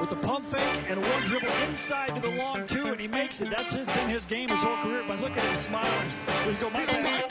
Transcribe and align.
With 0.00 0.10
the 0.10 0.16
pump 0.16 0.50
fake 0.50 0.90
and 0.90 1.00
one 1.00 1.22
dribble 1.22 1.48
inside 1.66 2.14
to 2.14 2.20
the 2.22 2.30
long 2.30 2.66
two, 2.66 2.88
and 2.88 3.00
he 3.00 3.08
makes 3.08 3.40
it. 3.40 3.50
That's 3.50 3.74
been 3.74 4.08
his 4.08 4.26
game 4.26 4.50
his 4.50 4.58
whole 4.58 4.76
career. 4.76 5.02
But 5.08 5.20
look 5.20 5.36
at 5.36 5.44
him 5.44 5.56
smiling. 5.56 6.10
We 6.46 6.52
go, 6.54 6.68
my 6.70 6.84
bad. 6.84 7.28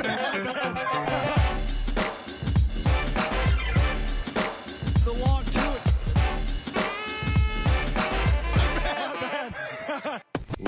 the 5.06 5.14
long 5.14 5.44
two. 5.46 5.62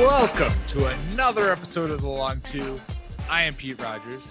Welcome 0.00 0.52
to 0.68 0.86
another 0.86 1.52
episode 1.52 1.90
of 1.90 2.00
The 2.00 2.08
Long 2.08 2.40
Two. 2.40 2.80
I 3.28 3.42
am 3.42 3.52
Pete 3.54 3.78
Rogers. 3.80 4.22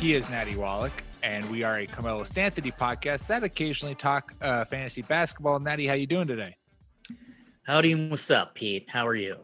He 0.00 0.14
is 0.14 0.28
Natty 0.28 0.56
Wallach, 0.56 0.92
and 1.22 1.48
we 1.50 1.62
are 1.62 1.78
a 1.78 1.86
Carmelo 1.86 2.24
Stanthony 2.24 2.76
podcast 2.76 3.26
that 3.28 3.44
occasionally 3.44 3.94
talk 3.94 4.34
uh, 4.40 4.64
fantasy 4.64 5.02
basketball. 5.02 5.60
Natty, 5.60 5.86
how 5.86 5.94
you 5.94 6.06
doing 6.06 6.26
today? 6.26 6.56
Howdy, 7.64 8.08
what's 8.10 8.30
up, 8.30 8.54
Pete? 8.54 8.86
How 8.88 9.06
are 9.06 9.14
you? 9.14 9.34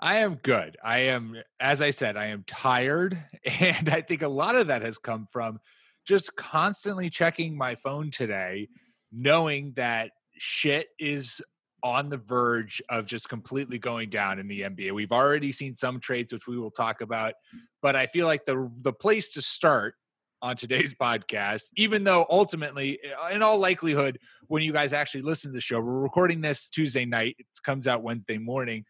I 0.00 0.18
am 0.18 0.36
good. 0.36 0.76
I 0.84 0.98
am, 1.00 1.36
as 1.60 1.82
I 1.82 1.90
said, 1.90 2.16
I 2.16 2.26
am 2.26 2.44
tired, 2.46 3.22
and 3.60 3.88
I 3.88 4.00
think 4.00 4.22
a 4.22 4.28
lot 4.28 4.56
of 4.56 4.68
that 4.68 4.82
has 4.82 4.98
come 4.98 5.26
from 5.26 5.60
just 6.06 6.34
constantly 6.36 7.10
checking 7.10 7.56
my 7.56 7.74
phone 7.74 8.10
today, 8.10 8.68
knowing 9.12 9.72
that 9.76 10.10
shit 10.36 10.88
is 10.98 11.40
on 11.84 12.08
the 12.08 12.16
verge 12.16 12.82
of 12.88 13.06
just 13.06 13.28
completely 13.28 13.78
going 13.78 14.08
down 14.08 14.40
in 14.40 14.48
the 14.48 14.62
NBA. 14.62 14.92
We've 14.92 15.12
already 15.12 15.52
seen 15.52 15.74
some 15.74 16.00
trades 16.00 16.32
which 16.32 16.48
we 16.48 16.58
will 16.58 16.72
talk 16.72 17.00
about, 17.02 17.34
but 17.82 17.94
I 17.94 18.06
feel 18.06 18.26
like 18.26 18.44
the 18.46 18.70
the 18.80 18.92
place 18.92 19.34
to 19.34 19.42
start 19.42 19.94
on 20.42 20.56
today's 20.56 20.94
podcast, 21.00 21.64
even 21.76 22.04
though 22.04 22.26
ultimately 22.30 22.98
in 23.30 23.42
all 23.42 23.58
likelihood 23.58 24.18
when 24.46 24.62
you 24.62 24.72
guys 24.72 24.92
actually 24.92 25.22
listen 25.22 25.50
to 25.50 25.54
the 25.54 25.60
show, 25.60 25.80
we're 25.80 26.00
recording 26.00 26.40
this 26.40 26.68
Tuesday 26.68 27.04
night, 27.04 27.36
it 27.38 27.46
comes 27.62 27.86
out 27.86 28.02
Wednesday 28.02 28.38
morning. 28.38 28.84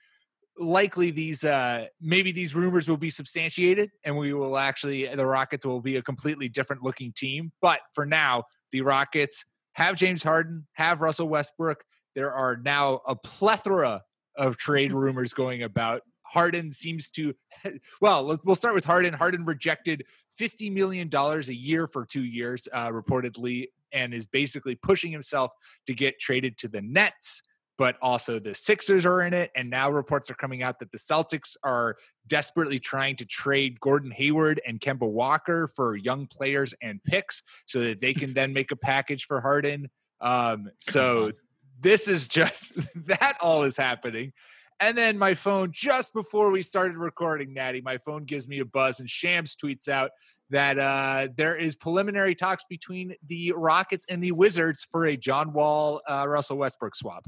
Likely 0.59 1.13
these 1.13 1.45
uh 1.45 1.87
maybe 2.01 2.33
these 2.33 2.55
rumors 2.55 2.89
will 2.89 2.97
be 2.97 3.11
substantiated 3.11 3.91
and 4.05 4.17
we 4.17 4.33
will 4.33 4.59
actually 4.59 5.07
the 5.15 5.25
Rockets 5.25 5.65
will 5.65 5.81
be 5.81 5.97
a 5.97 6.03
completely 6.03 6.49
different 6.49 6.83
looking 6.83 7.13
team, 7.13 7.53
but 7.63 7.81
for 7.93 8.05
now, 8.05 8.45
the 8.73 8.81
Rockets 8.81 9.45
have 9.75 9.95
James 9.97 10.25
Harden, 10.25 10.67
have 10.73 11.01
Russell 11.01 11.29
Westbrook, 11.29 11.85
there 12.17 12.33
are 12.33 12.57
now 12.57 13.01
a 13.07 13.15
plethora 13.15 14.03
of 14.37 14.57
trade 14.57 14.93
rumors 15.05 15.33
going 15.33 15.63
about. 15.63 16.03
Harden 16.29 16.73
seems 16.73 17.11
to, 17.11 17.35
well, 18.01 18.39
we'll 18.45 18.57
start 18.57 18.75
with 18.75 18.85
Harden. 18.85 19.15
Harden 19.15 19.45
rejected 19.45 20.05
$50 20.39 20.73
million 20.73 21.11
a 21.13 21.41
year 21.53 21.87
for 21.87 22.05
two 22.05 22.25
years, 22.25 22.69
uh, 22.73 22.89
reportedly, 22.89 23.69
and 23.93 24.13
is 24.13 24.27
basically 24.27 24.75
pushing 24.75 25.11
himself 25.11 25.53
to 25.87 25.95
get 25.95 26.19
traded 26.21 26.59
to 26.59 26.69
the 26.69 26.83
Nets. 26.83 27.43
But 27.79 27.97
also 28.03 28.41
the 28.41 28.55
Sixers 28.55 29.07
are 29.07 29.23
in 29.23 29.33
it. 29.33 29.53
And 29.55 29.71
now 29.71 29.89
reports 29.89 30.31
are 30.33 30.35
coming 30.35 30.65
out 30.65 30.81
that 30.81 30.91
the 30.91 30.99
Celtics 30.99 31.57
are 31.63 31.97
desperately 32.27 32.81
trying 32.81 33.15
to 33.17 33.25
trade 33.25 33.79
Gordon 33.79 34.11
Hayward 34.11 34.61
and 34.67 34.81
Kemba 34.81 35.09
Walker 35.09 35.69
for 35.69 35.97
young 35.97 36.27
players 36.27 36.75
and 36.83 37.03
picks 37.05 37.45
so 37.67 37.81
that 37.81 38.01
they 38.01 38.15
can 38.15 38.35
then 38.35 38.53
make 38.53 38.73
a 38.73 38.77
package 38.77 39.27
for 39.27 39.41
Harden. 39.41 39.91
Um, 40.21 40.71
so 40.81 41.33
this 41.81 42.09
is 42.09 42.29
just 42.29 42.73
that 43.07 43.37
all 43.41 43.65
is 43.65 43.77
happening. 43.77 44.33
And 44.81 44.97
then 44.97 45.19
my 45.19 45.35
phone, 45.35 45.73
just 45.73 46.15
before 46.15 46.51
we 46.51 46.63
started 46.63 46.97
recording, 46.97 47.53
Natty, 47.53 47.81
my 47.81 47.99
phone 47.99 48.25
gives 48.25 48.47
me 48.47 48.61
a 48.61 48.65
buzz, 48.65 49.01
and 49.01 49.11
Shams 49.11 49.57
tweets 49.57 49.89
out 49.89 50.13
that 50.51 50.79
uh, 50.79 51.29
there 51.37 51.57
is 51.57 51.75
preliminary 51.75 52.37
talks 52.37 52.65
between 52.69 53.15
the 53.27 53.53
Rockets 53.53 54.07
and 54.09 54.23
the 54.23 54.33
Wizards 54.33 54.87
for 54.89 55.07
a 55.07 55.17
John 55.17 55.53
Wall, 55.53 56.01
uh, 56.09 56.27
Russell 56.29 56.59
Westbrook 56.59 56.95
swap. 56.95 57.27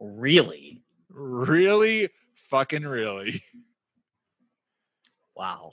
Really? 0.00 0.80
Really? 1.10 2.08
Fucking 2.34 2.84
really. 2.84 3.42
Wow. 5.34 5.72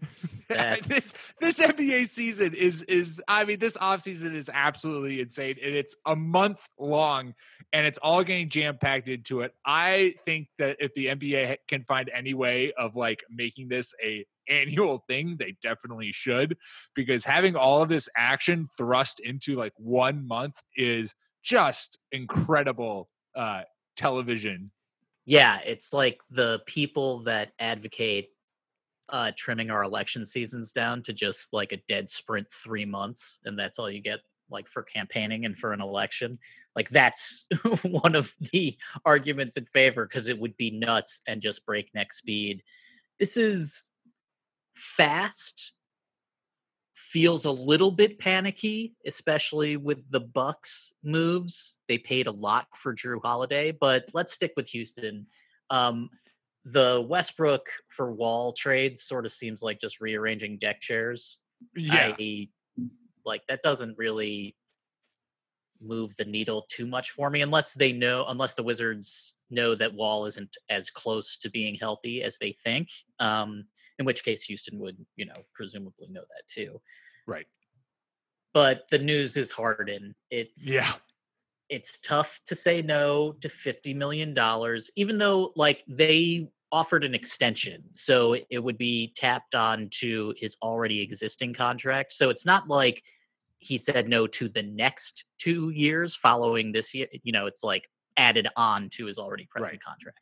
this 0.48 1.32
this 1.40 1.58
NBA 1.58 2.08
season 2.08 2.54
is 2.54 2.82
is 2.82 3.20
I 3.26 3.44
mean 3.44 3.58
this 3.58 3.76
offseason 3.76 4.34
is 4.34 4.50
absolutely 4.52 5.20
insane 5.20 5.56
and 5.62 5.74
it's 5.74 5.96
a 6.04 6.14
month 6.14 6.60
long 6.78 7.34
and 7.72 7.86
it's 7.86 7.98
all 7.98 8.22
getting 8.22 8.48
jam 8.48 8.78
packed 8.78 9.08
into 9.08 9.40
it. 9.40 9.54
I 9.64 10.14
think 10.24 10.48
that 10.58 10.76
if 10.78 10.94
the 10.94 11.06
NBA 11.06 11.56
can 11.68 11.82
find 11.82 12.10
any 12.14 12.34
way 12.34 12.72
of 12.78 12.94
like 12.94 13.24
making 13.30 13.68
this 13.68 13.92
a 14.04 14.24
annual 14.48 15.02
thing, 15.08 15.36
they 15.38 15.56
definitely 15.60 16.12
should 16.12 16.56
because 16.94 17.24
having 17.24 17.56
all 17.56 17.82
of 17.82 17.88
this 17.88 18.08
action 18.16 18.68
thrust 18.76 19.20
into 19.20 19.56
like 19.56 19.72
one 19.76 20.26
month 20.26 20.54
is 20.76 21.14
just 21.42 21.98
incredible 22.12 23.08
uh 23.34 23.62
television. 23.96 24.70
Yeah, 25.24 25.58
it's 25.64 25.92
like 25.92 26.20
the 26.30 26.62
people 26.66 27.24
that 27.24 27.50
advocate 27.58 28.28
uh, 29.08 29.32
trimming 29.36 29.70
our 29.70 29.82
election 29.82 30.26
seasons 30.26 30.72
down 30.72 31.02
to 31.02 31.12
just 31.12 31.52
like 31.52 31.72
a 31.72 31.82
dead 31.88 32.10
sprint 32.10 32.46
three 32.50 32.84
months, 32.84 33.38
and 33.44 33.58
that's 33.58 33.78
all 33.78 33.90
you 33.90 34.00
get 34.00 34.20
like 34.50 34.68
for 34.68 34.82
campaigning 34.82 35.44
and 35.44 35.58
for 35.58 35.72
an 35.72 35.80
election. 35.80 36.38
Like 36.74 36.88
that's 36.88 37.46
one 37.82 38.14
of 38.14 38.32
the 38.52 38.76
arguments 39.04 39.56
in 39.56 39.66
favor 39.66 40.06
because 40.06 40.28
it 40.28 40.38
would 40.38 40.56
be 40.56 40.70
nuts 40.70 41.20
and 41.26 41.40
just 41.40 41.66
breakneck 41.66 42.12
speed. 42.12 42.62
This 43.18 43.36
is 43.36 43.90
fast, 44.74 45.72
feels 46.94 47.44
a 47.44 47.50
little 47.50 47.90
bit 47.90 48.18
panicky, 48.18 48.94
especially 49.06 49.76
with 49.76 49.98
the 50.10 50.20
Bucks 50.20 50.92
moves. 51.02 51.78
They 51.88 51.98
paid 51.98 52.26
a 52.26 52.32
lot 52.32 52.66
for 52.74 52.94
Jrue 52.94 53.20
Holiday, 53.22 53.72
but 53.72 54.10
let's 54.12 54.32
stick 54.32 54.52
with 54.56 54.68
Houston. 54.68 55.26
Um, 55.70 56.10
the 56.66 57.06
Westbrook 57.08 57.68
for 57.88 58.12
Wall 58.12 58.52
trade 58.52 58.98
sort 58.98 59.24
of 59.24 59.30
seems 59.30 59.62
like 59.62 59.80
just 59.80 60.00
rearranging 60.00 60.58
deck 60.58 60.80
chairs. 60.80 61.42
Yeah. 61.76 62.12
I, 62.18 62.48
like 63.24 63.42
that 63.48 63.62
doesn't 63.62 63.96
really 63.96 64.56
move 65.80 66.16
the 66.16 66.24
needle 66.24 66.66
too 66.68 66.86
much 66.86 67.10
for 67.10 67.30
me 67.30 67.42
unless 67.42 67.74
they 67.74 67.92
know 67.92 68.24
unless 68.28 68.54
the 68.54 68.62
Wizards 68.62 69.34
know 69.50 69.74
that 69.76 69.94
Wall 69.94 70.26
isn't 70.26 70.56
as 70.68 70.90
close 70.90 71.36
to 71.38 71.50
being 71.50 71.76
healthy 71.76 72.22
as 72.24 72.36
they 72.38 72.56
think. 72.64 72.88
Um, 73.20 73.64
in 73.98 74.04
which 74.04 74.24
case 74.24 74.42
Houston 74.42 74.78
would, 74.80 74.96
you 75.14 75.24
know, 75.24 75.34
presumably 75.54 76.08
know 76.10 76.20
that 76.20 76.46
too. 76.48 76.80
Right. 77.26 77.46
But 78.52 78.88
the 78.90 78.98
news 78.98 79.36
is 79.36 79.52
Harden. 79.52 80.14
It's 80.30 80.68
Yeah. 80.68 80.90
it's 81.68 81.98
tough 81.98 82.40
to 82.46 82.56
say 82.56 82.82
no 82.82 83.32
to 83.40 83.48
50 83.48 83.94
million 83.94 84.34
dollars 84.34 84.90
even 84.96 85.18
though 85.18 85.52
like 85.56 85.82
they 85.88 86.48
offered 86.72 87.04
an 87.04 87.14
extension 87.14 87.82
so 87.94 88.36
it 88.50 88.58
would 88.58 88.76
be 88.76 89.12
tapped 89.16 89.54
on 89.54 89.88
to 89.90 90.34
his 90.36 90.56
already 90.62 91.00
existing 91.00 91.54
contract 91.54 92.12
so 92.12 92.28
it's 92.28 92.44
not 92.44 92.66
like 92.68 93.02
he 93.58 93.78
said 93.78 94.08
no 94.08 94.26
to 94.26 94.48
the 94.48 94.62
next 94.62 95.24
two 95.38 95.70
years 95.70 96.14
following 96.16 96.72
this 96.72 96.92
year 96.94 97.06
you 97.22 97.32
know 97.32 97.46
it's 97.46 97.62
like 97.62 97.84
added 98.16 98.48
on 98.56 98.88
to 98.90 99.06
his 99.06 99.18
already 99.18 99.46
present 99.50 99.72
Right. 99.74 99.82
contract 99.82 100.18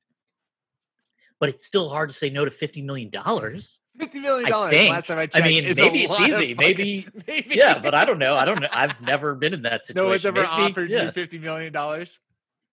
but 1.41 1.49
it's 1.49 1.65
still 1.67 1.89
hard 1.89 2.09
to 2.11 2.15
say 2.15 2.31
no 2.31 2.45
to 2.45 2.51
50 2.51 2.83
million 2.83 3.11
dollars 3.11 3.81
Fifty 3.97 4.19
million 4.19 4.47
I 4.47 4.49
dollars. 4.51 4.73
Last 4.89 5.07
time 5.07 5.19
I 5.19 5.29
I 5.35 5.41
mean, 5.43 5.65
maybe 5.77 6.01
it's 6.03 6.21
easy. 6.21 6.55
fucking- 6.55 6.57
Maybe- 6.59 7.07
maybe. 7.29 7.55
yeah 7.55 7.79
but 7.79 7.95
i 7.95 8.05
don't 8.05 8.19
know 8.19 8.35
i 8.35 8.45
don't 8.45 8.61
know 8.61 8.69
i've 8.73 9.01
never 9.01 9.35
been 9.35 9.55
in 9.55 9.63
that 9.63 9.85
situation 9.87 10.05
no 10.05 10.09
one's 10.11 10.27
ever 10.27 10.43
Maybe- 10.43 10.49
offered 10.49 10.91
yeah. 10.91 11.05
you 11.07 11.13
fifty 11.13 11.39
million 11.39 11.73
dollars. 11.73 12.19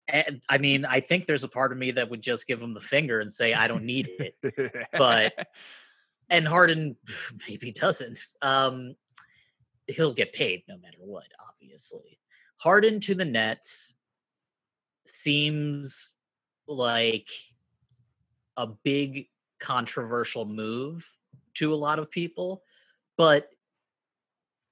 And 0.08 0.40
I 0.48 0.58
mean, 0.58 0.84
I 0.84 1.00
think 1.00 1.26
there's 1.26 1.44
a 1.44 1.48
part 1.48 1.70
of 1.72 1.78
me 1.78 1.90
that 1.92 2.08
would 2.08 2.22
just 2.22 2.46
give 2.46 2.60
him 2.60 2.72
the 2.74 2.80
finger 2.80 3.20
and 3.20 3.32
say, 3.32 3.52
I 3.54 3.68
don't 3.68 3.84
need 3.84 4.08
it. 4.18 4.88
But- 4.92 5.48
and 6.30 6.46
Harden 6.46 6.96
maybe 7.48 7.72
doesn't. 7.72 8.18
Um, 8.42 8.94
he'll 9.86 10.14
get 10.14 10.32
paid 10.32 10.62
no 10.68 10.76
matter 10.78 10.98
what, 11.00 11.26
obviously. 11.48 12.18
Harden 12.56 13.00
to 13.00 13.14
the 13.14 13.24
Nets 13.24 13.94
seems 15.06 16.16
like 16.66 17.28
a 18.56 18.66
big 18.66 19.28
controversial 19.58 20.44
move 20.44 21.10
to 21.54 21.72
a 21.72 21.76
lot 21.76 21.98
of 21.98 22.10
people, 22.10 22.62
but 23.16 23.48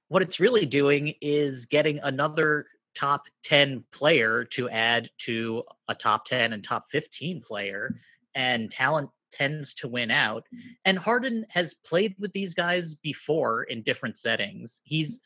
what 0.09 0.21
it's 0.21 0.39
really 0.39 0.65
doing 0.65 1.13
is 1.21 1.65
getting 1.65 1.99
another 2.03 2.65
top 2.97 3.25
10 3.43 3.83
player 3.91 4.43
to 4.43 4.69
add 4.69 5.09
to 5.19 5.63
a 5.87 5.95
top 5.95 6.25
10 6.25 6.53
and 6.53 6.63
top 6.63 6.89
15 6.89 7.41
player 7.41 7.95
and 8.35 8.71
talent 8.71 9.09
tends 9.31 9.73
to 9.75 9.87
win 9.87 10.09
out 10.09 10.43
and 10.85 10.97
Harden 10.97 11.45
has 11.49 11.75
played 11.85 12.15
with 12.17 12.31
these 12.33 12.53
guys 12.53 12.95
before 12.95 13.63
in 13.63 13.83
different 13.83 14.17
settings 14.17 14.81
he's 14.83 15.19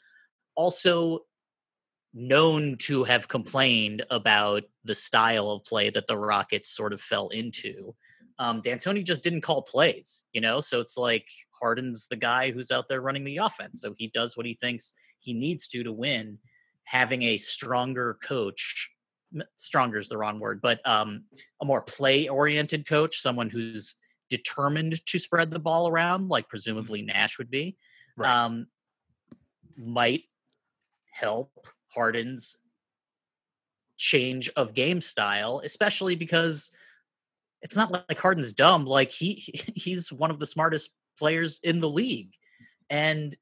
also 0.56 1.20
known 2.14 2.76
to 2.78 3.06
have 3.06 3.28
complained 3.28 4.04
about 4.10 4.64
the 4.84 4.96
style 4.96 5.52
of 5.52 5.64
play 5.64 5.90
that 5.90 6.08
the 6.08 6.18
Rockets 6.18 6.76
sort 6.76 6.92
of 6.92 7.00
fell 7.00 7.30
into 7.30 7.96
um, 8.42 8.60
D'Antoni 8.62 9.04
just 9.04 9.22
didn't 9.22 9.42
call 9.42 9.62
plays, 9.62 10.26
you 10.34 10.42
know. 10.42 10.62
So 10.62 10.80
it's 10.80 10.98
like 10.98 11.30
Harden's 11.52 12.08
the 12.08 12.16
guy 12.16 12.50
who's 12.50 12.72
out 12.72 12.88
there 12.88 13.02
running 13.02 13.24
the 13.24 13.38
offense, 13.38 13.82
so 13.82 13.94
he 13.96 14.08
does 14.08 14.36
what 14.36 14.48
he 14.48 14.56
thinks 14.56 14.96
he 15.20 15.32
needs 15.32 15.68
to 15.68 15.84
to 15.84 15.94
win. 15.94 16.40
Having 16.92 17.24
a 17.24 17.38
stronger 17.38 18.18
coach, 18.22 18.92
stronger 19.56 19.98
is 19.98 20.10
the 20.10 20.18
wrong 20.18 20.42
word, 20.42 20.60
but 20.62 20.86
um, 20.86 21.24
a 21.62 21.66
more 21.66 21.80
play-oriented 21.80 22.86
coach, 22.86 23.22
someone 23.22 23.50
who's 23.50 23.96
determined 24.30 25.06
to 25.06 25.18
spread 25.18 25.52
the 25.52 25.60
ball 25.60 25.88
around, 25.88 26.28
like 26.28 26.50
presumably 26.50 27.02
Nash 27.02 27.38
would 27.38 27.50
be, 27.50 27.78
right. 28.18 28.30
um, 28.30 28.68
might 29.78 30.24
help 31.12 31.66
Harden's 31.88 32.58
change 33.96 34.50
of 34.58 34.74
game 34.74 35.00
style, 35.00 35.62
especially 35.64 36.16
because 36.16 36.72
it's 37.62 37.78
not 37.78 37.92
like 37.92 38.20
Harden's 38.20 38.52
dumb. 38.52 38.84
Like 38.86 39.12
he 39.12 39.36
he's 39.76 40.12
one 40.12 40.30
of 40.30 40.40
the 40.40 40.46
smartest 40.46 40.90
players 41.18 41.62
in 41.64 41.80
the 41.80 41.90
league. 41.90 42.34
And 42.90 43.34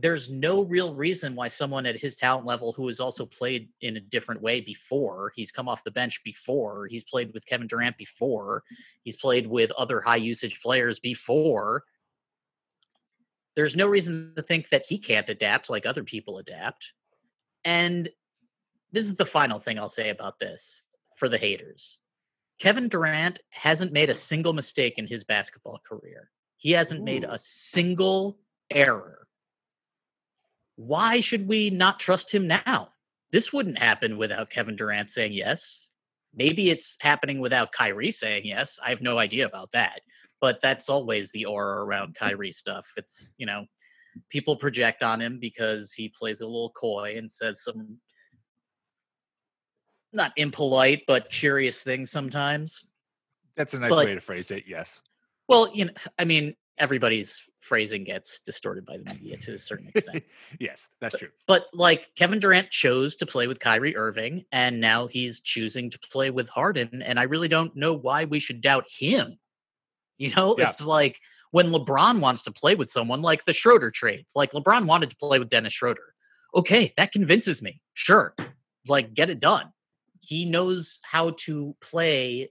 there's 0.00 0.30
no 0.30 0.62
real 0.62 0.94
reason 0.94 1.34
why 1.34 1.48
someone 1.48 1.84
at 1.84 2.00
his 2.00 2.14
talent 2.14 2.46
level 2.46 2.72
who 2.72 2.86
has 2.86 3.00
also 3.00 3.26
played 3.26 3.68
in 3.80 3.96
a 3.96 4.00
different 4.00 4.40
way 4.40 4.60
before, 4.60 5.32
he's 5.34 5.50
come 5.50 5.68
off 5.68 5.82
the 5.82 5.90
bench 5.90 6.22
before, 6.22 6.86
he's 6.86 7.02
played 7.02 7.34
with 7.34 7.44
Kevin 7.46 7.66
Durant 7.66 7.98
before, 7.98 8.62
he's 9.02 9.16
played 9.16 9.48
with 9.48 9.72
other 9.72 10.00
high 10.00 10.16
usage 10.16 10.62
players 10.62 11.00
before. 11.00 11.84
There's 13.56 13.74
no 13.74 13.88
reason 13.88 14.34
to 14.36 14.42
think 14.42 14.68
that 14.68 14.86
he 14.86 14.98
can't 14.98 15.28
adapt 15.28 15.68
like 15.68 15.84
other 15.84 16.04
people 16.04 16.38
adapt. 16.38 16.92
And 17.64 18.08
this 18.92 19.04
is 19.04 19.16
the 19.16 19.26
final 19.26 19.58
thing 19.58 19.80
I'll 19.80 19.88
say 19.88 20.10
about 20.10 20.38
this 20.38 20.84
for 21.16 21.28
the 21.28 21.38
haters. 21.38 21.98
Kevin 22.60 22.88
Durant 22.88 23.40
hasn't 23.50 23.92
made 23.92 24.10
a 24.10 24.14
single 24.14 24.52
mistake 24.52 24.94
in 24.96 25.08
his 25.08 25.24
basketball 25.24 25.80
career. 25.84 26.30
He 26.56 26.70
hasn't 26.70 27.00
Ooh. 27.00 27.04
made 27.04 27.24
a 27.24 27.38
single 27.38 28.38
error. 28.70 29.27
Why 30.78 31.18
should 31.18 31.48
we 31.48 31.70
not 31.70 31.98
trust 31.98 32.32
him 32.32 32.46
now? 32.46 32.90
This 33.32 33.52
wouldn't 33.52 33.80
happen 33.80 34.16
without 34.16 34.48
Kevin 34.48 34.76
Durant 34.76 35.10
saying 35.10 35.32
yes. 35.32 35.88
Maybe 36.32 36.70
it's 36.70 36.96
happening 37.00 37.40
without 37.40 37.72
Kyrie 37.72 38.12
saying 38.12 38.42
yes. 38.44 38.78
I 38.84 38.90
have 38.90 39.02
no 39.02 39.18
idea 39.18 39.44
about 39.44 39.72
that. 39.72 40.02
But 40.40 40.60
that's 40.62 40.88
always 40.88 41.32
the 41.32 41.46
aura 41.46 41.84
around 41.84 42.14
Kyrie 42.14 42.52
stuff. 42.52 42.86
It's, 42.96 43.34
you 43.38 43.44
know, 43.44 43.64
people 44.28 44.54
project 44.54 45.02
on 45.02 45.20
him 45.20 45.40
because 45.40 45.92
he 45.92 46.08
plays 46.08 46.42
a 46.42 46.46
little 46.46 46.70
coy 46.70 47.16
and 47.16 47.28
says 47.28 47.64
some 47.64 47.98
not 50.12 50.32
impolite 50.36 51.02
but 51.08 51.28
curious 51.28 51.82
things 51.82 52.12
sometimes. 52.12 52.84
That's 53.56 53.74
a 53.74 53.80
nice 53.80 53.90
but, 53.90 54.06
way 54.06 54.14
to 54.14 54.20
phrase 54.20 54.52
it. 54.52 54.62
Yes. 54.68 55.02
Well, 55.48 55.70
you 55.74 55.86
know, 55.86 55.92
I 56.20 56.24
mean, 56.24 56.54
everybody's 56.78 57.42
phrasing 57.60 58.04
gets 58.04 58.38
distorted 58.40 58.86
by 58.86 58.96
the 58.96 59.04
media 59.04 59.36
to 59.36 59.54
a 59.54 59.58
certain 59.58 59.88
extent. 59.94 60.24
yes, 60.60 60.88
that's 61.00 61.14
but, 61.14 61.18
true. 61.18 61.28
But 61.46 61.66
like 61.72 62.14
Kevin 62.16 62.38
Durant 62.38 62.70
chose 62.70 63.16
to 63.16 63.26
play 63.26 63.46
with 63.46 63.60
Kyrie 63.60 63.96
Irving, 63.96 64.44
and 64.52 64.80
now 64.80 65.06
he's 65.06 65.40
choosing 65.40 65.90
to 65.90 65.98
play 65.98 66.30
with 66.30 66.48
Harden, 66.48 67.02
and 67.02 67.18
I 67.18 67.24
really 67.24 67.48
don't 67.48 67.74
know 67.76 67.94
why 67.94 68.24
we 68.24 68.38
should 68.38 68.60
doubt 68.60 68.84
him. 68.90 69.38
You 70.16 70.34
know, 70.34 70.56
yeah. 70.58 70.68
it's 70.68 70.84
like 70.84 71.20
when 71.52 71.70
LeBron 71.70 72.20
wants 72.20 72.42
to 72.42 72.50
play 72.50 72.74
with 72.74 72.90
someone 72.90 73.22
like 73.22 73.44
the 73.44 73.52
Schroeder 73.52 73.90
trade. 73.90 74.26
Like 74.34 74.52
LeBron 74.52 74.86
wanted 74.86 75.10
to 75.10 75.16
play 75.16 75.38
with 75.38 75.48
Dennis 75.48 75.72
Schroeder. 75.72 76.14
Okay, 76.54 76.92
that 76.96 77.12
convinces 77.12 77.62
me. 77.62 77.80
Sure. 77.94 78.34
Like 78.86 79.14
get 79.14 79.30
it 79.30 79.38
done 79.38 79.72
he 80.28 80.44
knows 80.44 80.98
how 81.02 81.30
to 81.38 81.74
play 81.80 82.50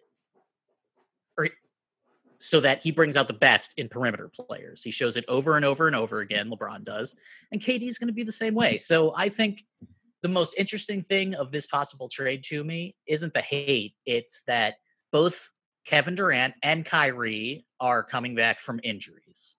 so 2.39 2.59
that 2.59 2.83
he 2.83 2.91
brings 2.91 3.17
out 3.17 3.27
the 3.27 3.33
best 3.33 3.73
in 3.77 3.89
perimeter 3.89 4.29
players. 4.29 4.83
He 4.83 4.91
shows 4.91 5.17
it 5.17 5.25
over 5.27 5.55
and 5.55 5.65
over 5.65 5.87
and 5.87 5.95
over 5.95 6.19
again, 6.19 6.49
LeBron 6.49 6.83
does. 6.83 7.15
And 7.51 7.61
KD 7.61 7.87
is 7.87 7.97
going 7.97 8.07
to 8.07 8.13
be 8.13 8.23
the 8.23 8.31
same 8.31 8.53
way. 8.53 8.77
So 8.77 9.13
I 9.15 9.29
think 9.29 9.63
the 10.21 10.29
most 10.29 10.55
interesting 10.57 11.01
thing 11.01 11.35
of 11.35 11.51
this 11.51 11.65
possible 11.65 12.09
trade 12.09 12.43
to 12.45 12.63
me 12.63 12.95
isn't 13.07 13.33
the 13.33 13.41
hate, 13.41 13.93
it's 14.05 14.43
that 14.47 14.75
both 15.11 15.51
Kevin 15.85 16.15
Durant 16.15 16.53
and 16.63 16.85
Kyrie 16.85 17.65
are 17.79 18.03
coming 18.03 18.35
back 18.35 18.59
from 18.59 18.79
injuries. 18.83 19.55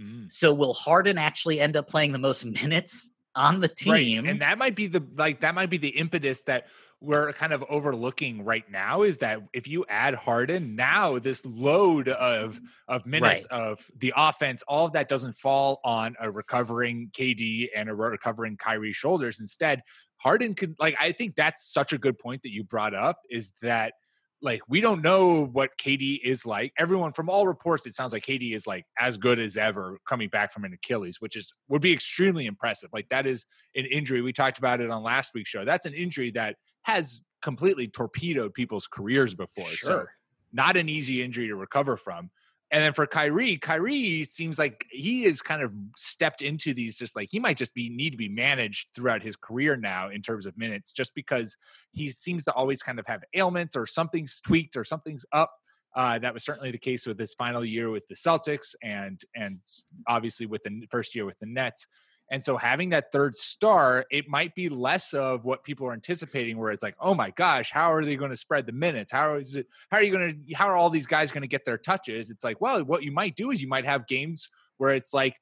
Mm. 0.00 0.30
So 0.32 0.52
will 0.54 0.72
Harden 0.72 1.18
actually 1.18 1.60
end 1.60 1.76
up 1.76 1.88
playing 1.88 2.12
the 2.12 2.18
most 2.18 2.44
minutes 2.62 3.10
on 3.34 3.60
the 3.60 3.68
team? 3.68 3.92
Right. 4.24 4.30
And 4.30 4.40
that 4.40 4.58
might 4.58 4.74
be 4.74 4.86
the 4.86 5.04
like 5.16 5.40
that 5.40 5.54
might 5.54 5.70
be 5.70 5.78
the 5.78 5.88
impetus 5.88 6.40
that 6.42 6.66
we're 7.00 7.32
kind 7.32 7.52
of 7.52 7.64
overlooking 7.68 8.44
right 8.44 8.68
now 8.70 9.02
is 9.02 9.18
that 9.18 9.40
if 9.52 9.68
you 9.68 9.84
add 9.88 10.14
Harden 10.14 10.74
now, 10.74 11.18
this 11.18 11.44
load 11.46 12.08
of 12.08 12.56
mm-hmm. 12.56 12.66
of 12.88 13.06
minutes 13.06 13.46
right. 13.50 13.60
of 13.60 13.86
the 13.98 14.12
offense, 14.16 14.62
all 14.66 14.86
of 14.86 14.92
that 14.92 15.08
doesn't 15.08 15.34
fall 15.34 15.80
on 15.84 16.16
a 16.20 16.30
recovering 16.30 17.10
KD 17.12 17.68
and 17.74 17.88
a 17.88 17.94
recovering 17.94 18.56
Kyrie 18.56 18.92
shoulders. 18.92 19.38
Instead, 19.38 19.82
Harden 20.16 20.54
could 20.54 20.74
like 20.80 20.96
I 20.98 21.12
think 21.12 21.36
that's 21.36 21.72
such 21.72 21.92
a 21.92 21.98
good 21.98 22.18
point 22.18 22.42
that 22.42 22.50
you 22.52 22.64
brought 22.64 22.94
up 22.94 23.20
is 23.30 23.52
that 23.62 23.92
like 24.40 24.60
we 24.68 24.80
don't 24.80 25.02
know 25.02 25.46
what 25.46 25.76
KD 25.78 26.20
is 26.22 26.46
like. 26.46 26.72
Everyone 26.78 27.12
from 27.12 27.28
all 27.28 27.46
reports, 27.46 27.86
it 27.86 27.94
sounds 27.94 28.12
like 28.12 28.24
KD 28.24 28.54
is 28.54 28.66
like 28.66 28.84
as 28.98 29.18
good 29.18 29.40
as 29.40 29.56
ever 29.56 29.98
coming 30.08 30.28
back 30.28 30.52
from 30.52 30.64
an 30.64 30.72
Achilles, 30.72 31.20
which 31.20 31.36
is 31.36 31.52
would 31.68 31.82
be 31.82 31.92
extremely 31.92 32.46
impressive. 32.46 32.90
Like 32.92 33.08
that 33.08 33.26
is 33.26 33.46
an 33.74 33.86
injury. 33.86 34.22
We 34.22 34.32
talked 34.32 34.58
about 34.58 34.80
it 34.80 34.90
on 34.90 35.02
last 35.02 35.32
week's 35.34 35.50
show. 35.50 35.64
That's 35.64 35.86
an 35.86 35.94
injury 35.94 36.30
that 36.32 36.56
has 36.82 37.22
completely 37.42 37.88
torpedoed 37.88 38.54
people's 38.54 38.86
careers 38.86 39.34
before. 39.34 39.66
Sure. 39.66 39.88
So 39.88 40.06
not 40.52 40.76
an 40.76 40.88
easy 40.88 41.22
injury 41.22 41.48
to 41.48 41.56
recover 41.56 41.96
from. 41.96 42.30
And 42.70 42.82
then 42.82 42.92
for 42.92 43.06
Kyrie, 43.06 43.56
Kyrie 43.56 44.24
seems 44.24 44.58
like 44.58 44.84
he 44.90 45.24
is 45.24 45.40
kind 45.40 45.62
of 45.62 45.74
stepped 45.96 46.42
into 46.42 46.74
these 46.74 46.98
just 46.98 47.16
like 47.16 47.28
he 47.30 47.38
might 47.38 47.56
just 47.56 47.74
be 47.74 47.88
need 47.88 48.10
to 48.10 48.16
be 48.18 48.28
managed 48.28 48.88
throughout 48.94 49.22
his 49.22 49.36
career 49.36 49.74
now 49.76 50.10
in 50.10 50.20
terms 50.20 50.44
of 50.44 50.56
minutes, 50.58 50.92
just 50.92 51.14
because 51.14 51.56
he 51.92 52.10
seems 52.10 52.44
to 52.44 52.52
always 52.52 52.82
kind 52.82 52.98
of 52.98 53.06
have 53.06 53.24
ailments 53.34 53.74
or 53.74 53.86
something's 53.86 54.40
tweaked 54.40 54.76
or 54.76 54.84
something's 54.84 55.24
up. 55.32 55.52
Uh, 55.96 56.18
that 56.18 56.34
was 56.34 56.44
certainly 56.44 56.70
the 56.70 56.78
case 56.78 57.06
with 57.06 57.18
his 57.18 57.32
final 57.34 57.64
year 57.64 57.88
with 57.88 58.06
the 58.08 58.14
Celtics 58.14 58.74
and 58.82 59.22
and 59.34 59.58
obviously 60.06 60.44
with 60.44 60.62
the 60.62 60.86
first 60.90 61.14
year 61.14 61.24
with 61.24 61.38
the 61.38 61.46
Nets. 61.46 61.86
And 62.30 62.44
so 62.44 62.56
having 62.56 62.90
that 62.90 63.10
third 63.10 63.34
star, 63.36 64.04
it 64.10 64.28
might 64.28 64.54
be 64.54 64.68
less 64.68 65.14
of 65.14 65.44
what 65.44 65.64
people 65.64 65.86
are 65.86 65.94
anticipating, 65.94 66.58
where 66.58 66.72
it's 66.72 66.82
like, 66.82 66.96
oh 67.00 67.14
my 67.14 67.30
gosh, 67.30 67.70
how 67.70 67.92
are 67.92 68.04
they 68.04 68.16
going 68.16 68.30
to 68.30 68.36
spread 68.36 68.66
the 68.66 68.72
minutes? 68.72 69.10
How 69.10 69.34
is 69.34 69.56
it? 69.56 69.66
How 69.90 69.96
are 69.96 70.02
you 70.02 70.12
going 70.12 70.44
to? 70.46 70.54
How 70.54 70.68
are 70.68 70.76
all 70.76 70.90
these 70.90 71.06
guys 71.06 71.32
going 71.32 71.42
to 71.42 71.48
get 71.48 71.64
their 71.64 71.78
touches? 71.78 72.30
It's 72.30 72.44
like, 72.44 72.60
well, 72.60 72.84
what 72.84 73.02
you 73.02 73.12
might 73.12 73.34
do 73.34 73.50
is 73.50 73.62
you 73.62 73.68
might 73.68 73.86
have 73.86 74.06
games 74.06 74.50
where 74.76 74.90
it's 74.90 75.14
like 75.14 75.36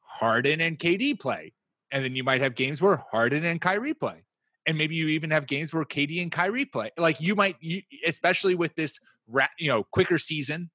Harden 0.00 0.60
and 0.60 0.78
KD 0.78 1.18
play, 1.18 1.52
and 1.92 2.04
then 2.04 2.16
you 2.16 2.24
might 2.24 2.40
have 2.40 2.56
games 2.56 2.82
where 2.82 3.04
Harden 3.12 3.44
and 3.44 3.60
Kyrie 3.60 3.94
play, 3.94 4.24
and 4.66 4.76
maybe 4.76 4.96
you 4.96 5.08
even 5.08 5.30
have 5.30 5.46
games 5.46 5.72
where 5.72 5.84
KD 5.84 6.20
and 6.22 6.32
Kyrie 6.32 6.64
play. 6.64 6.90
Like 6.98 7.20
you 7.20 7.36
might, 7.36 7.56
you, 7.60 7.82
especially 8.04 8.56
with 8.56 8.74
this, 8.74 8.98
you 9.58 9.68
know, 9.68 9.84
quicker 9.84 10.18
season 10.18 10.70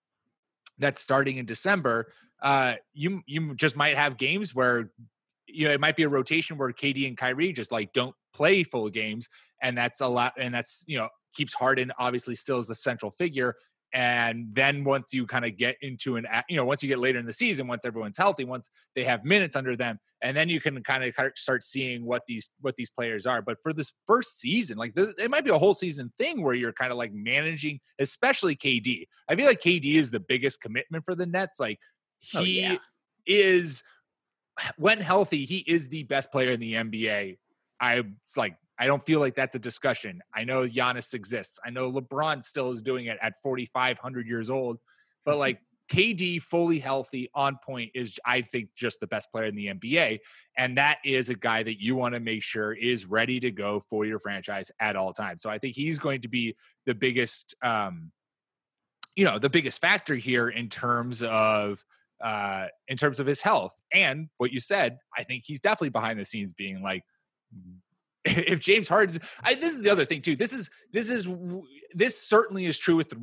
that's 0.78 1.02
starting 1.02 1.38
in 1.38 1.46
December. 1.46 2.14
Uh, 2.42 2.76
you 2.94 3.22
you 3.26 3.54
just 3.56 3.76
might 3.76 3.98
have 3.98 4.18
games 4.18 4.56
where 4.56 4.92
you 5.48 5.68
know, 5.68 5.74
it 5.74 5.80
might 5.80 5.96
be 5.96 6.04
a 6.04 6.10
rotation 6.10 6.58
where 6.58 6.72
KD 6.72 7.08
and 7.08 7.18
Kyrie 7.18 7.54
just 7.54 7.72
like 7.72 7.94
don't 7.94 8.16
play 8.34 8.64
full 8.64 8.90
games, 8.90 9.28
and 9.62 9.78
that's 9.78 10.02
a 10.02 10.08
lot, 10.08 10.34
and 10.38 10.54
that's 10.54 10.84
you 10.88 10.98
know 10.98 11.10
keeps 11.34 11.54
Harden 11.54 11.92
obviously 11.98 12.36
still 12.36 12.58
as 12.58 12.68
the 12.68 12.76
central 12.76 13.12
figure. 13.12 13.56
And 13.94 14.54
then 14.54 14.84
once 14.84 15.14
you 15.14 15.26
kind 15.26 15.46
of 15.46 15.56
get 15.56 15.78
into 15.82 16.18
an, 16.18 16.28
you 16.50 16.58
know, 16.58 16.66
once 16.66 16.84
you 16.84 16.90
get 16.90 17.00
later 17.00 17.20
in 17.20 17.26
the 17.26 17.32
season, 17.32 17.68
once 17.68 17.86
everyone's 17.86 18.18
healthy, 18.18 18.44
once 18.44 18.70
they 18.96 19.06
have 19.06 19.24
minutes 19.24 19.56
under 19.56 19.78
them, 19.78 19.98
and 20.22 20.36
then 20.36 20.50
you 20.50 20.60
can 20.60 20.84
kind 20.84 21.06
of 21.06 21.16
start 21.36 21.64
seeing 21.64 22.06
what 22.06 22.24
these 22.28 22.50
what 22.60 22.76
these 22.76 22.90
players 22.90 23.26
are. 23.26 23.42
But 23.42 23.58
for 23.64 23.72
this 23.72 23.94
first 24.06 24.40
season, 24.40 24.78
like 24.78 24.94
this, 24.94 25.14
it 25.18 25.32
might 25.32 25.46
be 25.46 25.52
a 25.52 25.58
whole 25.58 25.74
season 25.74 26.12
thing 26.20 26.44
where 26.44 26.54
you're 26.54 26.74
kind 26.74 26.92
of 26.92 26.98
like 26.98 27.14
managing, 27.14 27.80
especially 27.98 28.58
KD. 28.58 29.06
I 29.30 29.36
feel 29.36 29.46
like 29.46 29.62
KD 29.62 29.96
is 29.96 30.12
the 30.12 30.20
biggest 30.20 30.60
commitment 30.60 31.06
for 31.06 31.16
the 31.16 31.26
Nets. 31.26 31.58
Like 31.58 31.80
he 32.20 32.38
oh, 32.38 32.44
yeah. 32.44 32.78
is 33.26 33.84
when 34.78 35.00
healthy, 35.00 35.46
he 35.46 35.58
is 35.68 35.90
the 35.90 36.04
best 36.04 36.32
player 36.32 36.52
in 36.52 36.60
the 36.60 36.74
NBA. 36.74 37.38
I 37.80 38.04
like 38.36 38.58
I 38.80 38.86
don't 38.86 39.04
feel 39.04 39.20
like 39.20 39.36
that's 39.36 39.56
a 39.56 39.60
discussion. 39.60 40.22
I 40.34 40.44
know 40.44 40.68
Giannis 40.68 41.14
exists. 41.14 41.60
I 41.66 41.70
know 41.70 41.92
LeBron 41.92 42.44
still 42.44 42.72
is 42.72 42.82
doing 42.82 43.08
it 43.08 43.18
at 43.22 43.34
4,500 43.42 44.28
years 44.28 44.50
old, 44.50 44.78
but 45.26 45.38
like 45.40 45.60
KD 45.92 46.42
fully 46.42 46.80
healthy 46.80 47.30
on 47.34 47.58
point 47.64 47.92
is, 47.96 48.20
I 48.26 48.42
think, 48.42 48.70
just 48.76 49.00
the 49.00 49.08
best 49.08 49.32
player 49.32 49.46
in 49.46 49.56
the 49.56 49.68
NBA. 49.68 50.20
And 50.58 50.78
that 50.78 51.00
is 51.04 51.30
a 51.30 51.36
guy 51.36 51.64
that 51.64 51.82
you 51.82 51.96
want 51.96 52.14
to 52.14 52.20
make 52.20 52.44
sure 52.44 52.74
is 52.74 53.06
ready 53.06 53.40
to 53.40 53.52
go 53.52 53.80
for 53.80 54.06
your 54.06 54.20
franchise 54.20 54.72
at 54.80 54.96
all 54.96 55.14
times. 55.14 55.42
So 55.42 55.50
I 55.50 55.58
think 55.58 55.76
he's 55.76 55.98
going 55.98 56.22
to 56.22 56.28
be 56.28 56.56
the 56.86 56.94
biggest, 56.94 57.56
um, 57.64 58.12
you 59.16 59.26
know, 59.26 59.40
the 59.40 59.50
biggest 59.50 59.82
factor 59.82 60.16
here 60.16 60.50
in 60.50 60.70
terms 60.70 61.24
of 61.24 61.84
uh 62.24 62.66
in 62.88 62.98
terms 62.98 63.20
of 63.20 63.28
his 63.28 63.42
health 63.42 63.74
and 63.94 64.30
what 64.38 64.52
you 64.52 64.60
said 64.60 64.98
i 65.18 65.24
think 65.24 65.44
he's 65.46 65.60
definitely 65.60 65.90
behind 65.90 66.20
the 66.20 66.26
scenes 66.26 66.54
being 66.54 66.82
like 66.82 67.04
if 68.28 68.60
James 68.60 68.90
Harden, 68.90 69.20
I, 69.42 69.56
this 69.56 69.76
is 69.76 69.84
the 69.84 69.90
other 69.90 70.04
thing 70.04 70.22
too. 70.22 70.36
This 70.36 70.52
is 70.52 70.70
this 70.92 71.10
is 71.10 71.28
this 71.94 72.22
certainly 72.22 72.66
is 72.66 72.78
true 72.78 72.96
with 72.96 73.14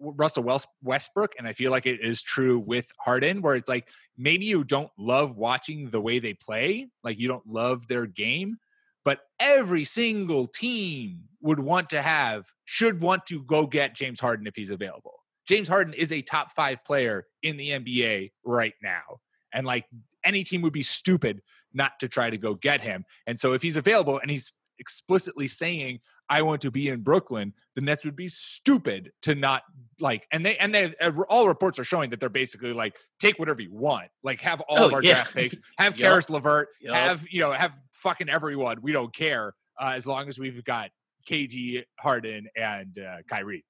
Russell 0.00 0.60
Westbrook, 0.82 1.34
and 1.38 1.46
I 1.46 1.52
feel 1.52 1.70
like 1.70 1.86
it 1.86 2.00
is 2.02 2.22
true 2.22 2.58
with 2.58 2.90
Harden, 2.98 3.42
where 3.42 3.56
it's 3.56 3.68
like 3.68 3.88
maybe 4.16 4.46
you 4.46 4.64
don't 4.64 4.90
love 4.98 5.36
watching 5.36 5.90
the 5.90 6.00
way 6.00 6.18
they 6.18 6.34
play, 6.34 6.88
like 7.02 7.18
you 7.18 7.28
don't 7.28 7.46
love 7.46 7.86
their 7.88 8.06
game, 8.06 8.56
but 9.04 9.20
every 9.38 9.84
single 9.84 10.46
team 10.46 11.24
would 11.42 11.60
want 11.60 11.90
to 11.90 12.00
have, 12.00 12.46
should 12.64 13.02
want 13.02 13.26
to 13.26 13.42
go 13.42 13.66
get 13.66 13.94
James 13.94 14.20
Harden 14.20 14.46
if 14.46 14.56
he's 14.56 14.70
available. 14.70 15.23
James 15.46 15.68
Harden 15.68 15.94
is 15.94 16.12
a 16.12 16.22
top 16.22 16.52
five 16.52 16.84
player 16.84 17.26
in 17.42 17.56
the 17.56 17.70
NBA 17.70 18.32
right 18.44 18.74
now. 18.82 19.20
And 19.52 19.66
like 19.66 19.84
any 20.24 20.44
team 20.44 20.62
would 20.62 20.72
be 20.72 20.82
stupid 20.82 21.42
not 21.72 21.92
to 22.00 22.08
try 22.08 22.30
to 22.30 22.38
go 22.38 22.54
get 22.54 22.80
him. 22.80 23.04
And 23.26 23.38
so 23.38 23.52
if 23.52 23.62
he's 23.62 23.76
available 23.76 24.18
and 24.18 24.30
he's 24.30 24.52
explicitly 24.78 25.46
saying 25.46 26.00
I 26.28 26.42
want 26.42 26.62
to 26.62 26.70
be 26.70 26.88
in 26.88 27.02
Brooklyn, 27.02 27.52
the 27.74 27.82
Nets 27.82 28.04
would 28.04 28.16
be 28.16 28.28
stupid 28.28 29.12
to 29.22 29.34
not 29.34 29.62
like. 30.00 30.26
And 30.32 30.44
they 30.44 30.56
and 30.56 30.74
they 30.74 30.94
all 31.28 31.46
reports 31.46 31.78
are 31.78 31.84
showing 31.84 32.10
that 32.10 32.20
they're 32.20 32.28
basically 32.28 32.72
like 32.72 32.96
take 33.20 33.38
whatever 33.38 33.60
you 33.60 33.72
want, 33.72 34.08
like 34.22 34.40
have 34.40 34.60
all 34.62 34.78
oh, 34.78 34.86
of 34.86 34.92
our 34.94 35.02
yeah. 35.02 35.14
draft 35.14 35.34
picks, 35.34 35.58
have 35.78 35.96
yep. 35.98 36.08
Caris 36.08 36.30
LeVert, 36.30 36.68
yep. 36.80 36.94
have 36.94 37.26
you 37.30 37.40
know 37.40 37.52
have 37.52 37.72
fucking 37.92 38.28
everyone. 38.28 38.78
We 38.82 38.92
don't 38.92 39.14
care 39.14 39.54
uh, 39.80 39.92
as 39.94 40.06
long 40.06 40.28
as 40.28 40.38
we've 40.38 40.64
got 40.64 40.90
KD, 41.28 41.84
Harden, 42.00 42.48
and 42.56 42.98
uh, 42.98 43.16
Kyrie. 43.28 43.64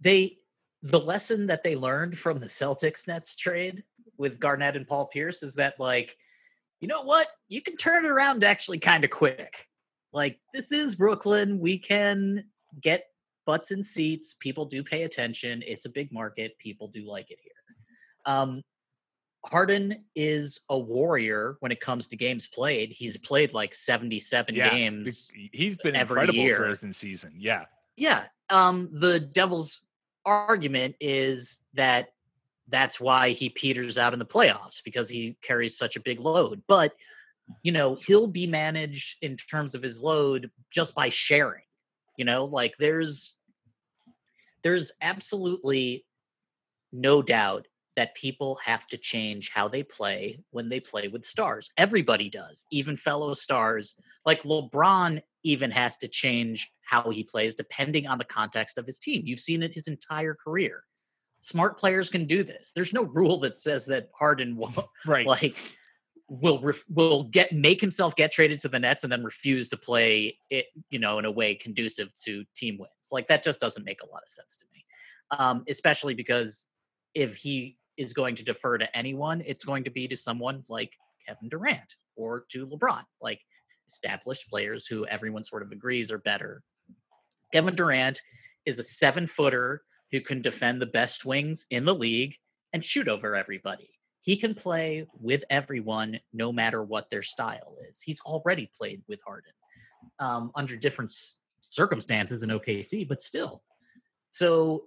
They 0.00 0.36
the 0.82 1.00
lesson 1.00 1.46
that 1.46 1.62
they 1.62 1.76
learned 1.76 2.18
from 2.18 2.38
the 2.38 2.46
Celtics 2.46 3.08
Nets 3.08 3.34
trade 3.34 3.82
with 4.18 4.40
Garnett 4.40 4.76
and 4.76 4.86
Paul 4.86 5.08
Pierce 5.08 5.42
is 5.42 5.54
that 5.54 5.78
like, 5.78 6.16
you 6.80 6.88
know 6.88 7.02
what? 7.02 7.28
You 7.48 7.62
can 7.62 7.76
turn 7.76 8.04
it 8.04 8.10
around 8.10 8.44
actually 8.44 8.78
kind 8.78 9.04
of 9.04 9.10
quick. 9.10 9.68
Like 10.12 10.38
this 10.54 10.72
is 10.72 10.94
Brooklyn. 10.94 11.58
We 11.58 11.78
can 11.78 12.44
get 12.80 13.06
butts 13.46 13.70
in 13.70 13.82
seats. 13.82 14.34
People 14.38 14.64
do 14.64 14.82
pay 14.82 15.04
attention. 15.04 15.62
It's 15.66 15.86
a 15.86 15.90
big 15.90 16.12
market. 16.12 16.58
People 16.58 16.88
do 16.88 17.08
like 17.08 17.30
it 17.30 17.38
here. 17.42 17.52
Um, 18.24 18.62
Harden 19.46 20.04
is 20.16 20.60
a 20.68 20.78
warrior 20.78 21.56
when 21.60 21.70
it 21.70 21.80
comes 21.80 22.08
to 22.08 22.16
games 22.16 22.48
played. 22.48 22.90
He's 22.90 23.16
played 23.16 23.54
like 23.54 23.72
77 23.72 24.54
yeah, 24.54 24.70
games. 24.70 25.30
He's 25.52 25.78
been 25.78 25.94
incredible 25.94 26.34
year. 26.34 26.56
for 26.56 26.68
us 26.68 26.82
in 26.82 26.92
season. 26.92 27.34
Yeah. 27.38 27.64
Yeah. 27.96 28.24
Um, 28.50 28.88
the 28.92 29.20
Devils 29.20 29.82
argument 30.26 30.96
is 31.00 31.60
that 31.74 32.08
that's 32.68 33.00
why 33.00 33.30
he 33.30 33.48
peters 33.48 33.96
out 33.96 34.12
in 34.12 34.18
the 34.18 34.26
playoffs 34.26 34.82
because 34.84 35.08
he 35.08 35.36
carries 35.40 35.78
such 35.78 35.96
a 35.96 36.00
big 36.00 36.20
load. 36.20 36.62
But 36.66 36.92
you 37.62 37.70
know, 37.72 37.94
he'll 37.94 38.26
be 38.26 38.46
managed 38.46 39.18
in 39.22 39.36
terms 39.36 39.74
of 39.74 39.82
his 39.82 40.02
load 40.02 40.50
just 40.72 40.94
by 40.94 41.08
sharing. 41.08 41.62
You 42.16 42.24
know, 42.24 42.44
like 42.44 42.76
there's 42.78 43.34
there's 44.62 44.90
absolutely 45.00 46.04
no 46.92 47.22
doubt 47.22 47.66
that 47.94 48.14
people 48.14 48.58
have 48.62 48.86
to 48.88 48.96
change 48.96 49.50
how 49.50 49.68
they 49.68 49.82
play 49.82 50.38
when 50.50 50.68
they 50.68 50.80
play 50.80 51.08
with 51.08 51.24
stars. 51.24 51.70
Everybody 51.76 52.28
does, 52.28 52.66
even 52.70 52.96
fellow 52.96 53.32
stars. 53.32 53.94
Like 54.26 54.42
LeBron 54.42 55.22
even 55.46 55.70
has 55.70 55.96
to 55.98 56.08
change 56.08 56.70
how 56.82 57.10
he 57.10 57.22
plays 57.22 57.54
depending 57.54 58.06
on 58.06 58.18
the 58.18 58.24
context 58.24 58.78
of 58.78 58.86
his 58.86 58.98
team. 58.98 59.22
You've 59.24 59.40
seen 59.40 59.62
it 59.62 59.72
his 59.72 59.88
entire 59.88 60.34
career. 60.34 60.82
Smart 61.40 61.78
players 61.78 62.10
can 62.10 62.26
do 62.26 62.42
this. 62.42 62.72
There's 62.74 62.92
no 62.92 63.04
rule 63.04 63.38
that 63.40 63.56
says 63.56 63.86
that 63.86 64.08
Harden 64.14 64.56
will 64.56 64.92
right. 65.06 65.26
like 65.26 65.56
will 66.28 66.60
ref, 66.60 66.82
will 66.88 67.24
get 67.24 67.52
make 67.52 67.80
himself 67.80 68.16
get 68.16 68.32
traded 68.32 68.58
to 68.60 68.68
the 68.68 68.80
Nets 68.80 69.04
and 69.04 69.12
then 69.12 69.22
refuse 69.22 69.68
to 69.68 69.76
play 69.76 70.36
it, 70.50 70.66
you 70.90 70.98
know, 70.98 71.18
in 71.20 71.24
a 71.24 71.30
way 71.30 71.54
conducive 71.54 72.12
to 72.24 72.44
team 72.56 72.78
wins. 72.78 72.90
Like 73.12 73.28
that 73.28 73.44
just 73.44 73.60
doesn't 73.60 73.84
make 73.84 74.02
a 74.02 74.06
lot 74.06 74.22
of 74.22 74.28
sense 74.28 74.56
to 74.56 74.66
me. 74.74 74.84
Um, 75.38 75.64
especially 75.68 76.14
because 76.14 76.66
if 77.14 77.36
he 77.36 77.78
is 77.96 78.12
going 78.12 78.34
to 78.36 78.44
defer 78.44 78.78
to 78.78 78.96
anyone, 78.96 79.42
it's 79.46 79.64
going 79.64 79.84
to 79.84 79.90
be 79.90 80.08
to 80.08 80.16
someone 80.16 80.64
like 80.68 80.92
Kevin 81.26 81.48
Durant 81.48 81.94
or 82.16 82.44
to 82.50 82.66
LeBron, 82.66 83.04
like 83.20 83.40
established 83.86 84.48
players 84.50 84.86
who 84.86 85.06
everyone 85.06 85.44
sort 85.44 85.62
of 85.62 85.72
agrees 85.72 86.10
are 86.10 86.18
better. 86.18 86.62
Kevin 87.52 87.74
Durant 87.74 88.20
is 88.64 88.78
a 88.78 88.84
seven 88.84 89.26
footer 89.26 89.82
who 90.12 90.20
can 90.20 90.42
defend 90.42 90.80
the 90.80 90.86
best 90.86 91.24
wings 91.24 91.66
in 91.70 91.84
the 91.84 91.94
league 91.94 92.36
and 92.72 92.84
shoot 92.84 93.08
over 93.08 93.34
everybody. 93.34 93.90
He 94.20 94.36
can 94.36 94.54
play 94.54 95.06
with 95.20 95.44
everyone 95.50 96.18
no 96.32 96.52
matter 96.52 96.82
what 96.82 97.10
their 97.10 97.22
style 97.22 97.76
is. 97.88 98.02
He's 98.02 98.20
already 98.20 98.70
played 98.76 99.02
with 99.08 99.20
Harden 99.24 99.52
um, 100.18 100.50
under 100.54 100.76
different 100.76 101.12
circumstances 101.60 102.42
in 102.42 102.50
OKC, 102.50 103.06
but 103.06 103.22
still. 103.22 103.62
So 104.30 104.84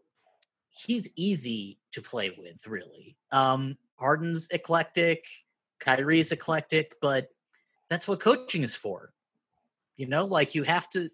he's 0.69 1.09
easy 1.15 1.79
to 1.93 2.01
play 2.01 2.31
with, 2.37 2.67
really. 2.67 3.17
Um, 3.31 3.77
Harden's 3.95 4.47
eclectic, 4.51 5.25
Kyrie's 5.79 6.31
eclectic, 6.31 6.93
but 7.01 7.27
that's 7.89 8.07
what 8.07 8.19
coaching 8.19 8.63
is 8.63 8.75
for. 8.75 9.11
You 9.97 10.07
know, 10.07 10.25
like 10.25 10.55
you 10.55 10.63
have 10.63 10.89
to. 10.91 11.09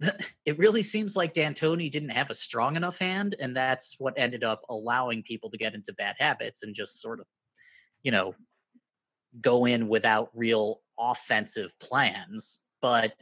It 0.46 0.58
really 0.58 0.82
seems 0.82 1.14
like 1.14 1.34
D'Antoni 1.34 1.90
didn't 1.90 2.08
have 2.08 2.30
a 2.30 2.34
strong 2.34 2.74
enough 2.74 2.98
hand, 2.98 3.36
and 3.38 3.54
that's 3.54 3.96
what 3.98 4.14
ended 4.16 4.42
up 4.42 4.62
allowing 4.70 5.22
people 5.22 5.50
to 5.50 5.58
get 5.58 5.74
into 5.74 5.92
bad 5.92 6.16
habits 6.18 6.62
and 6.62 6.74
just 6.74 7.00
sort 7.00 7.20
of, 7.20 7.26
you 8.02 8.10
know, 8.10 8.34
go 9.42 9.66
in 9.66 9.88
without 9.88 10.30
real 10.34 10.80
offensive 10.98 11.78
plans. 11.78 12.60
But 12.80 13.12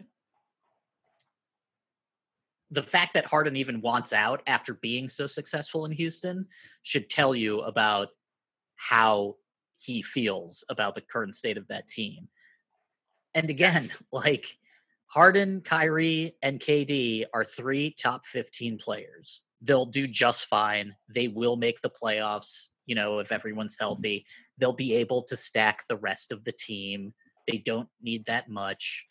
the 2.70 2.82
fact 2.82 3.14
that 3.14 3.26
Harden 3.26 3.56
even 3.56 3.80
wants 3.80 4.12
out 4.12 4.42
after 4.46 4.74
being 4.74 5.08
so 5.08 5.26
successful 5.26 5.84
in 5.86 5.92
Houston 5.92 6.46
should 6.82 7.08
tell 7.08 7.34
you 7.34 7.60
about 7.60 8.08
how 8.76 9.36
he 9.76 10.02
feels 10.02 10.64
about 10.68 10.94
the 10.94 11.00
current 11.00 11.34
state 11.34 11.56
of 11.56 11.66
that 11.68 11.86
team. 11.86 12.28
And 13.34 13.50
again, 13.50 13.88
like 14.12 14.46
Harden, 15.06 15.60
Kyrie, 15.60 16.36
and 16.42 16.60
KD 16.60 17.24
are 17.32 17.44
three 17.44 17.94
top 17.98 18.26
15 18.26 18.78
players. 18.78 19.42
They'll 19.62 19.86
do 19.86 20.06
just 20.06 20.46
fine. 20.46 20.94
They 21.08 21.28
will 21.28 21.56
make 21.56 21.80
the 21.80 21.90
playoffs, 21.90 22.68
you 22.86 22.94
know, 22.94 23.18
if 23.18 23.32
everyone's 23.32 23.76
healthy. 23.78 24.24
They'll 24.58 24.72
be 24.72 24.94
able 24.94 25.22
to 25.24 25.36
stack 25.36 25.82
the 25.88 25.96
rest 25.96 26.30
of 26.30 26.44
the 26.44 26.52
team. 26.52 27.12
They 27.46 27.58
don't 27.58 27.88
need 28.00 28.24
that 28.26 28.48
much 28.48 29.06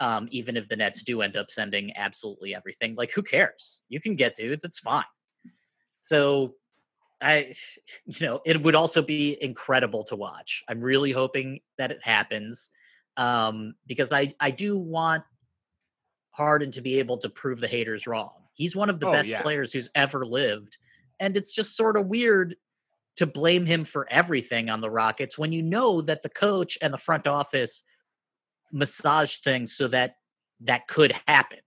um, 0.00 0.28
even 0.30 0.56
if 0.56 0.68
the 0.68 0.76
Nets 0.76 1.02
do 1.02 1.20
end 1.20 1.36
up 1.36 1.50
sending 1.50 1.92
absolutely 1.96 2.54
everything. 2.54 2.94
Like, 2.94 3.12
who 3.12 3.22
cares? 3.22 3.82
You 3.88 4.00
can 4.00 4.16
get 4.16 4.34
dudes, 4.34 4.64
it's 4.64 4.78
fine. 4.80 5.04
So, 6.00 6.54
I, 7.20 7.52
you 8.06 8.26
know, 8.26 8.40
it 8.46 8.60
would 8.62 8.74
also 8.74 9.02
be 9.02 9.40
incredible 9.42 10.02
to 10.04 10.16
watch. 10.16 10.64
I'm 10.68 10.80
really 10.80 11.12
hoping 11.12 11.60
that 11.78 11.90
it 11.90 12.00
happens 12.02 12.70
um, 13.16 13.74
because 13.86 14.12
I, 14.12 14.34
I 14.40 14.50
do 14.50 14.78
want 14.78 15.24
Harden 16.30 16.70
to 16.72 16.80
be 16.80 16.98
able 16.98 17.18
to 17.18 17.28
prove 17.28 17.60
the 17.60 17.68
haters 17.68 18.06
wrong. 18.06 18.30
He's 18.54 18.76
one 18.76 18.90
of 18.90 19.00
the 19.00 19.08
oh, 19.08 19.12
best 19.12 19.28
yeah. 19.28 19.42
players 19.42 19.72
who's 19.72 19.90
ever 19.94 20.24
lived. 20.24 20.78
And 21.18 21.36
it's 21.36 21.52
just 21.52 21.76
sort 21.76 21.96
of 21.96 22.06
weird 22.06 22.56
to 23.16 23.26
blame 23.26 23.66
him 23.66 23.84
for 23.84 24.06
everything 24.10 24.70
on 24.70 24.80
the 24.80 24.90
Rockets 24.90 25.36
when 25.36 25.52
you 25.52 25.62
know 25.62 26.00
that 26.02 26.22
the 26.22 26.28
coach 26.28 26.78
and 26.80 26.92
the 26.92 26.98
front 26.98 27.26
office 27.26 27.82
massage 28.72 29.36
things 29.38 29.76
so 29.76 29.88
that 29.88 30.14
that 30.60 30.86
could 30.88 31.14
happen. 31.26 31.58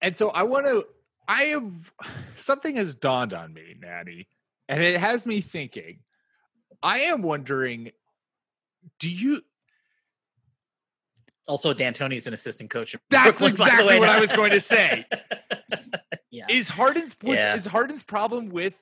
And 0.00 0.16
so 0.16 0.30
I 0.30 0.44
want 0.44 0.66
to 0.66 0.84
I 1.28 1.42
have 1.44 1.92
something 2.36 2.76
has 2.76 2.94
dawned 2.94 3.34
on 3.34 3.52
me, 3.52 3.74
Natty, 3.80 4.28
and 4.68 4.82
it 4.82 4.98
has 4.98 5.26
me 5.26 5.40
thinking. 5.40 6.00
I 6.82 7.00
am 7.00 7.22
wondering, 7.22 7.90
do 9.00 9.10
you 9.10 9.42
also 11.48 11.74
D'Antoni's 11.74 12.26
an 12.26 12.34
assistant 12.34 12.70
coach? 12.70 12.94
That's 13.10 13.38
Brooklyn, 13.38 13.52
exactly 13.52 13.98
what 13.98 14.08
I 14.08 14.20
was 14.20 14.32
going 14.32 14.50
to 14.52 14.60
say. 14.60 15.06
yeah. 16.30 16.46
Is 16.48 16.68
Harden's 16.68 17.16
yeah. 17.22 17.54
is 17.54 17.66
Harden's 17.66 18.02
problem 18.02 18.50
with 18.50 18.74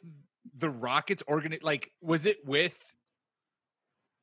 the 0.57 0.69
Rockets 0.71 1.23
organ 1.27 1.57
like 1.63 1.93
was 2.01 2.27
it 2.27 2.39
with 2.45 2.77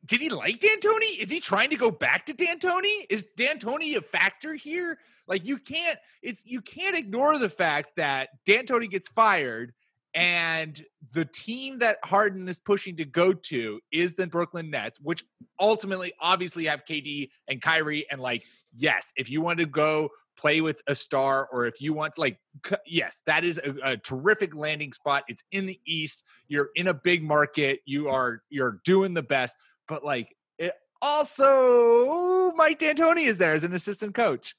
did 0.06 0.20
he 0.20 0.30
like 0.30 0.60
D'Antoni? 0.60 1.20
Is 1.20 1.32
he 1.32 1.40
trying 1.40 1.70
to 1.70 1.78
go 1.78 1.90
back 1.90 2.26
to 2.26 2.34
D'Antoni? 2.34 3.06
Is 3.10 3.26
D'Antoni 3.38 3.96
a 3.96 4.02
factor 4.02 4.54
here? 4.54 4.98
Like 5.28 5.48
you 5.48 5.58
can't 5.58 5.98
it's 6.22 6.46
you 6.46 6.62
can't 6.62 6.98
ignore 6.98 7.38
the 7.38 7.50
fact 7.50 7.92
that 7.98 8.30
D'Antoni 8.46 8.90
gets 8.90 9.08
fired 9.08 9.74
And 10.16 10.80
the 11.12 11.26
team 11.26 11.80
that 11.80 11.98
Harden 12.04 12.48
is 12.48 12.60
pushing 12.60 12.98
to 12.98 13.06
go 13.06 13.34
to 13.34 13.80
is 13.92 14.14
the 14.14 14.28
Brooklyn 14.28 14.70
Nets, 14.70 15.00
which 15.02 15.24
ultimately 15.60 16.14
obviously 16.20 16.66
have 16.66 16.86
KD 16.86 17.30
and 17.48 17.62
Kyrie. 17.62 18.06
And 18.12 18.22
like, 18.22 18.44
yes, 18.78 19.12
if 19.16 19.30
you 19.30 19.42
want 19.42 19.60
to 19.60 19.66
go 19.66 20.10
play 20.38 20.62
with 20.62 20.82
a 20.88 20.96
star 20.96 21.48
or 21.52 21.66
if 21.66 21.80
you 21.80 21.94
want 21.94 22.18
like 22.18 22.40
yes 22.86 23.22
that 23.26 23.44
is 23.44 23.60
a, 23.64 23.92
a, 23.92 23.98
terrific 23.98 24.56
landing 24.56 24.92
spot. 24.92 25.24
It's 25.28 25.44
in 25.52 25.66
the 25.66 25.80
east. 25.86 26.24
You're 26.48 26.70
in 26.76 26.88
a 26.88 26.94
big 26.94 27.24
market. 27.24 27.82
You 27.86 28.10
are 28.10 28.42
you're 28.50 28.80
doing 28.84 29.14
the 29.14 29.22
best. 29.22 29.56
But 29.88 30.04
like 30.04 30.36
it 30.58 30.74
also 31.02 32.52
mike 32.54 32.80
d'antoni 32.80 33.28
is 33.28 33.38
there 33.38 33.54
as 33.54 33.64
an 33.64 33.74
assistant 33.74 34.16
coach 34.16 34.56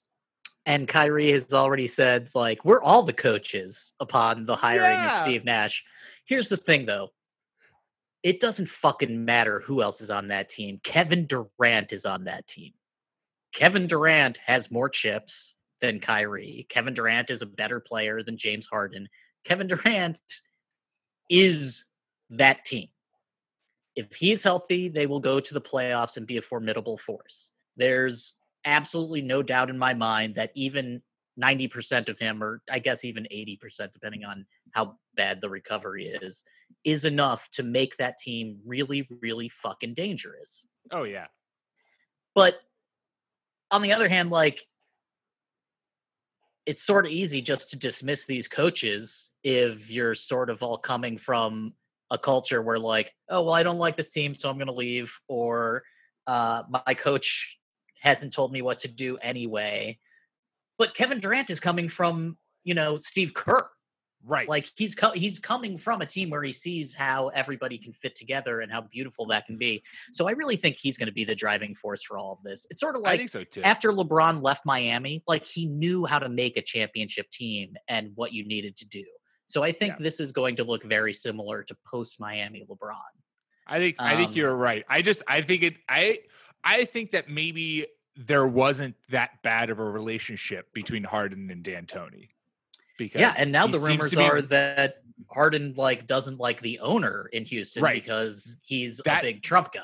and 0.66 0.88
Kyrie 0.88 1.33
has 1.33 1.52
already 1.52 1.87
said, 1.87 2.30
like, 2.35 2.64
we're 2.64 2.83
all 2.83 3.02
the 3.02 3.12
coaches 3.12 3.92
upon 4.00 4.47
the 4.47 4.56
hiring 4.56 4.80
yeah. 4.80 5.16
of 5.16 5.23
Steve 5.23 5.44
Nash. 5.44 5.85
Here's 6.25 6.49
the 6.49 6.56
thing, 6.56 6.87
though. 6.87 7.11
It 8.23 8.40
doesn't 8.40 8.68
fucking 8.68 9.25
matter 9.25 9.61
who 9.61 9.83
else 9.83 10.00
is 10.00 10.11
on 10.11 10.28
that 10.28 10.49
team. 10.49 10.80
Kevin 10.83 11.26
Durant 11.26 11.92
is 11.92 12.06
on 12.06 12.25
that 12.25 12.47
team. 12.47 12.73
Kevin 13.52 13.87
Durant 13.87 14.38
has 14.38 14.71
more 14.71 14.88
chips 14.88 15.54
than 15.80 16.00
Kyrie. 16.00 16.66
Kevin 16.71 16.94
Durant 16.94 17.28
is 17.28 17.42
a 17.42 17.47
better 17.47 17.80
player 17.80 18.23
than 18.23 18.38
James 18.38 18.66
Harden. 18.66 19.06
Kevin 19.44 19.66
Durant 19.66 20.18
is 21.28 21.85
that 22.30 22.64
team. 22.64 22.88
If 23.94 24.14
he's 24.14 24.42
healthy, 24.42 24.88
they 24.88 25.06
will 25.06 25.21
go 25.21 25.38
to 25.38 25.54
the 25.54 25.61
playoffs 25.61 26.16
and 26.16 26.26
be 26.26 26.38
a 26.38 26.42
formidable 26.42 26.97
force. 26.97 27.50
There's 27.76 28.35
absolutely 28.64 29.23
no 29.23 29.42
doubt 29.42 29.71
in 29.71 29.78
my 29.78 29.94
mind 29.94 30.35
that 30.37 30.50
even 30.54 31.02
90% 31.40 32.09
of 32.09 32.18
him, 32.18 32.42
or 32.42 32.62
I 32.71 32.78
guess 32.78 33.04
even 33.04 33.26
80%, 33.33 33.92
depending 33.92 34.25
on 34.25 34.47
how 34.73 34.97
bad 35.14 35.40
the 35.40 35.49
recovery 35.49 36.06
is, 36.06 36.44
is 36.85 37.04
enough 37.04 37.49
to 37.52 37.62
make 37.62 37.97
that 37.97 38.18
team 38.18 38.59
really, 38.64 39.09
really 39.21 39.49
fucking 39.49 39.94
dangerous. 39.94 40.66
Oh, 40.90 41.04
yeah. 41.04 41.26
But 42.35 42.59
on 43.71 43.83
the 43.83 43.92
other 43.92 44.09
hand, 44.09 44.30
like, 44.30 44.64
it's 46.66 46.83
sort 46.83 47.04
of 47.04 47.12
easy 47.12 47.42
just 47.42 47.71
to 47.71 47.76
dismiss 47.76 48.26
these 48.26 48.49
coaches 48.49 49.30
if 49.42 49.90
you're 49.90 50.14
sort 50.14 50.49
of 50.49 50.62
all 50.62 50.78
coming 50.78 51.18
from 51.18 51.75
a 52.11 52.18
culture 52.18 52.62
where, 52.62 52.78
like, 52.78 53.12
oh, 53.28 53.42
well, 53.42 53.54
I 53.54 53.62
don't 53.62 53.78
like 53.78 53.97
this 53.97 54.11
team, 54.11 54.35
so 54.35 54.49
I'm 54.49 54.56
going 54.56 54.66
to 54.68 54.73
leave, 54.73 55.18
or 55.28 55.83
uh, 56.26 56.62
my 56.87 56.94
coach 56.94 57.59
hasn't 58.04 58.34
told 58.34 58.52
me 58.52 58.62
what 58.62 58.80
to 58.80 58.88
do 58.88 59.16
anyway. 59.16 59.99
But 60.78 60.94
Kevin 60.94 61.18
Durant 61.18 61.50
is 61.50 61.58
coming 61.58 61.88
from, 61.88 62.37
you 62.62 62.75
know, 62.75 62.99
Steve 62.99 63.34
Kerr. 63.34 63.68
Right. 64.26 64.49
Like 64.49 64.70
he's 64.76 64.94
co- 64.94 65.12
he's 65.12 65.38
coming 65.38 65.76
from 65.76 66.00
a 66.00 66.06
team 66.06 66.30
where 66.30 66.42
he 66.42 66.52
sees 66.52 66.94
how 66.94 67.28
everybody 67.28 67.76
can 67.76 67.92
fit 67.92 68.14
together 68.14 68.61
and 68.61 68.73
how 68.73 68.80
beautiful 68.80 69.26
that 69.26 69.44
can 69.44 69.58
be. 69.58 69.82
So 70.12 70.26
I 70.26 70.30
really 70.30 70.56
think 70.56 70.76
he's 70.76 70.96
going 70.96 71.08
to 71.08 71.12
be 71.12 71.25
the 71.25 71.34
driving 71.34 71.75
force 71.75 72.02
for 72.02 72.16
all 72.16 72.32
of 72.32 72.42
this. 72.42 72.66
It's 72.70 72.80
sort 72.80 72.96
of 72.96 73.02
like 73.02 73.28
so 73.28 73.44
after 73.62 73.92
LeBron 73.92 74.42
left 74.42 74.64
Miami, 74.64 75.23
like 75.26 75.44
he 75.44 75.66
knew 75.66 76.06
how 76.06 76.18
to 76.18 76.30
make 76.30 76.56
a 76.56 76.62
championship 76.62 77.28
team 77.30 77.75
and 77.88 78.12
what 78.14 78.32
you 78.32 78.46
needed 78.46 78.78
to 78.78 78.88
do. 78.88 79.04
So 79.46 79.62
I 79.62 79.73
think 79.73 79.94
yeah. 79.99 80.04
this 80.04 80.20
is 80.20 80.32
going 80.32 80.56
to 80.56 80.64
look 80.64 80.84
very 80.84 81.12
similar 81.12 81.62
to 81.62 81.76
post 81.87 82.18
Miami 82.18 82.66
LeBron. 82.66 82.94
I 83.66 83.78
think 83.78 83.96
I 83.99 84.16
think 84.16 84.37
you're 84.37 84.52
um 84.52 84.58
right. 84.58 84.84
I 84.88 85.02
just 85.02 85.23
I 85.26 85.42
think 85.42 85.62
it 85.62 85.75
I 85.88 86.18
I 86.64 86.85
think 86.85 87.11
that 87.12 87.28
maybe 87.28 87.87
there 88.16 88.47
wasn't 88.47 88.94
that 89.11 89.42
bad 89.42 89.71
of 89.71 89.78
a 89.78 89.85
relationship 89.85 90.73
between 90.73 91.04
Harden 91.04 91.50
and 91.50 91.62
D'Antoni. 91.62 92.30
Because 92.97 93.21
yeah, 93.21 93.35
and 93.37 93.50
now 93.50 93.66
the 93.66 93.80
rumors 93.80 94.14
be, 94.14 94.23
are 94.23 94.40
that 94.40 95.02
Harden 95.28 95.75
like 95.76 96.06
doesn't 96.06 96.38
like 96.38 96.61
the 96.61 96.78
owner 96.78 97.28
in 97.33 97.44
Houston 97.44 97.83
right. 97.83 98.00
because 98.00 98.56
he's 98.62 98.99
that, 99.04 99.25
a 99.25 99.26
big 99.26 99.42
Trump 99.42 99.73
guy. 99.73 99.83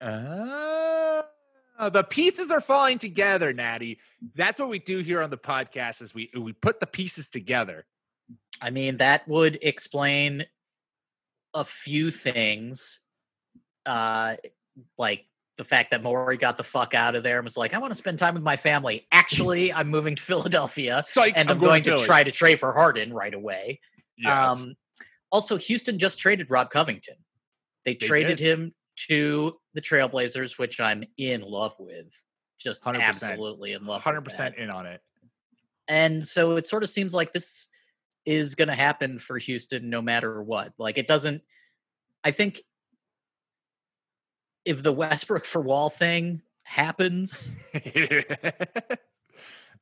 Uh, 0.00 1.90
the 1.90 2.04
pieces 2.04 2.52
are 2.52 2.60
falling 2.60 2.98
together, 2.98 3.52
Natty. 3.52 3.98
That's 4.34 4.60
what 4.60 4.68
we 4.68 4.78
do 4.78 4.98
here 4.98 5.20
on 5.20 5.30
the 5.30 5.38
podcast 5.38 6.00
is 6.00 6.14
we 6.14 6.30
we 6.38 6.52
put 6.52 6.78
the 6.78 6.86
pieces 6.86 7.28
together. 7.28 7.86
I 8.60 8.70
mean, 8.70 8.98
that 8.98 9.26
would 9.26 9.58
explain 9.62 10.46
a 11.54 11.64
few 11.64 12.10
things. 12.12 13.00
Uh 13.84 14.36
like 14.96 15.24
the 15.58 15.64
fact 15.64 15.90
that 15.90 16.02
Morey 16.02 16.38
got 16.38 16.56
the 16.56 16.64
fuck 16.64 16.94
out 16.94 17.14
of 17.14 17.22
there 17.22 17.38
and 17.38 17.44
was 17.44 17.56
like, 17.56 17.74
I 17.74 17.78
want 17.78 17.90
to 17.90 17.96
spend 17.96 18.18
time 18.18 18.34
with 18.34 18.42
my 18.42 18.56
family. 18.56 19.06
Actually, 19.12 19.72
I'm 19.72 19.88
moving 19.88 20.14
to 20.16 20.22
Philadelphia 20.22 21.02
Psych, 21.04 21.34
and 21.36 21.50
I'm, 21.50 21.56
I'm 21.56 21.60
going, 21.60 21.82
going 21.82 21.98
to 21.98 22.04
try 22.04 22.24
to 22.24 22.30
trade 22.30 22.60
for 22.60 22.72
Harden 22.72 23.12
right 23.12 23.34
away. 23.34 23.80
Yes. 24.16 24.50
Um, 24.50 24.76
also, 25.30 25.58
Houston 25.58 25.98
just 25.98 26.18
traded 26.18 26.50
Rob 26.50 26.70
Covington. 26.70 27.16
They, 27.84 27.92
they 27.92 28.06
traded 28.06 28.38
did. 28.38 28.48
him 28.48 28.74
to 29.08 29.56
the 29.74 29.82
Trailblazers, 29.82 30.58
which 30.58 30.80
I'm 30.80 31.04
in 31.18 31.42
love 31.42 31.74
with. 31.78 32.06
Just 32.58 32.82
100%. 32.82 33.00
absolutely 33.00 33.72
in 33.72 33.84
love 33.84 34.02
100% 34.02 34.56
in 34.56 34.70
on 34.70 34.86
it. 34.86 35.00
And 35.86 36.26
so 36.26 36.56
it 36.56 36.66
sort 36.66 36.82
of 36.82 36.90
seems 36.90 37.14
like 37.14 37.32
this 37.32 37.68
is 38.24 38.54
going 38.54 38.68
to 38.68 38.74
happen 38.74 39.18
for 39.18 39.38
Houston 39.38 39.90
no 39.90 40.02
matter 40.02 40.42
what. 40.42 40.72
Like 40.78 40.98
it 40.98 41.06
doesn't 41.06 41.42
I 42.24 42.30
think 42.30 42.60
if 44.68 44.82
the 44.82 44.92
Westbrook 44.92 45.46
for 45.46 45.62
Wall 45.62 45.88
thing 45.88 46.42
happens, 46.62 47.50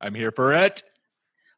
I'm 0.00 0.14
here 0.14 0.30
for 0.30 0.52
it. 0.52 0.84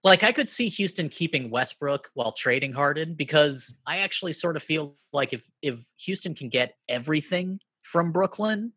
Like 0.02 0.22
I 0.22 0.32
could 0.32 0.48
see 0.48 0.68
Houston 0.70 1.10
keeping 1.10 1.50
Westbrook 1.50 2.08
while 2.14 2.32
trading 2.32 2.72
Harden 2.72 3.12
because 3.12 3.76
I 3.86 3.98
actually 3.98 4.32
sort 4.32 4.56
of 4.56 4.62
feel 4.62 4.96
like 5.12 5.34
if 5.34 5.46
if 5.60 5.78
Houston 5.98 6.34
can 6.34 6.48
get 6.48 6.76
everything 6.88 7.60
from 7.82 8.12
Brooklyn, 8.12 8.72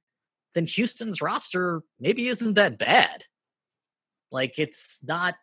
then 0.53 0.65
Houston's 0.65 1.21
roster 1.21 1.81
maybe 2.01 2.27
isn't 2.27 2.55
that 2.55 2.77
bad. 2.77 3.23
Like 4.33 4.59
it's 4.59 4.99
not 5.01 5.35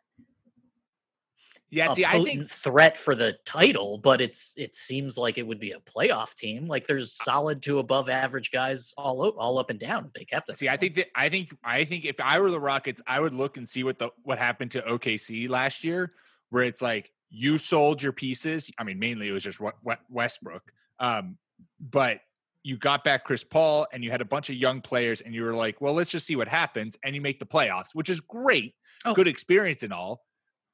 yeah, 1.71 1.93
see, 1.93 2.05
I 2.05 2.23
think 2.25 2.49
threat 2.49 2.97
for 2.97 3.15
the 3.15 3.37
title, 3.45 3.99
but 3.99 4.23
it's 4.23 4.55
it 4.57 4.75
seems 4.75 5.19
like 5.19 5.37
it 5.37 5.47
would 5.47 5.61
be 5.61 5.73
a 5.73 5.81
playoff 5.81 6.35
team. 6.35 6.67
Like 6.67 6.87
there's 6.87 7.13
solid 7.13 7.63
to 7.63 7.79
above 7.79 8.09
average 8.09 8.51
guys 8.51 8.95
all 8.97 9.29
all 9.31 9.59
up 9.59 9.69
and 9.69 9.79
down 9.79 10.07
if 10.07 10.13
they 10.15 10.25
kept 10.25 10.49
it. 10.49 10.59
See, 10.59 10.69
I 10.69 10.79
think 10.79 10.95
that 10.95 11.09
I 11.15 11.29
think 11.29 11.55
I 11.63 11.85
think 11.85 12.07
if 12.07 12.17
I 12.21 12.41
were 12.41 12.51
the 12.51 12.61
Rockets, 12.61 13.03
I 13.07 13.21
would 13.21 13.35
look 13.35 13.59
and 13.59 13.69
see 13.69 13.85
what 13.85 13.99
the 13.99 14.11
what 14.23 14.39
happened 14.39 14.71
to 14.73 14.83
OKC 14.83 15.47
last 15.49 15.85
year, 15.85 16.13
where 16.49 16.65
it's 16.65 16.81
like 16.81 17.13
you 17.29 17.59
sold 17.59 18.03
your 18.03 18.13
pieces. 18.13 18.71
I 18.79 18.85
mean, 18.85 18.99
mainly 18.99 19.29
it 19.29 19.33
was 19.33 19.45
just 19.45 19.61
Westbrook, 20.09 20.73
um, 21.01 21.37
but 21.79 22.21
you 22.63 22.79
got 22.79 23.05
back 23.05 23.25
Chris 23.25 23.45
Paul 23.45 23.87
and 23.93 24.03
you 24.03 24.11
had 24.11 24.23
a 24.23 24.27
bunch 24.27 24.49
of 24.49 24.57
young 24.57 24.81
players, 24.81 25.21
and 25.21 25.35
you 25.35 25.45
were 25.45 25.55
like, 25.55 25.83
well, 25.83 25.93
let's 25.93 26.11
just 26.11 26.27
see 26.27 26.35
what 26.35 26.49
happens, 26.49 26.97
and 27.05 27.15
you 27.15 27.21
make 27.21 27.41
the 27.41 27.47
playoffs, 27.47 27.91
which 27.93 28.09
is 28.09 28.21
great, 28.21 28.75
oh. 29.05 29.13
good 29.13 29.29
experience 29.29 29.83
and 29.83 29.93
all, 29.93 30.25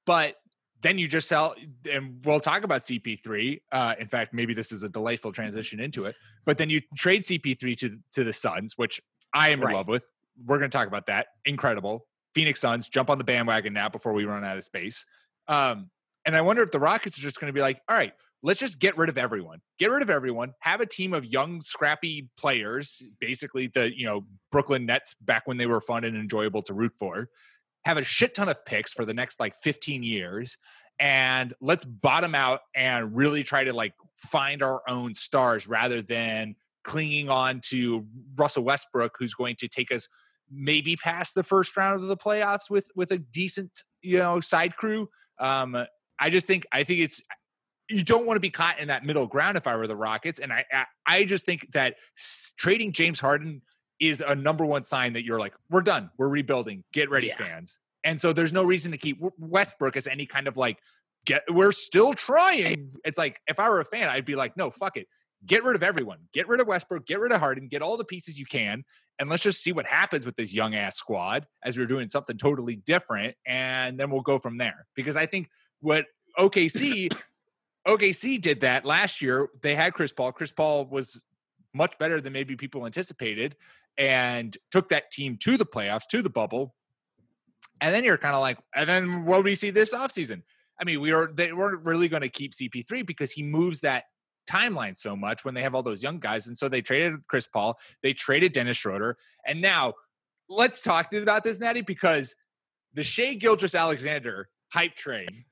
but 0.07 0.37
then 0.85 0.99
you 0.99 1.09
just 1.09 1.29
sell, 1.29 1.55
and 1.91 2.23
we'll 2.27 2.41
talk 2.41 2.63
about 2.63 2.83
CP3. 2.83 3.59
Uh, 3.73 3.95
in 3.99 4.07
fact, 4.07 4.35
maybe 4.35 4.53
this 4.53 4.71
is 4.71 4.83
a 4.83 4.89
delightful 4.89 5.33
transition 5.33 5.81
into 5.81 6.05
it. 6.05 6.15
But 6.45 6.59
then 6.59 6.69
you 6.69 6.83
trade 6.95 7.23
CP3 7.23 7.77
to 7.79 7.99
to 8.13 8.23
the 8.23 8.35
Suns, 8.35 8.75
which 8.77 9.01
I 9.33 9.49
am 9.49 9.63
in 9.63 9.73
love 9.73 9.89
with. 9.89 10.05
We're 10.45 10.59
going 10.59 10.71
to 10.71 10.77
talk 10.77 10.87
about 10.87 11.07
that. 11.07 11.29
Incredible. 11.47 12.07
Phoenix 12.35 12.61
Suns 12.61 12.91
jump 12.91 13.09
on 13.09 13.17
the 13.17 13.25
bandwagon 13.25 13.73
now 13.73 13.89
before 13.89 14.13
we 14.13 14.27
run 14.27 14.45
out 14.45 14.59
of 14.59 14.65
space. 14.65 15.07
Um, 15.49 15.91
and 16.27 16.37
I 16.37 16.43
wonder 16.43 16.63
if 16.63 16.71
the 16.71 16.81
Rockets 16.81 17.19
are 17.19 17.23
just 17.23 17.41
going 17.41 17.49
to 17.49 17.55
be 17.55 17.63
like, 17.63 17.81
all 17.89 17.97
right, 17.97 18.13
let's 18.43 18.61
just 18.61 18.79
get 18.79 18.99
rid 18.99 19.09
of 19.09 19.17
everyone. 19.17 19.61
Get 19.79 19.91
rid 19.91 20.03
of 20.03 20.11
everyone. 20.11 20.53
Have 20.61 20.83
a 20.83 20.87
team 20.87 21.15
of 21.15 21.25
young, 21.25 21.63
scrappy 21.63 22.29
players, 22.37 23.03
basically 23.21 23.69
the 23.69 23.97
you 23.97 24.05
know 24.05 24.27
Brooklyn 24.53 24.85
Nets 24.85 25.15
back 25.23 25.47
when 25.47 25.57
they 25.57 25.67
were 25.67 25.81
fun 25.81 26.05
and 26.05 26.15
enjoyable 26.15 26.61
to 26.63 26.75
root 26.75 26.93
for 26.99 27.31
have 27.85 27.97
a 27.97 28.05
shit 28.05 28.35
ton 28.35 28.49
of 28.49 28.65
picks 28.65 28.93
for 28.93 29.05
the 29.05 29.15
next 29.15 29.39
like 29.41 29.55
15 29.57 30.03
years 30.03 30.59
and 30.99 31.53
let's 31.61 31.85
bottom 31.85 32.35
out 32.35 32.61
and 32.75 33.17
really 33.17 33.43
try 33.43 33.65
to 33.65 33.73
like 33.73 33.95
find 34.17 34.63
our 34.63 34.83
own 34.89 35.15
stars 35.15 35.67
rather 35.67 36.03
than 36.03 36.55
clinging 36.85 37.29
on 37.29 37.61
to 37.65 38.07
Russell 38.37 38.65
Westbrook 38.65 39.17
who's 39.19 39.35
going 39.35 39.57
to 39.57 39.69
take 39.69 39.93
us 39.93 40.09
maybe 40.51 40.97
past 40.97 41.35
the 41.35 41.43
first 41.43 41.77
round 41.77 42.01
of 42.01 42.09
the 42.09 42.17
playoffs 42.17 42.71
with 42.71 42.89
with 42.95 43.11
a 43.11 43.19
decent 43.19 43.83
you 44.03 44.19
know 44.19 44.41
side 44.41 44.77
crew. 44.77 45.09
Um 45.39 45.87
i 46.19 46.31
just 46.31 46.47
think 46.47 46.67
i 46.73 46.85
think 46.85 47.01
it's 47.01 47.21
you 47.91 48.03
don't 48.03 48.27
want 48.27 48.37
to 48.37 48.41
be 48.41 48.51
caught 48.51 48.79
in 48.79 48.89
that 48.89 49.05
middle 49.05 49.27
ground 49.27 49.57
if 49.57 49.67
i 49.67 49.77
were 49.77 49.87
the 49.87 49.97
rockets 49.97 50.39
and 50.39 50.53
i 50.53 50.65
i, 50.73 50.85
I 51.07 51.25
just 51.25 51.45
think 51.45 51.73
that 51.73 51.97
trading 52.57 52.93
james 52.93 53.21
harden 53.21 53.63
is 54.01 54.23
a 54.27 54.35
number 54.35 54.65
one 54.65 54.85
sign 54.85 55.13
that 55.15 55.25
you're 55.25 55.39
like, 55.39 55.55
we're 55.71 55.83
done, 55.83 56.11
we're 56.19 56.29
rebuilding, 56.29 56.85
get 56.93 57.11
ready, 57.11 57.29
yeah. 57.29 57.37
fans. 57.37 57.79
And 58.03 58.21
so 58.21 58.33
there's 58.33 58.53
no 58.53 58.65
reason 58.65 58.93
to 58.93 58.99
keep 58.99 59.19
Westbrook 59.39 59.97
as 59.97 60.07
any 60.07 60.27
kind 60.27 60.47
of 60.47 60.57
like, 60.57 60.79
get, 61.25 61.43
we're 61.49 61.73
still 61.73 62.13
trying. 62.13 62.93
It's 63.05 63.17
like, 63.17 63.41
if 63.47 63.59
I 63.59 63.69
were 63.69 63.81
a 63.81 63.85
fan, 63.85 64.09
I'd 64.09 64.27
be 64.27 64.37
like, 64.37 64.57
no, 64.57 64.71
fuck 64.71 64.97
it. 64.97 65.07
Get 65.47 65.65
rid 65.65 65.77
of 65.77 65.83
everyone. 65.83 66.19
Get 66.33 66.49
rid 66.49 66.61
of 66.61 66.67
Westbrook. 66.67 67.07
Get 67.07 67.21
rid 67.21 67.33
of 67.33 67.41
Harden. 67.41 67.69
Get 67.69 67.83
all 67.83 67.97
the 67.97 68.05
pieces 68.05 68.39
you 68.39 68.47
can. 68.47 68.85
And 69.19 69.31
let's 69.31 69.43
just 69.43 69.63
see 69.63 69.73
what 69.73 69.87
happens 69.87 70.27
with 70.27 70.37
this 70.37 70.53
young 70.53 70.75
ass 70.75 70.97
squad 70.97 71.47
as 71.63 71.79
we're 71.79 71.87
doing 71.87 72.09
something 72.09 72.37
totally 72.37 72.77
different. 72.77 73.37
And 73.47 73.99
then 73.99 74.11
we'll 74.11 74.23
go 74.23 74.39
from 74.39 74.59
there. 74.59 74.87
Because 74.95 75.17
I 75.17 75.27
think 75.27 75.49
what 75.81 76.07
OKC 76.39 77.15
OKC 77.87 78.41
did 78.41 78.63
that 78.63 78.85
last 78.85 79.21
year. 79.21 79.49
They 79.61 79.75
had 79.75 79.93
Chris 79.93 80.13
Paul. 80.13 80.33
Chris 80.33 80.53
Paul 80.53 80.87
was 80.87 81.21
much 81.75 81.99
better 81.99 82.21
than 82.21 82.33
maybe 82.33 82.57
people 82.57 82.87
anticipated 82.87 83.57
and 83.99 84.57
took 84.71 84.89
that 84.89 85.11
team 85.11 85.37
to 85.39 85.57
the 85.57 85.67
playoffs, 85.67 86.07
to 86.11 86.23
the 86.23 86.31
bubble. 86.31 86.75
And 87.81 87.95
then 87.95 88.05
you're 88.05 88.19
kind 88.19 88.35
of 88.35 88.41
like, 88.41 88.59
and 88.75 88.89
then 88.89 89.25
what 89.25 89.39
do 89.39 89.43
we 89.43 89.55
see 89.55 89.71
this 89.71 89.93
offseason? 89.93 90.43
I 90.81 90.85
mean, 90.85 91.01
we 91.01 91.13
are 91.13 91.31
they 91.33 91.53
weren't 91.53 91.85
really 91.85 92.09
going 92.09 92.23
to 92.23 92.29
keep 92.29 92.53
CP3 92.53 93.07
because 93.07 93.33
he 93.33 93.43
moves 93.43 93.81
that 93.81 94.05
timeline 94.51 94.97
so 94.97 95.17
much 95.17 95.45
when 95.45 95.55
they 95.55 95.63
have 95.63 95.75
all 95.75 95.83
those 95.83 96.03
young 96.03 96.19
guys. 96.19 96.47
And 96.47 96.57
so 96.57 96.69
they 96.69 96.83
traded 96.83 97.27
Chris 97.29 97.47
Paul, 97.47 97.79
they 98.03 98.13
traded 98.13 98.53
Dennis 98.53 98.77
Schroeder. 98.77 99.17
And 99.47 99.61
now 99.61 99.95
let's 100.49 100.81
talk 100.81 101.13
about 101.13 101.45
this, 101.45 101.61
Natty, 101.61 101.83
because 101.83 102.35
the 102.93 103.03
Shai 103.03 103.35
Gilgeous-Alexander 103.35 104.49
hype 104.73 104.95
train 104.95 105.45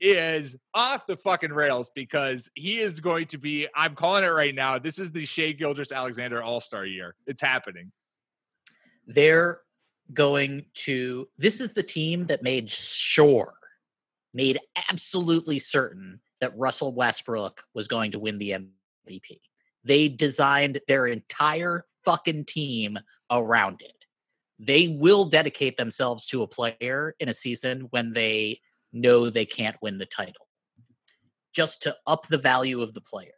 is 0.00 0.56
off 0.74 1.06
the 1.06 1.16
fucking 1.16 1.52
rails 1.52 1.90
because 1.94 2.50
he 2.54 2.80
is 2.80 3.00
going 3.00 3.26
to 3.28 3.38
be, 3.38 3.66
I'm 3.74 3.94
calling 3.94 4.24
it 4.24 4.28
right 4.28 4.54
now. 4.54 4.78
This 4.78 4.98
is 4.98 5.10
the 5.10 5.24
Shai 5.24 5.52
Gilgeous-Alexander 5.52 6.42
All 6.42 6.60
Star 6.60 6.84
year. 6.84 7.14
It's 7.26 7.40
happening. 7.40 7.92
They're 9.06 9.60
going 10.12 10.66
to, 10.74 11.28
this 11.38 11.60
is 11.60 11.72
the 11.72 11.82
team 11.82 12.26
that 12.26 12.42
made 12.42 12.70
sure, 12.70 13.54
made 14.34 14.58
absolutely 14.90 15.58
certain 15.58 16.20
that 16.40 16.56
Russell 16.56 16.94
Westbrook 16.94 17.62
was 17.74 17.88
going 17.88 18.10
to 18.12 18.18
win 18.18 18.38
the 18.38 18.56
MVP. 19.08 19.40
They 19.84 20.08
designed 20.08 20.80
their 20.86 21.06
entire 21.06 21.84
fucking 22.04 22.44
team 22.44 22.98
around 23.30 23.82
it. 23.82 24.04
They 24.58 24.88
will 24.88 25.24
dedicate 25.24 25.76
themselves 25.76 26.26
to 26.26 26.42
a 26.42 26.46
player 26.46 27.14
in 27.18 27.28
a 27.28 27.34
season 27.34 27.88
when 27.90 28.12
they 28.12 28.60
know 28.92 29.30
they 29.30 29.46
can't 29.46 29.76
win 29.82 29.98
the 29.98 30.06
title 30.06 30.46
just 31.52 31.82
to 31.82 31.96
up 32.06 32.26
the 32.28 32.38
value 32.38 32.82
of 32.82 32.94
the 32.94 33.00
player. 33.00 33.30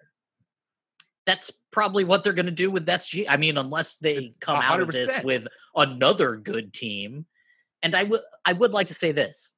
That's 1.26 1.50
probably 1.70 2.04
what 2.04 2.22
they're 2.22 2.32
going 2.32 2.46
to 2.46 2.52
do 2.52 2.70
with 2.70 2.86
SG. 2.86 3.26
I 3.28 3.36
mean, 3.36 3.56
unless 3.56 3.96
they 3.96 4.34
come 4.40 4.60
100%. 4.60 4.64
out 4.64 4.80
of 4.80 4.92
this 4.92 5.22
with 5.24 5.46
another 5.74 6.36
good 6.36 6.72
team. 6.72 7.26
And 7.82 7.94
I 7.94 8.04
would 8.04 8.20
I 8.44 8.52
would 8.52 8.72
like 8.72 8.86
to 8.88 8.94
say 8.94 9.12
this. 9.12 9.52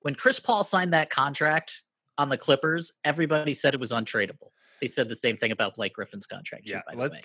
When 0.00 0.14
Chris 0.14 0.38
Paul 0.38 0.62
signed 0.62 0.92
that 0.92 1.10
contract 1.10 1.82
on 2.18 2.28
the 2.28 2.38
Clippers, 2.38 2.92
everybody 3.04 3.54
said 3.54 3.74
it 3.74 3.80
was 3.80 3.92
untradeable. 3.92 4.50
They 4.80 4.86
said 4.86 5.08
the 5.08 5.16
same 5.16 5.36
thing 5.36 5.52
about 5.52 5.74
Blake 5.74 5.94
Griffin's 5.94 6.26
contract, 6.26 6.68
yeah, 6.68 6.76
too, 6.76 6.82
by 6.86 6.94
the 7.08 7.10
way. 7.10 7.22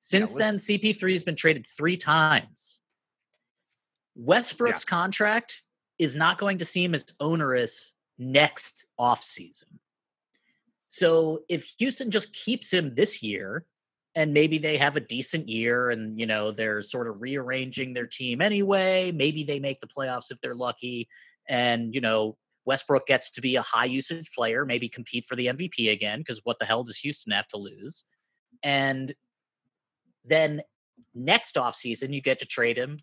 Since 0.00 0.32
yeah, 0.32 0.38
then, 0.38 0.56
CP3 0.56 1.12
has 1.12 1.22
been 1.22 1.36
traded 1.36 1.66
three 1.66 1.96
times. 1.96 2.80
Westbrook's 4.16 4.84
yeah. 4.86 4.96
contract 4.96 5.62
is 5.98 6.16
not 6.16 6.38
going 6.38 6.58
to 6.58 6.64
seem 6.64 6.94
as 6.94 7.06
onerous 7.20 7.92
next 8.18 8.86
offseason. 8.98 9.78
So 10.88 11.42
if 11.48 11.72
Houston 11.78 12.10
just 12.10 12.32
keeps 12.32 12.72
him 12.72 12.94
this 12.94 13.22
year 13.22 13.64
and 14.14 14.32
maybe 14.32 14.58
they 14.58 14.76
have 14.76 14.96
a 14.96 15.00
decent 15.00 15.48
year 15.48 15.90
and 15.90 16.18
you 16.18 16.26
know 16.26 16.52
they're 16.52 16.82
sort 16.82 17.08
of 17.08 17.20
rearranging 17.20 17.92
their 17.92 18.06
team 18.06 18.40
anyway, 18.40 19.12
maybe 19.12 19.42
they 19.42 19.58
make 19.58 19.80
the 19.80 19.88
playoffs 19.88 20.30
if 20.30 20.40
they're 20.40 20.54
lucky 20.54 21.08
and 21.48 21.94
you 21.94 22.00
know 22.00 22.36
Westbrook 22.64 23.06
gets 23.06 23.30
to 23.32 23.40
be 23.40 23.56
a 23.56 23.62
high 23.62 23.84
usage 23.84 24.30
player, 24.32 24.64
maybe 24.64 24.88
compete 24.88 25.26
for 25.26 25.36
the 25.36 25.46
MVP 25.46 25.92
again 25.92 26.20
because 26.20 26.40
what 26.44 26.58
the 26.58 26.64
hell 26.64 26.84
does 26.84 26.98
Houston 26.98 27.32
have 27.32 27.48
to 27.48 27.56
lose? 27.56 28.04
And 28.62 29.14
then 30.24 30.62
next 31.14 31.56
offseason 31.56 32.14
you 32.14 32.22
get 32.22 32.38
to 32.38 32.46
trade 32.46 32.78
him 32.78 32.98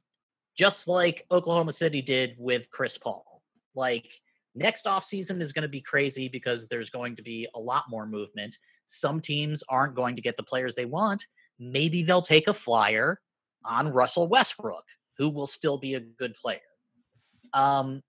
just 0.55 0.87
like 0.87 1.25
Oklahoma 1.31 1.71
City 1.71 2.01
did 2.01 2.35
with 2.37 2.69
Chris 2.69 2.97
Paul. 2.97 3.41
Like 3.75 4.13
next 4.55 4.85
offseason 4.85 5.41
is 5.41 5.53
going 5.53 5.63
to 5.63 5.69
be 5.69 5.81
crazy 5.81 6.27
because 6.27 6.67
there's 6.67 6.89
going 6.89 7.15
to 7.15 7.23
be 7.23 7.47
a 7.55 7.59
lot 7.59 7.85
more 7.89 8.05
movement. 8.05 8.57
Some 8.85 9.21
teams 9.21 9.63
aren't 9.69 9.95
going 9.95 10.15
to 10.15 10.21
get 10.21 10.37
the 10.37 10.43
players 10.43 10.75
they 10.75 10.85
want. 10.85 11.25
Maybe 11.59 12.03
they'll 12.03 12.21
take 12.21 12.47
a 12.47 12.53
flyer 12.53 13.19
on 13.63 13.89
Russell 13.93 14.27
Westbrook, 14.27 14.83
who 15.17 15.29
will 15.29 15.47
still 15.47 15.77
be 15.77 15.95
a 15.95 15.99
good 15.99 16.35
player. 16.35 16.59
Um, 17.53 18.01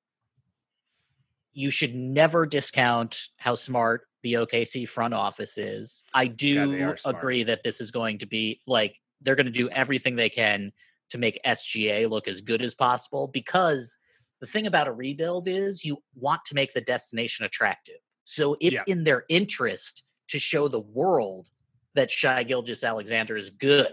you 1.53 1.71
should 1.71 1.95
never 1.95 2.47
discount 2.47 3.29
how 3.37 3.55
smart 3.55 4.07
the 4.23 4.35
OKC 4.35 4.89
front 4.89 5.13
office 5.13 5.59
is. 5.59 6.05
I 6.15 6.27
do 6.27 6.95
agree 7.05 7.43
that 7.43 7.63
this 7.63 7.81
is 7.81 7.91
going 7.91 8.19
to 8.19 8.27
be 8.27 8.61
like 8.67 8.97
they're 9.21 9.35
going 9.35 9.47
to 9.47 9.53
do 9.53 9.69
everything 9.71 10.17
they 10.17 10.31
can 10.31 10.73
to 11.13 11.19
make 11.19 11.39
SGA 11.45 12.09
look 12.09 12.27
as 12.27 12.41
good 12.41 12.63
as 12.63 12.75
possible 12.75 13.29
because 13.29 13.99
the 14.41 14.47
thing 14.47 14.67
about 14.67 14.89
a 14.89 14.93
rebuild 14.93 15.47
is 15.47 15.85
you 15.85 16.03
want 16.17 16.45
to 16.47 16.55
make 16.55 16.73
the 16.73 16.81
destination 16.81 17.45
attractive. 17.45 18.01
So 18.25 18.57
it's 18.61 18.83
yeah. 18.87 18.93
in 18.93 19.05
their 19.05 19.25
interest 19.29 20.05
to 20.29 20.39
show 20.39 20.69
the 20.69 20.81
world 20.81 21.51
that 21.95 22.11
Shai 22.11 22.43
Gilgeous-Alexander 22.43 23.37
is 23.37 23.51
good 23.51 23.93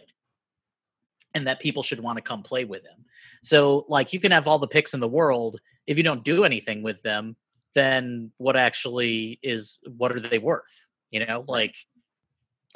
and 1.35 1.45
that 1.45 1.59
people 1.59 1.83
should 1.83 1.99
want 1.99 2.17
to 2.17 2.23
come 2.23 2.41
play 2.41 2.63
with 2.63 2.83
him. 2.83 3.03
So 3.43 3.85
like 3.89 4.13
you 4.13 4.21
can 4.21 4.31
have 4.31 4.47
all 4.47 4.59
the 4.59 4.67
picks 4.67 4.93
in 4.93 5.01
the 5.01 5.07
world 5.07 5.59
if 5.87 5.97
you 5.97 6.03
don't 6.03 6.23
do 6.23 6.45
anything 6.45 6.83
with 6.83 7.01
them, 7.01 7.35
then 7.75 8.31
what 8.37 8.55
actually 8.55 9.39
is 9.43 9.79
what 9.97 10.13
are 10.13 10.19
they 10.19 10.39
worth? 10.39 10.87
You 11.11 11.25
know, 11.25 11.43
like 11.47 11.75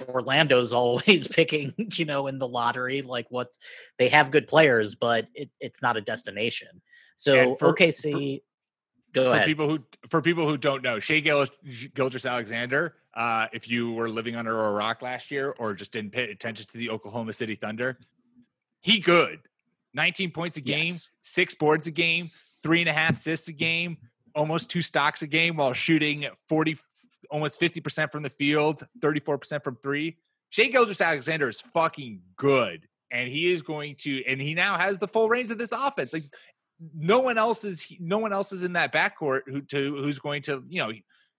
Orlando's 0.07 0.73
always 0.73 1.27
picking, 1.29 1.73
you 1.77 2.05
know, 2.05 2.27
in 2.27 2.39
the 2.39 2.47
lottery, 2.47 3.01
like 3.01 3.27
what 3.29 3.49
they 3.97 4.09
have 4.09 4.31
good 4.31 4.47
players, 4.47 4.95
but 4.95 5.27
it, 5.33 5.49
it's 5.59 5.81
not 5.81 5.97
a 5.97 6.01
destination. 6.01 6.81
So 7.15 7.55
for, 7.55 7.73
OKC, 7.73 8.39
for, 8.39 8.43
go 9.13 9.29
for 9.29 9.35
ahead. 9.35 9.45
People 9.45 9.69
who 9.69 9.79
for 10.09 10.21
people 10.21 10.47
who 10.47 10.57
don't 10.57 10.83
know, 10.83 10.99
Shai 10.99 11.19
Gil, 11.19 11.45
Gilgeous-Alexander, 11.93 12.95
uh, 13.13 13.47
if 13.53 13.69
you 13.69 13.91
were 13.91 14.09
living 14.09 14.35
under 14.35 14.65
a 14.65 14.71
rock 14.71 15.01
last 15.01 15.29
year 15.29 15.55
or 15.59 15.73
just 15.73 15.91
didn't 15.91 16.11
pay 16.11 16.31
attention 16.31 16.65
to 16.67 16.77
the 16.77 16.89
Oklahoma 16.89 17.33
City 17.33 17.55
Thunder, 17.55 17.99
he 18.81 18.99
good. 18.99 19.39
19 19.93 20.31
points 20.31 20.57
a 20.57 20.61
game, 20.61 20.93
yes. 20.93 21.09
six 21.21 21.53
boards 21.53 21.85
a 21.85 21.91
game, 21.91 22.31
three 22.63 22.79
and 22.79 22.89
a 22.89 22.93
half 22.93 23.11
assists 23.11 23.47
a 23.47 23.53
game, 23.53 23.97
almost 24.33 24.69
two 24.71 24.81
stocks 24.81 25.21
a 25.21 25.27
game 25.27 25.57
while 25.57 25.73
shooting 25.73 26.25
40 26.49 26.77
almost 27.29 27.59
50% 27.59 28.11
from 28.11 28.23
the 28.23 28.29
field, 28.29 28.85
34% 28.99 29.63
from 29.63 29.77
three. 29.77 30.17
Shai 30.49 30.65
Gilgeous-Alexander 30.65 31.49
is 31.49 31.61
fucking 31.61 32.21
good. 32.35 32.87
And 33.11 33.29
he 33.29 33.51
is 33.51 33.61
going 33.61 33.95
to, 33.99 34.23
and 34.25 34.41
he 34.41 34.53
now 34.53 34.77
has 34.77 34.97
the 34.97 35.07
full 35.07 35.29
range 35.29 35.51
of 35.51 35.57
this 35.57 35.71
offense. 35.71 36.13
Like 36.13 36.25
no 36.95 37.19
one 37.19 37.37
else 37.37 37.63
is, 37.63 37.91
no 37.99 38.17
one 38.17 38.33
else 38.33 38.51
is 38.51 38.63
in 38.63 38.73
that 38.73 38.91
backcourt 38.91 39.41
who 39.45 39.61
to 39.61 39.95
who's 39.97 40.17
going 40.17 40.41
to, 40.43 40.63
you 40.67 40.79
know, 40.79 40.91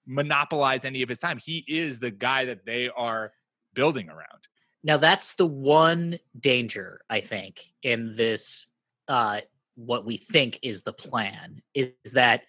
monopolize 0.06 0.84
any 0.84 1.02
of 1.02 1.08
his 1.08 1.18
time. 1.18 1.38
He 1.38 1.64
is 1.66 1.98
the 1.98 2.12
guy 2.12 2.44
that 2.44 2.64
they 2.64 2.90
are 2.96 3.32
building 3.74 4.08
around. 4.08 4.46
Now 4.84 4.98
that's 4.98 5.34
the 5.34 5.46
one 5.46 6.18
danger 6.38 7.00
I 7.10 7.20
think 7.20 7.60
in 7.82 8.14
this. 8.14 8.68
Uh, 9.08 9.40
what 9.76 10.04
we 10.04 10.16
think 10.16 10.58
is 10.62 10.82
the 10.82 10.92
plan 10.92 11.60
is 11.74 11.90
that 12.12 12.42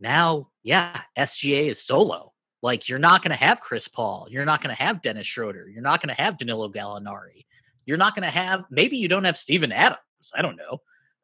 now, 0.00 0.48
yeah, 0.62 1.02
SGA 1.16 1.68
is 1.68 1.82
solo. 1.82 2.29
Like 2.62 2.88
you're 2.88 2.98
not 2.98 3.22
going 3.22 3.36
to 3.36 3.44
have 3.44 3.60
Chris 3.60 3.88
Paul, 3.88 4.26
you're 4.30 4.44
not 4.44 4.60
going 4.60 4.74
to 4.74 4.82
have 4.82 5.02
Dennis 5.02 5.26
Schroeder, 5.26 5.68
you're 5.68 5.82
not 5.82 6.02
going 6.02 6.14
to 6.14 6.20
have 6.20 6.38
Danilo 6.38 6.68
Gallinari, 6.70 7.46
you're 7.86 7.96
not 7.96 8.14
going 8.14 8.24
to 8.24 8.30
have 8.30 8.64
maybe 8.70 8.96
you 8.98 9.08
don't 9.08 9.24
have 9.24 9.36
Steven 9.36 9.72
Adams. 9.72 9.98
I 10.34 10.42
don't 10.42 10.56
know. 10.56 10.78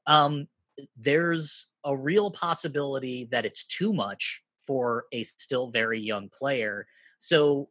Um, 0.07 0.49
there's 0.97 1.67
a 1.85 1.97
real 1.97 2.31
possibility 2.31 3.29
that 3.31 3.45
it's 3.45 3.65
too 3.65 3.93
much 3.93 4.43
for 4.67 5.05
a 5.13 5.23
still 5.23 5.71
very 5.71 6.01
young 6.01 6.29
player. 6.29 6.87
So 7.19 7.69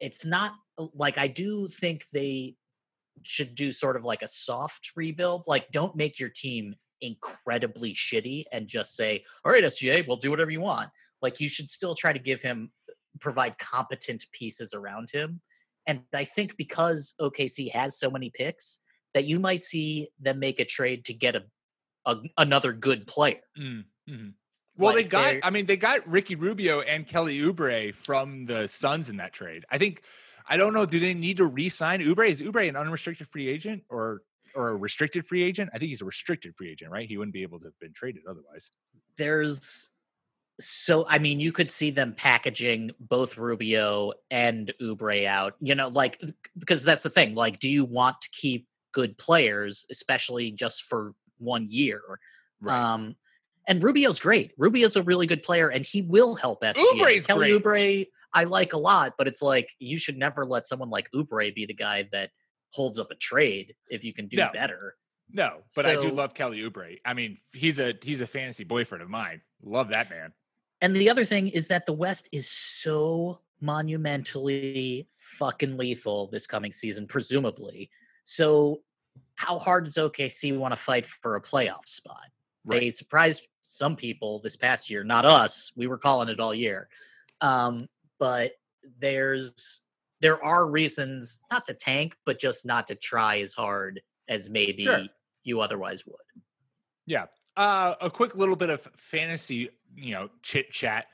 it's 0.00 0.24
not 0.24 0.52
like 0.94 1.18
I 1.18 1.28
do 1.28 1.68
think 1.68 2.08
they 2.12 2.56
should 3.22 3.54
do 3.54 3.72
sort 3.72 3.96
of 3.96 4.04
like 4.04 4.22
a 4.22 4.28
soft 4.28 4.92
rebuild. 4.96 5.44
Like, 5.46 5.70
don't 5.70 5.96
make 5.96 6.18
your 6.18 6.28
team 6.28 6.74
incredibly 7.00 7.94
shitty 7.94 8.44
and 8.52 8.66
just 8.66 8.96
say, 8.96 9.24
all 9.44 9.52
right, 9.52 9.64
SGA, 9.64 10.06
we'll 10.06 10.16
do 10.16 10.30
whatever 10.30 10.50
you 10.50 10.60
want. 10.60 10.90
Like, 11.22 11.40
you 11.40 11.48
should 11.48 11.70
still 11.70 11.94
try 11.94 12.12
to 12.12 12.18
give 12.18 12.42
him 12.42 12.70
provide 13.20 13.58
competent 13.58 14.24
pieces 14.32 14.74
around 14.74 15.10
him. 15.10 15.40
And 15.86 16.00
I 16.14 16.24
think 16.24 16.56
because 16.56 17.14
OKC 17.20 17.70
has 17.72 17.98
so 17.98 18.10
many 18.10 18.30
picks, 18.30 18.80
that 19.14 19.24
you 19.24 19.38
might 19.38 19.64
see 19.64 20.08
them 20.20 20.38
make 20.38 20.60
a 20.60 20.64
trade 20.64 21.04
to 21.06 21.14
get 21.14 21.36
a, 21.36 21.44
a 22.04 22.16
another 22.36 22.72
good 22.72 23.06
player. 23.06 23.40
Mm, 23.58 23.84
mm-hmm. 24.10 24.28
Well, 24.76 24.94
like 24.94 25.04
they 25.04 25.08
got. 25.08 25.34
I 25.42 25.50
mean, 25.50 25.66
they 25.66 25.76
got 25.76 26.06
Ricky 26.06 26.34
Rubio 26.34 26.80
and 26.80 27.06
Kelly 27.06 27.38
Oubre 27.38 27.94
from 27.94 28.44
the 28.46 28.66
Suns 28.66 29.08
in 29.08 29.16
that 29.16 29.32
trade. 29.32 29.64
I 29.70 29.78
think. 29.78 30.02
I 30.46 30.58
don't 30.58 30.74
know. 30.74 30.84
Do 30.84 31.00
they 31.00 31.14
need 31.14 31.38
to 31.38 31.46
re-sign 31.46 32.02
Oubre? 32.02 32.28
Is 32.28 32.42
Oubre 32.42 32.68
an 32.68 32.76
unrestricted 32.76 33.28
free 33.28 33.48
agent 33.48 33.84
or 33.88 34.22
or 34.54 34.70
a 34.70 34.76
restricted 34.76 35.26
free 35.26 35.42
agent? 35.42 35.70
I 35.72 35.78
think 35.78 35.88
he's 35.88 36.02
a 36.02 36.04
restricted 36.04 36.54
free 36.56 36.70
agent, 36.70 36.90
right? 36.90 37.08
He 37.08 37.16
wouldn't 37.16 37.32
be 37.32 37.42
able 37.42 37.60
to 37.60 37.66
have 37.66 37.78
been 37.80 37.92
traded 37.94 38.22
otherwise. 38.28 38.70
There's 39.16 39.90
so 40.60 41.04
I 41.08 41.18
mean, 41.18 41.40
you 41.40 41.52
could 41.52 41.70
see 41.70 41.90
them 41.90 42.14
packaging 42.16 42.92
both 43.00 43.36
Rubio 43.38 44.12
and 44.30 44.72
Oubre 44.80 45.26
out. 45.26 45.54
You 45.60 45.74
know, 45.74 45.88
like 45.88 46.22
because 46.58 46.82
that's 46.84 47.02
the 47.02 47.10
thing. 47.10 47.34
Like, 47.34 47.58
do 47.60 47.68
you 47.68 47.84
want 47.84 48.20
to 48.22 48.28
keep 48.30 48.66
good 48.92 49.16
players, 49.18 49.84
especially 49.90 50.50
just 50.52 50.84
for 50.84 51.14
one 51.38 51.66
year? 51.70 52.00
Right. 52.60 52.78
Um, 52.78 53.16
And 53.66 53.82
Rubio's 53.82 54.20
great. 54.20 54.52
Rubio's 54.58 54.96
a 54.96 55.02
really 55.02 55.26
good 55.26 55.42
player, 55.42 55.70
and 55.70 55.84
he 55.84 56.02
will 56.02 56.34
help 56.34 56.62
SGA. 56.62 56.74
Oubre's 56.94 57.26
Kelly 57.26 57.58
great. 57.58 57.62
Oubre, 57.62 58.06
I 58.32 58.44
like 58.44 58.72
a 58.74 58.78
lot, 58.78 59.14
but 59.18 59.26
it's 59.26 59.42
like 59.42 59.70
you 59.78 59.98
should 59.98 60.18
never 60.18 60.44
let 60.44 60.68
someone 60.68 60.90
like 60.90 61.08
Oubre 61.14 61.54
be 61.54 61.66
the 61.66 61.74
guy 61.74 62.08
that 62.12 62.30
holds 62.70 62.98
up 62.98 63.10
a 63.10 63.14
trade 63.14 63.74
if 63.88 64.04
you 64.04 64.12
can 64.12 64.28
do 64.28 64.36
No. 64.36 64.50
better. 64.52 64.96
No, 65.32 65.62
but 65.74 65.86
I 65.86 65.96
do 65.96 66.10
love 66.10 66.34
Kelly 66.34 66.58
Oubre. 66.58 66.98
I 67.04 67.14
mean, 67.14 67.38
he's 67.52 67.80
a 67.80 67.94
he's 68.02 68.20
a 68.20 68.26
fantasy 68.26 68.62
boyfriend 68.64 69.02
of 69.02 69.08
mine. 69.08 69.40
Love 69.62 69.88
that 69.88 70.10
man. 70.10 70.32
And 70.84 70.94
the 70.94 71.08
other 71.08 71.24
thing 71.24 71.48
is 71.48 71.66
that 71.68 71.86
the 71.86 71.94
West 71.94 72.28
is 72.30 72.46
so 72.46 73.40
monumentally 73.62 75.08
fucking 75.16 75.78
lethal 75.78 76.26
this 76.26 76.46
coming 76.46 76.74
season, 76.74 77.06
presumably. 77.06 77.88
So, 78.24 78.82
how 79.36 79.58
hard 79.58 79.86
does 79.86 79.94
OKC 79.94 80.54
want 80.58 80.72
to 80.72 80.76
fight 80.76 81.06
for 81.06 81.36
a 81.36 81.40
playoff 81.40 81.86
spot? 81.86 82.26
They 82.66 82.90
surprised 82.90 83.48
some 83.62 83.96
people 83.96 84.40
this 84.40 84.56
past 84.56 84.90
year, 84.90 85.04
not 85.04 85.24
us. 85.24 85.72
We 85.74 85.86
were 85.86 85.96
calling 85.96 86.28
it 86.28 86.38
all 86.38 86.54
year. 86.54 86.90
Um, 87.40 87.88
but 88.18 88.52
there's 88.98 89.84
there 90.20 90.42
are 90.44 90.68
reasons 90.68 91.40
not 91.50 91.64
to 91.64 91.72
tank, 91.72 92.14
but 92.26 92.38
just 92.38 92.66
not 92.66 92.86
to 92.88 92.94
try 92.94 93.38
as 93.38 93.54
hard 93.54 94.02
as 94.28 94.50
maybe 94.50 94.84
Sure. 94.84 95.06
you 95.44 95.62
otherwise 95.62 96.04
would. 96.04 96.42
Yeah. 97.06 97.24
Uh, 97.56 97.94
a 98.00 98.10
quick 98.10 98.34
little 98.34 98.56
bit 98.56 98.68
of 98.68 98.82
fantasy, 98.96 99.70
you 99.96 100.12
know, 100.12 100.28
chit 100.42 100.70
chat. 100.70 101.06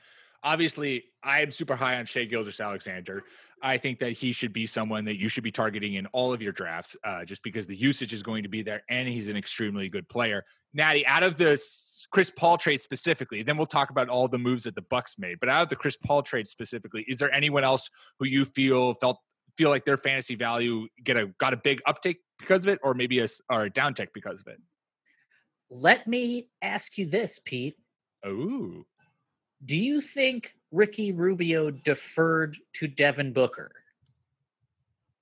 Obviously, 0.43 1.03
I 1.23 1.41
am 1.41 1.51
super 1.51 1.75
high 1.75 1.97
on 1.97 2.05
Shai 2.05 2.25
Gilgeous-Alexander. 2.25 3.23
I 3.61 3.77
think 3.77 3.99
that 3.99 4.13
he 4.13 4.31
should 4.31 4.53
be 4.53 4.65
someone 4.65 5.05
that 5.05 5.19
you 5.19 5.29
should 5.29 5.43
be 5.43 5.51
targeting 5.51 5.93
in 5.93 6.07
all 6.07 6.33
of 6.33 6.41
your 6.41 6.51
drafts, 6.51 6.97
uh, 7.03 7.23
just 7.25 7.43
because 7.43 7.67
the 7.67 7.75
usage 7.75 8.11
is 8.11 8.23
going 8.23 8.41
to 8.41 8.49
be 8.49 8.63
there, 8.63 8.81
and 8.89 9.07
he's 9.07 9.27
an 9.27 9.37
extremely 9.37 9.87
good 9.87 10.09
player. 10.09 10.43
Natty, 10.73 11.05
out 11.05 11.21
of 11.21 11.37
the 11.37 11.61
Chris 12.09 12.31
Paul 12.31 12.57
trade 12.57 12.81
specifically, 12.81 13.43
then 13.43 13.55
we'll 13.55 13.67
talk 13.67 13.91
about 13.91 14.09
all 14.09 14.27
the 14.27 14.39
moves 14.39 14.63
that 14.63 14.73
the 14.73 14.81
Bucks 14.81 15.19
made. 15.19 15.39
But 15.39 15.49
out 15.49 15.61
of 15.61 15.69
the 15.69 15.75
Chris 15.75 15.95
Paul 15.95 16.23
trade 16.23 16.47
specifically, 16.47 17.05
is 17.07 17.19
there 17.19 17.31
anyone 17.31 17.63
else 17.63 17.89
who 18.19 18.25
you 18.25 18.45
feel 18.45 18.95
felt 18.95 19.19
feel 19.57 19.69
like 19.69 19.85
their 19.85 19.97
fantasy 19.97 20.35
value 20.35 20.87
get 21.03 21.17
a 21.17 21.27
got 21.37 21.53
a 21.53 21.57
big 21.57 21.81
uptick 21.87 22.17
because 22.39 22.65
of 22.65 22.69
it, 22.69 22.79
or 22.81 22.95
maybe 22.95 23.19
a 23.19 23.27
or 23.49 23.65
a 23.65 23.69
downtick 23.69 24.07
because 24.13 24.41
of 24.41 24.47
it? 24.47 24.57
Let 25.69 26.07
me 26.07 26.49
ask 26.61 26.97
you 26.97 27.05
this, 27.05 27.39
Pete. 27.39 27.77
Oh, 28.23 28.85
Do 29.65 29.75
you 29.77 30.01
think 30.01 30.55
Ricky 30.71 31.11
Rubio 31.11 31.71
deferred 31.71 32.57
to 32.73 32.87
Devin 32.87 33.33
Booker? 33.33 33.71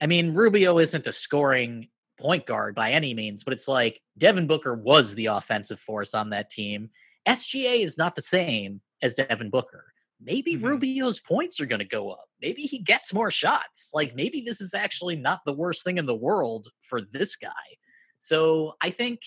I 0.02 0.08
mean, 0.08 0.34
Rubio 0.34 0.80
isn't 0.80 1.08
a 1.08 1.14
scoring 1.14 1.90
point 2.18 2.46
guard 2.46 2.76
by 2.76 2.92
any 2.92 3.14
means, 3.14 3.44
but 3.44 3.54
it's 3.54 3.68
like 3.68 4.02
Devin 4.18 4.48
Booker 4.48 4.76
was 4.76 5.16
the 5.16 5.28
offensive 5.28 5.80
force 5.80 6.14
on 6.14 6.30
that 6.30 6.50
team. 6.50 6.90
SGA 7.26 7.82
is 7.82 7.98
not 7.98 8.16
the 8.16 8.22
same 8.22 8.82
as 9.02 9.16
Devin 9.16 9.50
Booker. 9.50 9.94
Maybe 10.22 10.56
Mhm. 10.56 10.64
Rubio's 10.64 11.20
points 11.22 11.62
are 11.62 11.66
going 11.66 11.80
to 11.80 11.86
go 11.86 12.12
up. 12.12 12.30
Maybe 12.42 12.64
he 12.64 12.80
gets 12.80 13.14
more 13.14 13.32
shots. 13.32 13.92
Like 13.94 14.16
maybe 14.16 14.42
this 14.42 14.60
is 14.60 14.74
actually 14.74 15.16
not 15.16 15.46
the 15.46 15.54
worst 15.54 15.84
thing 15.84 15.98
in 15.98 16.06
the 16.06 16.16
world 16.16 16.70
for 16.82 17.02
this 17.02 17.36
guy. 17.38 17.78
So 18.18 18.76
I 18.82 18.90
think 18.90 19.22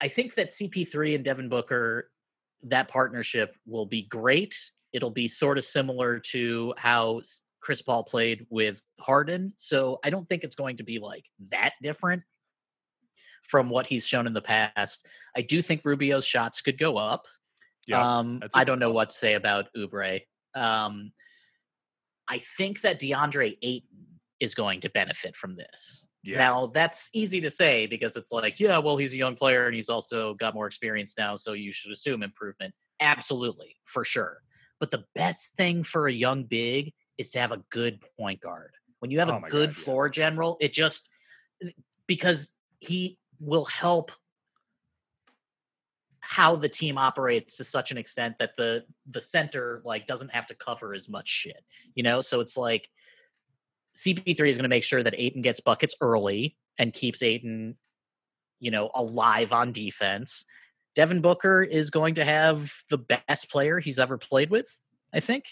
I 0.00 0.08
think 0.08 0.34
that 0.34 0.50
CP3 0.50 1.14
and 1.14 1.24
Devin 1.24 1.48
Booker, 1.48 2.10
that 2.62 2.88
partnership 2.88 3.56
will 3.66 3.86
be 3.86 4.02
great. 4.02 4.58
It'll 4.92 5.10
be 5.10 5.28
sort 5.28 5.58
of 5.58 5.64
similar 5.64 6.18
to 6.30 6.74
how 6.76 7.22
Chris 7.60 7.82
Paul 7.82 8.04
played 8.04 8.46
with 8.50 8.82
Harden. 9.00 9.52
So 9.56 9.98
I 10.04 10.10
don't 10.10 10.28
think 10.28 10.44
it's 10.44 10.56
going 10.56 10.76
to 10.78 10.84
be 10.84 10.98
like 10.98 11.24
that 11.50 11.72
different 11.82 12.22
from 13.42 13.70
what 13.70 13.86
he's 13.86 14.06
shown 14.06 14.26
in 14.26 14.32
the 14.32 14.42
past. 14.42 15.06
I 15.34 15.42
do 15.42 15.62
think 15.62 15.82
Rubio's 15.84 16.24
shots 16.24 16.60
could 16.60 16.78
go 16.78 16.96
up. 16.96 17.26
yeah. 17.86 18.18
um, 18.18 18.42
I 18.54 18.64
don't 18.64 18.78
know 18.78 18.92
what 18.92 19.10
to 19.10 19.16
say 19.16 19.34
about 19.34 19.66
Oubre. 19.76 20.20
Um, 20.54 21.12
I 22.28 22.38
think 22.38 22.80
that 22.82 23.00
DeAndre 23.00 23.56
Ayton 23.62 23.88
is 24.40 24.54
going 24.54 24.80
to 24.82 24.90
benefit 24.90 25.36
from 25.36 25.56
this. 25.56 26.05
Yeah. 26.26 26.38
Now 26.38 26.66
that's 26.66 27.08
easy 27.12 27.40
to 27.40 27.50
say 27.50 27.86
because 27.86 28.16
it's 28.16 28.32
like, 28.32 28.58
yeah, 28.58 28.78
well, 28.78 28.96
he's 28.96 29.14
a 29.14 29.16
young 29.16 29.36
player 29.36 29.66
and 29.66 29.74
he's 29.74 29.88
also 29.88 30.34
got 30.34 30.54
more 30.54 30.66
experience 30.66 31.14
now, 31.16 31.36
so 31.36 31.52
you 31.52 31.72
should 31.72 31.92
assume 31.92 32.22
improvement. 32.22 32.74
Absolutely, 33.00 33.76
for 33.84 34.04
sure. 34.04 34.42
But 34.80 34.90
the 34.90 35.04
best 35.14 35.54
thing 35.56 35.82
for 35.82 36.08
a 36.08 36.12
young 36.12 36.44
big 36.44 36.92
is 37.16 37.30
to 37.30 37.38
have 37.38 37.52
a 37.52 37.62
good 37.70 38.02
point 38.18 38.40
guard. 38.40 38.72
When 38.98 39.10
you 39.10 39.18
have 39.20 39.30
Oh 39.30 39.36
a 39.36 39.40
good 39.48 39.70
God, 39.70 39.78
yeah. 39.78 39.84
floor 39.84 40.08
general, 40.08 40.56
it 40.60 40.72
just 40.72 41.08
because 42.06 42.52
he 42.80 43.18
will 43.40 43.64
help 43.64 44.10
how 46.20 46.56
the 46.56 46.68
team 46.68 46.98
operates 46.98 47.56
to 47.56 47.64
such 47.64 47.92
an 47.92 47.98
extent 47.98 48.36
that 48.38 48.56
the 48.56 48.84
the 49.10 49.20
center 49.20 49.80
like 49.84 50.06
doesn't 50.06 50.32
have 50.32 50.46
to 50.48 50.54
cover 50.56 50.92
as 50.92 51.08
much 51.08 51.28
shit. 51.28 51.64
You 51.94 52.02
know, 52.02 52.20
so 52.20 52.40
it's 52.40 52.56
like 52.56 52.88
CP3 53.96 54.48
is 54.48 54.56
going 54.56 54.64
to 54.64 54.68
make 54.68 54.84
sure 54.84 55.02
that 55.02 55.14
Ayton 55.16 55.42
gets 55.42 55.60
buckets 55.60 55.94
early 56.00 56.56
and 56.78 56.92
keeps 56.92 57.22
Ayton, 57.22 57.76
you 58.60 58.70
know, 58.70 58.90
alive 58.94 59.52
on 59.52 59.72
defense. 59.72 60.44
Devin 60.94 61.20
Booker 61.20 61.62
is 61.62 61.90
going 61.90 62.14
to 62.14 62.24
have 62.24 62.72
the 62.90 62.98
best 62.98 63.50
player 63.50 63.78
he's 63.78 63.98
ever 63.98 64.18
played 64.18 64.50
with, 64.50 64.74
I 65.12 65.20
think. 65.20 65.44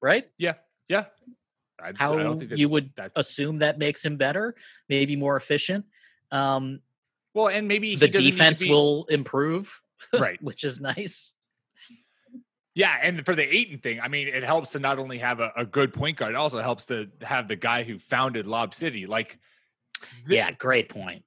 Right? 0.00 0.24
Yeah, 0.38 0.54
yeah. 0.88 1.04
I, 1.80 1.92
How 1.94 2.18
I 2.18 2.22
don't 2.22 2.38
think 2.38 2.50
that 2.50 2.58
you 2.58 2.68
would 2.68 2.90
that's 2.96 3.12
assume 3.16 3.58
that 3.58 3.78
makes 3.78 4.04
him 4.04 4.16
better, 4.16 4.54
maybe 4.88 5.16
more 5.16 5.36
efficient. 5.36 5.84
Um, 6.30 6.80
well, 7.34 7.48
and 7.48 7.66
maybe 7.66 7.96
the 7.96 8.06
he 8.06 8.10
doesn't 8.12 8.24
need 8.24 8.30
to 8.30 8.36
defense 8.36 8.60
be- 8.60 8.70
will 8.70 9.04
improve, 9.06 9.80
right. 10.18 10.40
which 10.42 10.64
is 10.64 10.80
nice. 10.80 11.32
Yeah, 12.74 12.96
and 13.02 13.24
for 13.24 13.34
the 13.34 13.42
Ayton 13.42 13.78
thing, 13.78 14.00
I 14.00 14.08
mean, 14.08 14.28
it 14.28 14.42
helps 14.42 14.72
to 14.72 14.78
not 14.78 14.98
only 14.98 15.18
have 15.18 15.40
a, 15.40 15.52
a 15.56 15.66
good 15.66 15.92
point 15.92 16.16
guard, 16.16 16.32
it 16.32 16.36
also 16.36 16.60
helps 16.60 16.86
to 16.86 17.08
have 17.20 17.46
the 17.48 17.56
guy 17.56 17.82
who 17.82 17.98
founded 17.98 18.46
Lob 18.46 18.72
City. 18.74 19.06
Like, 19.06 19.38
the- 20.26 20.36
yeah, 20.36 20.50
great 20.52 20.88
point. 20.88 21.24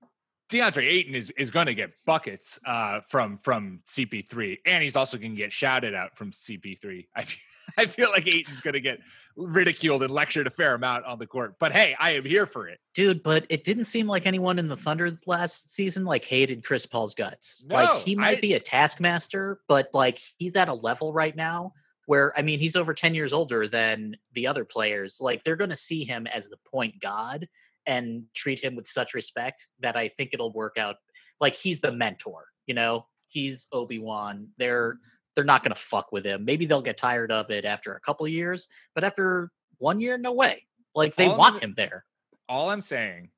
DeAndre 0.50 0.88
Ayton 0.88 1.16
is 1.16 1.32
is 1.32 1.50
going 1.50 1.66
to 1.66 1.74
get 1.74 1.92
buckets 2.06 2.60
uh, 2.66 3.02
from 3.02 3.38
from 3.38 3.80
CP3, 3.86 4.60
and 4.66 4.84
he's 4.84 4.96
also 4.96 5.18
going 5.18 5.32
to 5.32 5.38
get 5.38 5.52
shouted 5.52 5.96
out 5.96 6.16
from 6.18 6.32
CP3. 6.32 7.08
I 7.16 7.24
feel, 7.24 7.40
I 7.78 7.86
feel 7.88 8.10
like 8.12 8.28
Ayton's 8.28 8.62
going 8.62 8.76
to 8.76 8.80
get 8.80 9.00
ridiculed 9.36 10.04
and 10.04 10.14
lectured 10.14 10.46
a 10.46 10.52
fair 10.52 10.76
amount 10.76 11.06
on 11.06 11.18
the 11.18 11.26
court. 11.26 11.56
But 11.58 11.72
hey, 11.72 11.96
I 12.00 12.12
am 12.12 12.26
here 12.26 12.46
for 12.46 12.68
it. 12.68 12.80
Dude, 12.94 13.24
but 13.24 13.46
it 13.50 13.64
didn't 13.64 13.86
seem 13.86 14.06
like 14.06 14.28
anyone 14.28 14.60
in 14.60 14.68
the 14.68 14.78
Thunder 14.78 15.18
last 15.26 15.72
season 15.72 16.06
like 16.06 16.24
hated 16.24 16.64
Chris 16.64 16.86
Paul's 16.86 17.16
guts. 17.16 17.66
like 17.70 17.98
he 17.98 18.16
might 18.16 18.38
I- 18.38 18.42
be 18.42 18.54
a 18.54 18.60
taskmaster, 18.60 19.60
but 19.68 19.88
like 19.94 20.20
he's 20.38 20.56
at 20.56 20.70
a 20.70 20.74
level 20.74 21.12
right 21.12 21.36
now 21.36 21.74
where 22.06 22.38
I 22.38 22.44
mean 22.44 22.60
he's 22.60 22.76
over 22.76 22.94
10 22.94 23.16
years 23.16 23.34
older 23.34 23.68
than 23.68 24.16
the 24.34 24.46
other 24.46 24.64
players. 24.64 25.18
Like 25.20 25.44
they're 25.44 25.56
going 25.56 25.72
to 25.72 25.76
see 25.76 26.04
him 26.04 26.28
as 26.28 26.50
the 26.50 26.58
point 26.70 27.00
god 27.02 27.48
and 27.88 28.24
treat 28.36 28.60
him 28.64 28.76
with 28.76 28.88
such 28.88 29.14
respect 29.14 29.72
that 29.80 29.96
I 29.96 30.08
think 30.08 30.32
it'll 30.34 30.52
work 30.54 30.78
out. 30.78 30.96
Like 31.40 31.56
he's 31.56 31.82
the 31.82 31.92
mentor, 31.92 32.46
you 32.68 32.74
know? 32.74 33.06
He's 33.28 33.68
Obi-Wan. 33.72 34.48
They're 34.58 34.98
they're 35.36 35.44
not 35.44 35.64
going 35.64 35.74
to 35.74 35.80
fuck 35.82 36.12
with 36.14 36.26
him. 36.26 36.46
Maybe 36.46 36.66
they'll 36.66 36.82
get 36.82 36.98
tired 36.98 37.30
of 37.32 37.52
it 37.52 37.66
after 37.66 37.94
a 37.94 38.00
couple 38.00 38.26
of 38.26 38.32
years, 38.32 38.68
but 38.94 39.04
after 39.04 39.52
one 39.80 40.00
year 40.00 40.18
no 40.18 40.32
way. 40.32 40.66
Like 40.94 41.16
they 41.16 41.28
All 41.28 41.38
want 41.38 41.62
him 41.62 41.74
there. 41.76 42.06
All 42.48 42.70
I'm 42.70 42.80
saying 42.80 43.32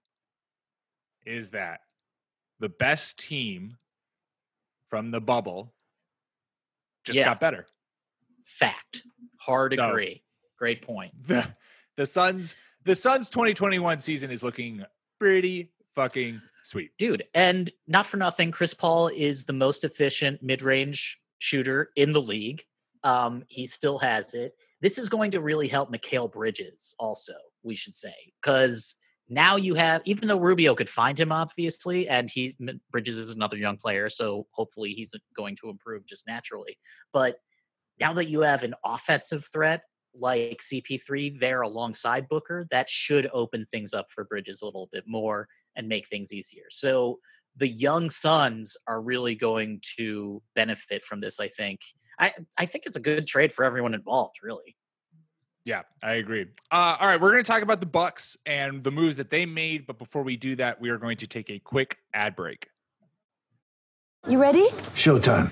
is 1.25 1.51
that 1.51 1.79
the 2.59 2.69
best 2.69 3.17
team 3.17 3.77
from 4.89 5.09
the 5.11 5.19
bubble 5.21 5.73
just 7.03 7.17
Yeah. 7.17 7.25
got 7.25 7.39
better. 7.39 7.65
Fact. 8.45 9.03
Hard 9.39 9.73
So- 9.75 9.89
agree. 9.89 10.23
Great 10.59 10.81
point. 10.83 11.13
the 11.27 11.47
the 11.95 12.05
Suns 12.05 12.55
the 12.87 12.95
Suns 12.95 13.29
2021 13.29 13.99
season 13.99 14.31
is 14.31 14.43
looking 14.43 14.81
pretty 15.19 15.73
fucking 15.93 16.41
sweet. 16.63 16.91
Dude, 16.97 17.25
and 17.33 17.69
not 17.85 18.05
for 18.05 18.15
nothing, 18.15 18.49
Chris 18.49 18.73
Paul 18.73 19.09
is 19.09 19.43
the 19.43 19.51
most 19.51 19.83
efficient 19.83 20.41
mid-range 20.41 21.19
shooter 21.39 21.89
in 21.97 22.13
the 22.13 22.21
league. 22.21 22.63
Um, 23.03 23.43
he 23.49 23.65
still 23.65 23.97
has 23.97 24.33
it. 24.33 24.53
This 24.79 24.97
is 24.97 25.09
going 25.09 25.31
to 25.31 25.41
really 25.41 25.67
help 25.67 25.93
Mikal 25.93 26.31
Bridges 26.31 26.95
also, 26.97 27.33
we 27.61 27.75
should 27.75 27.93
say, 27.93 28.13
because 28.41 28.95
now 29.27 29.57
you 29.57 29.75
have, 29.75 30.01
even 30.05 30.29
though 30.29 30.39
Rubio 30.39 30.73
could 30.73 30.89
find 30.89 31.19
him, 31.19 31.33
obviously, 31.33 32.07
and 32.07 32.29
he 32.29 32.55
Bridges 32.89 33.19
is 33.19 33.35
another 33.35 33.57
young 33.57 33.75
player, 33.75 34.07
so 34.07 34.47
hopefully 34.51 34.93
he's 34.93 35.13
going 35.35 35.57
to 35.57 35.69
improve 35.69 36.05
just 36.05 36.25
naturally. 36.25 36.77
But 37.11 37.35
now 37.99 38.13
that 38.13 38.29
you 38.29 38.41
have 38.41 38.63
an 38.63 38.75
offensive 38.85 39.45
threat 39.51 39.81
like 40.19 40.59
CP3 40.61 41.39
there 41.39 41.61
alongside 41.61 42.27
Booker, 42.29 42.67
that 42.71 42.89
should 42.89 43.29
open 43.33 43.65
things 43.65 43.93
up 43.93 44.09
for 44.09 44.23
Bridges 44.25 44.61
a 44.61 44.65
little 44.65 44.89
bit 44.91 45.05
more 45.07 45.47
and 45.75 45.87
make 45.87 46.07
things 46.07 46.33
easier. 46.33 46.65
So 46.69 47.19
the 47.55 47.67
young 47.67 48.09
Suns 48.09 48.77
are 48.87 49.01
really 49.01 49.35
going 49.35 49.81
to 49.97 50.41
benefit 50.55 51.03
from 51.03 51.19
this, 51.19 51.39
I 51.39 51.47
think. 51.47 51.81
I, 52.19 52.33
I 52.57 52.65
think 52.65 52.85
it's 52.85 52.97
a 52.97 53.01
good 53.01 53.27
trade 53.27 53.53
for 53.53 53.63
everyone 53.63 53.93
involved, 53.93 54.37
really. 54.41 54.75
Yeah, 55.65 55.81
I 56.01 56.13
agree. 56.13 56.45
Uh, 56.71 56.95
all 56.99 57.07
right, 57.07 57.19
we're 57.19 57.31
going 57.31 57.43
to 57.43 57.51
talk 57.51 57.61
about 57.61 57.81
the 57.81 57.87
Bucks 57.87 58.37
and 58.45 58.83
the 58.83 58.91
moves 58.91 59.17
that 59.17 59.29
they 59.29 59.45
made, 59.45 59.85
but 59.85 59.97
before 59.97 60.23
we 60.23 60.37
do 60.37 60.55
that, 60.55 60.79
we 60.79 60.89
are 60.89 60.97
going 60.97 61.17
to 61.17 61.27
take 61.27 61.49
a 61.49 61.59
quick 61.59 61.97
ad 62.13 62.35
break. 62.35 62.67
You 64.27 64.41
ready? 64.41 64.67
Showtime. 64.95 65.51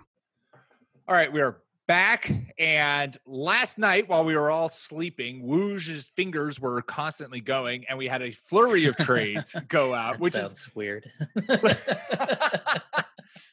All 1.11 1.17
right, 1.17 1.29
we 1.29 1.41
are 1.41 1.57
back. 1.87 2.31
And 2.57 3.17
last 3.25 3.77
night, 3.77 4.07
while 4.07 4.23
we 4.23 4.33
were 4.33 4.49
all 4.49 4.69
sleeping, 4.69 5.43
Woj's 5.43 6.09
fingers 6.15 6.57
were 6.57 6.81
constantly 6.81 7.41
going, 7.41 7.83
and 7.89 7.97
we 7.97 8.07
had 8.07 8.21
a 8.21 8.31
flurry 8.31 8.85
of 8.85 8.95
trades 8.95 9.53
go 9.67 9.93
out, 9.93 10.21
which 10.21 10.31
sounds 10.31 10.53
is 10.53 10.73
weird. 10.73 11.11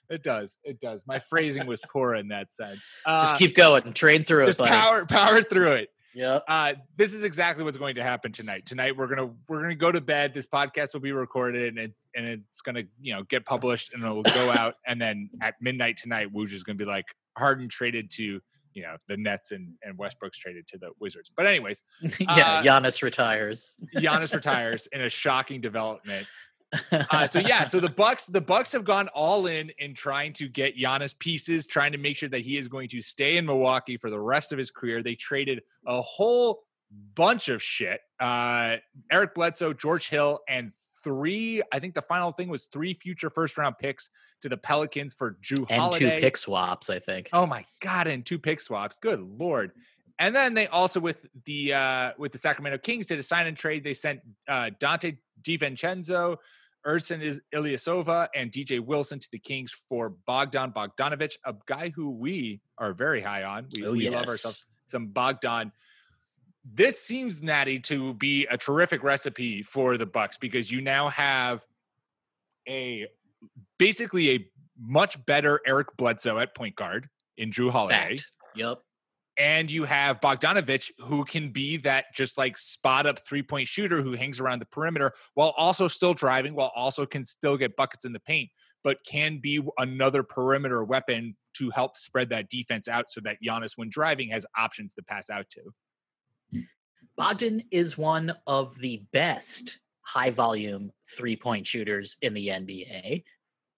it 0.08 0.22
does. 0.22 0.56
It 0.62 0.78
does. 0.78 1.04
My 1.04 1.18
phrasing 1.18 1.66
was 1.66 1.80
poor 1.90 2.14
in 2.14 2.28
that 2.28 2.52
sense. 2.52 2.94
Uh, 3.04 3.24
just 3.24 3.38
keep 3.40 3.56
going. 3.56 3.92
Train 3.92 4.22
through 4.22 4.44
it, 4.44 4.46
just 4.46 4.60
buddy. 4.60 4.70
power 4.70 5.04
power 5.04 5.42
through 5.42 5.72
it. 5.72 5.88
Yep. 6.18 6.44
Uh, 6.48 6.72
this 6.96 7.14
is 7.14 7.22
exactly 7.22 7.62
what's 7.62 7.76
going 7.76 7.94
to 7.94 8.02
happen 8.02 8.32
tonight. 8.32 8.66
Tonight 8.66 8.96
we're 8.96 9.06
gonna 9.06 9.30
we're 9.48 9.62
gonna 9.62 9.76
go 9.76 9.92
to 9.92 10.00
bed. 10.00 10.34
This 10.34 10.46
podcast 10.48 10.92
will 10.92 11.00
be 11.00 11.12
recorded 11.12 11.68
and 11.68 11.78
it's 11.78 11.98
and 12.16 12.26
it's 12.26 12.60
gonna 12.60 12.82
you 13.00 13.14
know 13.14 13.22
get 13.22 13.46
published 13.46 13.92
and 13.94 14.02
it 14.02 14.08
will 14.08 14.22
go 14.22 14.50
out. 14.50 14.74
And 14.86 15.00
then 15.00 15.30
at 15.40 15.54
midnight 15.60 15.96
tonight, 15.96 16.34
Woj 16.34 16.52
is 16.52 16.64
gonna 16.64 16.76
be 16.76 16.84
like 16.84 17.04
Harden 17.38 17.68
traded 17.68 18.10
to 18.16 18.40
you 18.74 18.82
know 18.82 18.96
the 19.06 19.16
Nets 19.16 19.52
and 19.52 19.74
and 19.84 19.96
Westbrook's 19.96 20.38
traded 20.38 20.66
to 20.68 20.78
the 20.78 20.90
Wizards. 20.98 21.30
But 21.36 21.46
anyways, 21.46 21.84
yeah, 22.18 22.26
Uh, 22.58 22.62
Giannis 22.64 23.00
retires. 23.00 23.78
Giannis 23.94 24.34
retires 24.40 24.88
in 24.90 25.02
a 25.02 25.08
shocking 25.08 25.60
development. 25.60 26.26
Uh, 26.92 27.26
so 27.26 27.38
yeah, 27.38 27.64
so 27.64 27.80
the 27.80 27.88
Bucks, 27.88 28.26
the 28.26 28.40
Bucks 28.40 28.72
have 28.72 28.84
gone 28.84 29.08
all 29.08 29.46
in 29.46 29.70
in 29.78 29.94
trying 29.94 30.32
to 30.34 30.48
get 30.48 30.76
Giannis 30.76 31.18
pieces, 31.18 31.66
trying 31.66 31.92
to 31.92 31.98
make 31.98 32.16
sure 32.16 32.28
that 32.28 32.42
he 32.42 32.56
is 32.58 32.68
going 32.68 32.88
to 32.90 33.00
stay 33.00 33.36
in 33.36 33.46
Milwaukee 33.46 33.96
for 33.96 34.10
the 34.10 34.20
rest 34.20 34.52
of 34.52 34.58
his 34.58 34.70
career. 34.70 35.02
They 35.02 35.14
traded 35.14 35.62
a 35.86 36.02
whole 36.02 36.62
bunch 37.14 37.48
of 37.48 37.62
shit. 37.62 38.00
Uh, 38.20 38.76
Eric 39.10 39.34
Bledsoe, 39.34 39.72
George 39.72 40.08
Hill, 40.08 40.40
and 40.48 40.72
three. 41.04 41.62
I 41.72 41.78
think 41.78 41.94
the 41.94 42.02
final 42.02 42.32
thing 42.32 42.48
was 42.48 42.66
three 42.66 42.94
future 42.94 43.30
first 43.30 43.56
round 43.56 43.78
picks 43.78 44.10
to 44.42 44.48
the 44.48 44.56
Pelicans 44.56 45.14
for 45.14 45.38
Jrue 45.42 45.66
and 45.70 45.80
Holiday. 45.80 46.16
two 46.16 46.20
pick 46.20 46.36
swaps, 46.36 46.90
I 46.90 46.98
think. 46.98 47.30
Oh 47.32 47.46
my 47.46 47.64
god, 47.80 48.06
and 48.06 48.24
two 48.24 48.38
pick 48.38 48.60
swaps. 48.60 48.98
Good 48.98 49.20
lord. 49.20 49.72
And 50.18 50.34
then 50.34 50.54
they 50.54 50.66
also 50.66 50.98
with 51.00 51.26
the 51.44 51.72
uh 51.72 52.12
with 52.18 52.32
the 52.32 52.38
Sacramento 52.38 52.78
Kings 52.78 53.06
did 53.06 53.18
a 53.18 53.22
sign 53.22 53.46
and 53.46 53.56
trade. 53.56 53.84
They 53.84 53.94
sent 53.94 54.20
uh 54.48 54.70
Dante 54.78 55.16
DiVincenzo, 55.42 56.36
Is 56.86 57.40
Ilyasova, 57.54 58.28
and 58.34 58.50
DJ 58.50 58.80
Wilson 58.80 59.18
to 59.18 59.28
the 59.30 59.38
Kings 59.38 59.72
for 59.88 60.10
Bogdan 60.10 60.72
Bogdanovich, 60.72 61.34
a 61.44 61.54
guy 61.66 61.90
who 61.94 62.10
we 62.10 62.60
are 62.78 62.92
very 62.92 63.20
high 63.20 63.42
on. 63.42 63.66
We, 63.74 63.86
Oh, 63.86 63.92
we 63.92 64.08
love 64.08 64.26
ourselves 64.26 64.66
some 64.86 65.08
Bogdan. 65.08 65.72
This 66.64 67.00
seems 67.02 67.42
natty 67.42 67.80
to 67.80 68.14
be 68.14 68.46
a 68.46 68.56
terrific 68.56 69.02
recipe 69.02 69.62
for 69.62 69.96
the 69.96 70.06
Bucks 70.06 70.36
because 70.38 70.70
you 70.70 70.80
now 70.80 71.08
have 71.08 71.64
a 72.68 73.06
basically 73.78 74.30
a 74.30 74.50
much 74.78 75.24
better 75.26 75.60
Eric 75.66 75.96
Bledsoe 75.96 76.38
at 76.38 76.54
point 76.54 76.76
guard 76.76 77.08
in 77.36 77.50
Jrue 77.50 77.70
Holiday. 77.70 78.16
Fact. 78.16 78.30
Yep. 78.54 78.78
And 79.38 79.70
you 79.70 79.84
have 79.84 80.20
Bogdanovich, 80.20 80.90
who 80.98 81.24
can 81.24 81.50
be 81.50 81.76
that 81.78 82.06
just 82.12 82.36
like 82.36 82.58
spot 82.58 83.06
up 83.06 83.20
three 83.20 83.42
point 83.42 83.68
shooter 83.68 84.02
who 84.02 84.14
hangs 84.14 84.40
around 84.40 84.58
the 84.58 84.66
perimeter 84.66 85.12
while 85.34 85.54
also 85.56 85.86
still 85.86 86.12
driving, 86.12 86.54
while 86.54 86.72
also 86.74 87.06
can 87.06 87.24
still 87.24 87.56
get 87.56 87.76
buckets 87.76 88.04
in 88.04 88.12
the 88.12 88.18
paint, 88.18 88.50
but 88.82 88.98
can 89.06 89.38
be 89.38 89.62
another 89.78 90.24
perimeter 90.24 90.82
weapon 90.82 91.36
to 91.54 91.70
help 91.70 91.96
spread 91.96 92.30
that 92.30 92.48
defense 92.48 92.88
out 92.88 93.12
so 93.12 93.20
that 93.20 93.36
Giannis, 93.40 93.72
when 93.76 93.88
driving, 93.88 94.30
has 94.30 94.44
options 94.56 94.92
to 94.94 95.02
pass 95.02 95.30
out 95.30 95.46
to. 95.50 96.64
Bogdan 97.16 97.62
is 97.70 97.96
one 97.96 98.34
of 98.46 98.76
the 98.78 99.02
best 99.12 99.78
high 100.02 100.30
volume 100.30 100.90
three 101.16 101.36
point 101.36 101.66
shooters 101.66 102.16
in 102.22 102.34
the 102.34 102.48
NBA. 102.48 103.22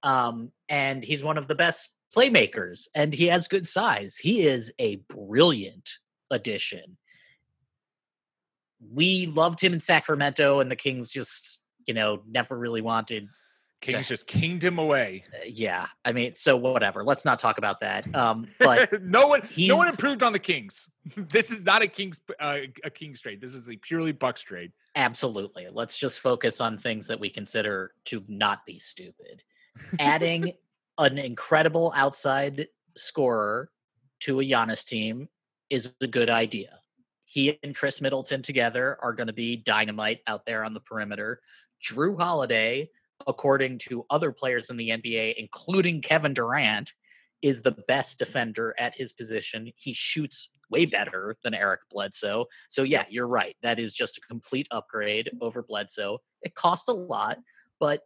Um, 0.03 0.53
and 0.69 1.05
he's 1.05 1.23
one 1.23 1.37
of 1.37 1.49
the 1.49 1.55
best 1.55 1.91
playmakers, 2.15 2.89
and 2.95 3.13
he 3.15 3.27
has 3.27 3.49
good 3.49 3.69
size. 3.69 4.17
He 4.17 4.43
is 4.43 4.73
a 4.79 4.97
brilliant 5.09 5.89
addition. 6.31 6.97
We 8.93 9.27
loved 9.27 9.61
him 9.61 9.73
in 9.73 9.81
Sacramento, 9.81 10.61
and 10.61 10.71
the 10.71 10.77
Kings 10.77 11.11
just, 11.11 11.61
you 11.87 11.95
know, 11.95 12.23
never 12.29 12.59
really 12.59 12.81
wanted. 12.81 13.29
Kings 13.81 14.09
just 14.09 14.27
kinged 14.27 14.63
him 14.63 14.79
away. 14.79 15.25
uh, 15.33 15.39
yeah, 15.47 15.87
I 16.05 16.13
mean, 16.13 16.35
so 16.35 16.57
whatever. 16.57 17.03
Let's 17.03 17.25
not 17.25 17.39
talk 17.39 17.57
about 17.57 17.81
that. 17.81 18.15
Um, 18.15 18.47
but 18.61 19.03
no 19.03 19.29
one, 19.29 19.43
no 19.57 19.77
one 19.77 19.89
improved 19.89 20.23
on 20.23 20.33
the 20.33 20.39
Kings. 20.39 20.91
this 21.17 21.51
is 21.51 21.63
not 21.63 21.81
a 21.83 21.87
Kings, 21.87 22.21
uh, 22.39 22.59
a 22.85 22.91
Kings 22.91 23.23
trade. 23.23 23.41
This 23.41 23.55
is 23.55 23.69
a 23.71 23.77
purely 23.77 24.13
Bucks 24.13 24.43
trade. 24.43 24.73
Absolutely. 24.97 25.69
Let's 25.73 25.97
just 25.97 26.21
focus 26.21 26.61
on 26.61 26.77
things 26.77 27.07
that 27.07 27.19
we 27.19 27.31
consider 27.31 27.93
to 28.07 28.23
not 28.29 28.67
be 28.67 28.79
stupid. 28.79 29.43
Adding 29.99 30.53
an 31.01 31.19
incredible 31.19 31.93
outside 31.97 32.67
scorer 32.97 33.71
to 34.21 34.41
a 34.41 34.45
Giannis 34.45 34.85
team 34.85 35.29
is 35.71 35.93
a 36.01 36.07
good 36.07 36.29
idea. 36.29 36.79
He 37.25 37.59
and 37.63 37.75
Khris 37.75 38.01
Middleton 38.01 38.43
together 38.43 38.99
are 39.03 39.13
going 39.13 39.29
to 39.29 39.33
be 39.33 39.57
dynamite 39.57 40.21
out 40.27 40.45
there 40.45 40.65
on 40.65 40.75
the 40.75 40.81
perimeter. 40.81 41.41
Jrue 41.83 42.21
Holiday, 42.21 42.91
according 43.27 43.79
to 43.79 44.05
other 44.11 44.31
players 44.33 44.69
in 44.69 44.77
the 44.77 44.91
NBA, 44.91 45.35
including 45.37 46.03
Kevin 46.03 46.35
Durant, 46.35 46.93
is 47.41 47.63
the 47.63 47.77
best 47.89 48.19
defender 48.19 48.75
at 48.79 48.95
his 48.95 49.13
position. 49.13 49.73
He 49.77 49.95
shoots 49.95 50.49
way 50.71 50.85
better 50.85 51.37
than 51.43 51.55
Eric 51.55 51.81
Bledsoe. 51.91 52.45
So 52.69 52.83
yeah, 52.83 53.05
you're 53.09 53.29
right. 53.29 53.57
That 53.63 53.79
is 53.79 53.95
just 53.95 54.19
a 54.19 54.21
complete 54.21 54.69
upgrade 54.71 55.31
over 55.41 55.63
Bledsoe. 55.63 56.19
It 56.43 56.55
costs 56.55 56.89
a 56.89 56.93
lot, 56.93 57.39
but 57.79 58.03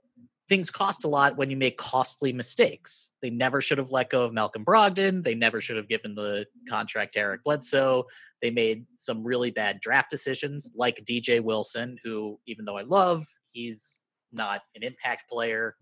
things 0.49 0.71
cost 0.71 1.05
a 1.05 1.09
lot 1.09 1.37
when 1.37 1.51
you 1.51 1.57
make 1.57 1.79
costly 1.79 2.33
mistakes. 2.33 3.11
They 3.23 3.31
never 3.31 3.61
should 3.61 3.79
have 3.79 3.91
let 3.91 4.11
go 4.11 4.25
of 4.25 4.33
Malcolm 4.33 4.65
Brogdon. 4.65 5.25
They 5.25 5.35
never 5.35 5.61
should 5.61 5.77
have 5.77 5.89
given 5.89 6.15
the 6.15 6.47
contract 6.69 7.15
to 7.15 7.21
Eric 7.21 7.45
Bledsoe. 7.45 8.05
They 8.43 8.51
made 8.51 8.85
some 8.97 9.25
really 9.25 9.51
bad 9.51 9.81
draft 9.81 10.11
decisions, 10.11 10.71
like 10.75 11.05
DJ 11.05 11.43
Wilson, 11.43 11.97
who, 12.05 12.39
even 12.47 12.65
though 12.65 12.77
I 12.77 12.83
love, 12.83 13.27
he's 13.53 14.03
not 14.33 14.63
an 14.75 14.83
impact 14.83 15.31
player. 15.31 15.77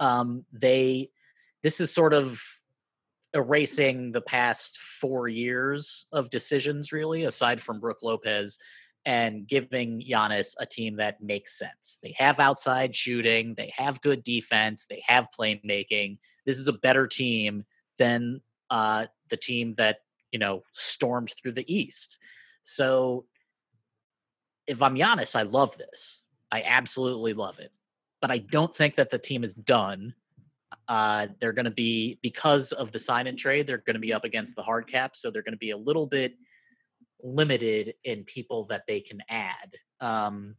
Um, 0.00 0.44
they, 0.52 1.10
this 1.62 1.80
is 1.80 1.92
sort 1.92 2.14
of 2.14 2.42
erasing 3.34 4.10
the 4.10 4.20
past 4.20 4.78
four 4.78 5.28
years 5.28 6.06
of 6.12 6.30
decisions, 6.30 6.92
really, 6.92 7.24
aside 7.24 7.60
from 7.60 7.78
Brook 7.78 7.98
Lopez, 8.02 8.58
and 9.08 9.48
giving 9.48 10.02
Giannis 10.02 10.54
a 10.60 10.66
team 10.66 10.96
that 10.96 11.22
makes 11.22 11.58
sense. 11.58 11.98
They 12.02 12.14
have 12.18 12.38
outside 12.38 12.94
shooting, 12.94 13.54
they 13.56 13.72
have 13.74 14.02
good 14.02 14.22
defense, 14.22 14.84
they 14.84 15.02
have 15.06 15.28
playmaking. 15.36 16.18
This 16.44 16.58
is 16.58 16.68
a 16.68 16.74
better 16.74 17.06
team 17.06 17.64
than 17.96 18.42
uh, 18.68 19.06
the 19.30 19.38
team 19.38 19.74
that 19.78 20.00
you 20.30 20.38
know 20.38 20.62
stormed 20.74 21.32
through 21.40 21.52
the 21.52 21.74
East. 21.74 22.18
So, 22.62 23.24
if 24.66 24.82
I'm 24.82 24.94
Giannis, 24.94 25.34
I 25.34 25.42
love 25.42 25.78
this. 25.78 26.22
I 26.52 26.62
absolutely 26.66 27.32
love 27.32 27.58
it. 27.60 27.72
But 28.20 28.30
I 28.30 28.38
don't 28.38 28.76
think 28.76 28.96
that 28.96 29.08
the 29.08 29.18
team 29.18 29.42
is 29.42 29.54
done 29.54 30.12
uh, 30.88 31.28
they're 31.40 31.52
going 31.52 31.64
to 31.64 31.70
be 31.70 32.18
because 32.22 32.72
of 32.72 32.92
the 32.92 32.98
sign 32.98 33.26
and 33.26 33.38
trade. 33.38 33.66
They're 33.66 33.78
going 33.78 33.94
to 33.94 34.00
be 34.00 34.12
up 34.12 34.24
against 34.24 34.56
the 34.56 34.62
hard 34.62 34.86
cap, 34.86 35.16
so 35.16 35.30
they're 35.30 35.42
going 35.42 35.52
to 35.52 35.58
be 35.58 35.70
a 35.70 35.76
little 35.76 36.06
bit 36.06 36.34
limited 37.22 37.94
in 38.04 38.24
people 38.24 38.64
that 38.66 38.84
they 38.86 39.00
can 39.00 39.22
add. 39.28 39.76
Um, 40.00 40.56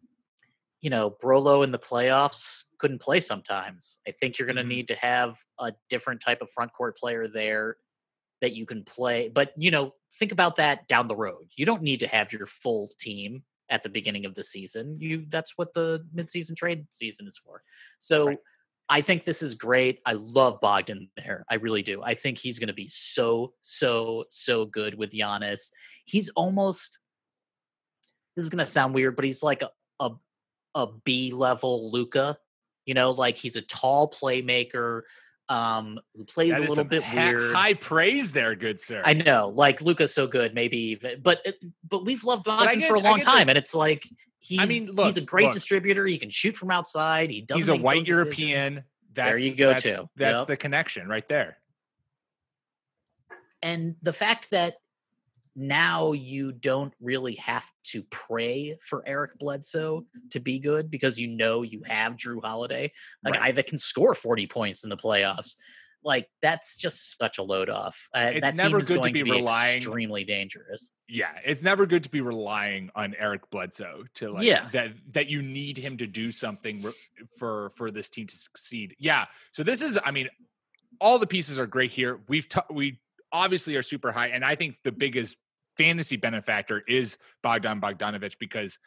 you 0.82 0.90
know, 0.90 1.12
Brolo 1.12 1.64
in 1.64 1.72
the 1.72 1.80
playoffs 1.80 2.66
couldn't 2.78 3.02
play 3.02 3.20
sometimes. 3.20 4.00
I 4.08 4.12
think 4.12 4.40
you're 4.40 4.46
going 4.46 4.56
to 4.56 4.64
Mhm. 4.64 4.68
need 4.68 4.88
to 4.90 4.96
have 4.96 5.44
a 5.60 5.74
different 5.90 6.22
type 6.22 6.42
of 6.42 6.50
front 6.52 6.72
court 6.74 6.98
player 6.98 7.28
there 7.28 7.78
that 8.42 8.56
you 8.56 8.66
can 8.66 8.84
play. 8.86 9.28
But, 9.28 9.54
you 9.58 9.72
know, 9.72 9.96
think 10.14 10.32
about 10.32 10.56
that 10.56 10.88
down 10.88 11.08
the 11.10 11.16
road. 11.16 11.50
You 11.56 11.66
don't 11.66 11.82
need 11.82 12.00
to 12.00 12.08
have 12.08 12.32
your 12.32 12.46
full 12.46 12.90
team 13.00 13.44
at 13.70 13.84
the 13.84 13.90
beginning 13.90 14.26
of 14.26 14.36
the 14.36 14.44
season. 14.44 14.98
You 15.00 15.26
that's 15.28 15.58
what 15.58 15.74
the 15.74 16.08
midseason 16.16 16.56
trade 16.56 16.88
season 16.90 17.28
is 17.28 17.38
for. 17.38 17.62
So 18.00 18.28
Right. 18.28 18.40
I 18.90 19.02
think 19.02 19.24
this 19.24 19.44
is 19.44 19.54
great. 19.54 20.00
I 20.06 20.14
love 20.14 20.60
Bogdan 20.62 21.10
there. 21.16 21.46
I 21.50 21.56
really 21.56 21.84
do. 21.84 22.02
I 22.02 22.16
think 22.16 22.40
he's 22.40 22.58
going 22.58 22.68
to 22.68 22.74
be 22.74 22.88
so, 22.88 23.54
so, 23.62 24.26
so 24.30 24.66
good 24.66 24.96
with 24.96 25.12
Giannis. 25.12 25.72
He's 26.06 26.30
almost. 26.30 27.00
This 28.36 28.44
is 28.44 28.50
going 28.50 28.66
to 28.66 28.72
sound 28.72 28.96
weird, 28.96 29.16
but 29.16 29.26
he's 29.26 29.44
like 29.44 29.62
a 29.62 29.70
a, 30.00 30.12
a 30.76 30.88
B 31.04 31.32
level 31.34 31.92
Luka. 31.92 32.38
You 32.86 32.96
know, 32.96 33.12
like 33.12 33.38
he's 33.38 33.56
a 33.56 33.62
tall 33.62 34.10
playmaker 34.10 35.02
um, 35.50 36.00
who 36.16 36.24
plays 36.26 36.52
That 36.52 36.62
a 36.62 36.66
little 36.66 36.84
bit 36.84 37.04
ha- 37.04 37.30
weird. 37.32 37.54
High 37.56 37.74
praise 37.74 38.32
there, 38.32 38.56
good 38.56 38.80
sir. 38.80 39.02
I 39.04 39.14
know, 39.14 39.52
like 39.56 39.82
Luka's 39.82 40.14
so 40.14 40.28
good, 40.28 40.54
maybe 40.54 40.78
even, 40.92 41.22
but 41.22 41.46
but 41.90 42.06
we've 42.06 42.24
loved 42.24 42.48
I 42.48 42.66
Bogdan 42.66 42.82
for 42.88 42.96
a 42.96 43.00
long 43.00 43.18
get 43.18 43.26
the- 43.26 43.32
time, 43.32 43.50
and 43.50 43.58
it's 43.58 43.74
like 43.76 44.08
he's 44.40 44.60
mean, 44.68 44.96
he's 44.96 45.18
a 45.18 45.22
great 45.22 45.46
look. 45.46 45.54
distributor. 45.54 46.06
He 46.06 46.18
can 46.18 46.30
shoot 46.30 46.56
from 46.56 46.72
outside. 46.72 47.30
He 47.30 47.42
doesn't. 47.42 47.60
He's 47.60 47.70
a 47.70 47.76
white. 47.76 48.08
European. 48.08 48.84
That's, 49.14 49.30
There 49.32 49.38
you 49.40 49.56
go, 49.56 49.70
that's, 49.70 49.84
too. 49.84 50.10
That's 50.16 50.38
Yep. 50.42 50.48
the 50.48 50.58
connection 50.58 51.08
right 51.10 51.28
there. 51.28 51.58
and 53.62 53.96
the 54.02 54.14
fact 54.14 54.52
that 54.52 54.76
now 55.60 56.14
you 56.14 56.54
don't 56.54 56.94
really 57.02 57.36
have 57.36 57.66
to 57.84 58.02
pray 58.12 58.78
for 58.82 59.04
Eric 59.06 59.38
Bledsoe 59.40 60.06
to 60.32 60.40
be 60.40 60.58
good 60.58 60.90
because 60.90 61.20
you 61.20 61.28
know 61.28 61.64
you 61.64 61.82
have 61.86 62.16
Jrue 62.16 62.42
Holiday, 62.42 62.92
a 63.26 63.30
Right. 63.30 63.40
guy 63.40 63.52
that 63.52 63.68
can 63.68 63.78
score 63.78 64.16
40 64.16 64.48
points 64.48 64.86
in 64.86 64.90
the 64.90 64.96
playoffs. 64.96 65.58
Like 66.02 66.30
that's 66.42 66.78
just 66.78 67.18
such 67.18 67.40
a 67.40 67.44
load 67.44 67.70
off. 67.70 68.08
Uh, 68.16 68.32
It's 68.36 68.42
that 68.42 68.56
never 68.56 68.82
good 68.82 69.04
to 69.04 69.12
be 69.12 69.20
to 69.20 69.26
be 69.26 69.32
relying- 69.32 69.78
extremely 69.80 70.24
dangerous. 70.24 70.94
Yeah, 71.10 71.38
it's 71.44 71.62
never 71.62 71.86
good 71.86 72.06
to 72.06 72.10
be 72.10 72.22
relying 72.22 72.90
on 72.96 73.14
Eric 73.16 73.42
Bledsoe 73.50 74.06
to 74.14 74.32
like 74.32 74.46
Yeah. 74.46 74.70
that 74.70 74.94
that 75.12 75.28
you 75.28 75.42
need 75.42 75.78
him 75.78 75.98
to 75.98 76.08
do 76.08 76.32
something 76.32 76.94
for 77.38 77.72
for 77.72 77.92
this 77.92 78.08
team 78.08 78.28
to 78.28 78.36
succeed. 78.38 78.96
Yeah. 78.98 79.26
So 79.52 79.62
this 79.64 79.82
is 79.82 80.00
I 80.06 80.12
mean 80.12 80.30
all 81.02 81.20
the 81.20 81.28
pieces 81.28 81.60
are 81.60 81.68
great 81.68 81.92
here. 81.92 82.22
We've 82.30 82.48
t- 82.48 82.62
we 82.70 83.02
obviously 83.34 83.76
are 83.76 83.84
super 83.84 84.14
high 84.14 84.28
and 84.30 84.46
I 84.46 84.56
think 84.56 84.82
the 84.84 84.94
biggest 84.94 85.36
fantasy 85.80 86.18
benefactor 86.18 86.84
is 86.88 87.18
Bogdan 87.42 87.80
Bogdanovich 87.80 88.36
because 88.40 88.78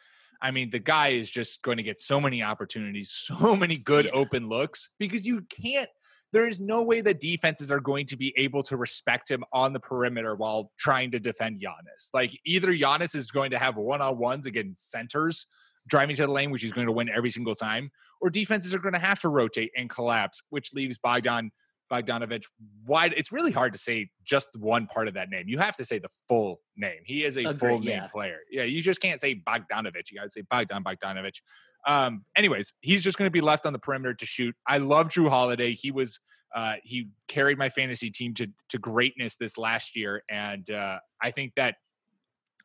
I 0.41 0.51
mean 0.51 0.69
the 0.69 0.79
guy 0.79 1.09
is 1.09 1.29
just 1.29 1.61
going 1.63 1.77
to 1.77 1.83
get 1.83 1.99
so 1.99 2.21
many 2.21 2.43
opportunities, 2.43 3.09
so 3.29 3.55
many 3.55 3.75
good 3.77 4.05
Yeah. 4.05 4.11
open 4.21 4.47
looks 4.47 4.89
because 4.99 5.25
you 5.25 5.41
can't 5.63 5.89
there 6.31 6.47
is 6.47 6.59
no 6.59 6.81
way 6.81 6.99
that 7.01 7.19
defenses 7.19 7.71
are 7.71 7.79
going 7.79 8.07
to 8.07 8.17
be 8.17 8.33
able 8.37 8.63
to 8.63 8.75
respect 8.75 9.29
him 9.29 9.43
on 9.53 9.71
the 9.71 9.79
perimeter 9.79 10.33
while 10.35 10.71
trying 10.79 11.11
to 11.11 11.19
defend 11.19 11.61
Giannis. 11.61 12.09
Like 12.11 12.31
either 12.43 12.73
Giannis 12.73 13.15
is 13.15 13.29
going 13.29 13.51
to 13.51 13.59
have 13.59 13.75
one-on-ones 13.77 14.47
against 14.47 14.89
centers 14.89 15.45
driving 15.87 16.15
to 16.15 16.25
the 16.25 16.31
lane, 16.31 16.49
which 16.49 16.63
he's 16.63 16.71
going 16.71 16.87
to 16.87 16.93
win 16.93 17.07
every 17.09 17.29
single 17.29 17.53
time, 17.53 17.91
or 18.19 18.31
defenses 18.31 18.73
are 18.73 18.79
going 18.79 18.93
to 18.93 18.99
have 18.99 19.19
to 19.21 19.29
rotate 19.29 19.69
and 19.77 19.89
collapse, 19.91 20.41
which 20.49 20.73
leaves 20.73 20.97
Bogdan 20.97 21.51
Bogdanovich 21.93 22.45
wide. 22.85 23.13
It's 23.15 23.31
really 23.31 23.51
hard 23.51 23.73
to 23.73 23.79
say 23.79 24.09
just 24.23 24.49
one 24.55 24.87
part 24.87 25.07
of 25.07 25.13
that 25.13 25.29
name. 25.29 25.45
You 25.47 25.59
have 25.59 25.77
to 25.77 25.85
say 25.85 25.99
the 25.99 26.09
full 26.27 26.61
name. 26.75 26.99
He 27.05 27.25
is 27.25 27.37
a 27.37 27.41
Agreed, 27.41 27.59
full 27.59 27.79
name 27.79 27.89
yeah. 27.89 28.07
player. 28.07 28.39
Yeah, 28.49 28.63
you 28.63 28.81
just 28.81 29.01
can't 29.01 29.19
say 29.19 29.35
Bogdanovich. 29.35 30.11
You 30.11 30.17
got 30.17 30.23
to 30.23 30.31
say 30.31 30.43
Bogdan 30.49 30.83
Bogdanovich. 30.83 31.41
Um, 31.85 32.25
anyways, 32.35 32.73
he's 32.81 33.03
just 33.03 33.17
going 33.17 33.27
to 33.27 33.31
be 33.31 33.41
left 33.41 33.65
on 33.65 33.73
the 33.73 33.79
perimeter 33.79 34.13
to 34.13 34.25
shoot. 34.25 34.55
I 34.65 34.79
love 34.79 35.09
Jrue 35.09 35.29
Holiday. 35.29 35.73
He 35.73 35.91
was 35.91 36.19
uh, 36.55 36.75
he 36.83 37.09
carried 37.27 37.57
my 37.57 37.69
fantasy 37.69 38.09
team 38.09 38.33
to 38.35 38.47
to 38.69 38.77
greatness 38.77 39.37
this 39.37 39.57
last 39.57 39.95
year, 39.95 40.23
and 40.29 40.69
uh, 40.71 40.99
I 41.21 41.31
think 41.31 41.53
that 41.55 41.75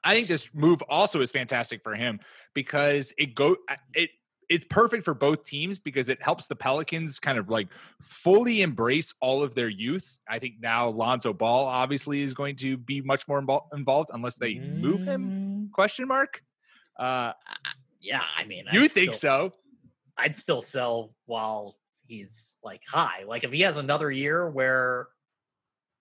I 0.04 0.14
think 0.14 0.28
this 0.28 0.48
move 0.54 0.82
also 0.88 1.20
is 1.20 1.30
fantastic 1.30 1.82
for 1.82 1.94
him 1.94 2.20
because 2.54 3.12
it 3.18 3.34
go 3.34 3.56
it 3.94 4.10
it's 4.48 4.64
perfect 4.64 5.04
for 5.04 5.12
both 5.14 5.44
teams 5.44 5.78
because 5.78 6.08
it 6.08 6.22
helps 6.22 6.46
the 6.46 6.56
Pelicans 6.56 7.18
kind 7.20 7.36
of 7.38 7.50
like 7.50 7.68
fully 8.00 8.62
embrace 8.62 9.12
all 9.20 9.42
of 9.42 9.54
their 9.54 9.68
youth. 9.68 10.18
I 10.28 10.38
think 10.38 10.54
now 10.60 10.88
Lonzo 10.88 11.32
Ball 11.32 11.66
obviously 11.66 12.22
is 12.22 12.32
going 12.34 12.56
to 12.56 12.76
be 12.78 13.00
much 13.02 13.28
more 13.28 13.42
invol- 13.42 13.66
involved 13.74 14.10
unless 14.12 14.36
they 14.36 14.54
move 14.58 15.02
him? 15.02 15.68
Mm, 15.68 15.72
Question 15.72 16.08
mark. 16.08 16.42
Uh, 16.98 17.32
Yeah, 18.00 18.22
I 18.36 18.44
mean, 18.44 18.64
you 18.72 18.84
I'd 18.84 18.90
think 18.90 19.12
still- 19.14 19.50
so? 19.50 19.54
I'd 20.16 20.34
still 20.36 20.60
sell 20.60 21.14
while 21.26 21.76
he's 22.06 22.56
like 22.64 22.80
high. 22.88 23.24
Like 23.26 23.44
if 23.44 23.52
he 23.52 23.60
has 23.60 23.76
another 23.76 24.10
year 24.10 24.48
where 24.50 25.08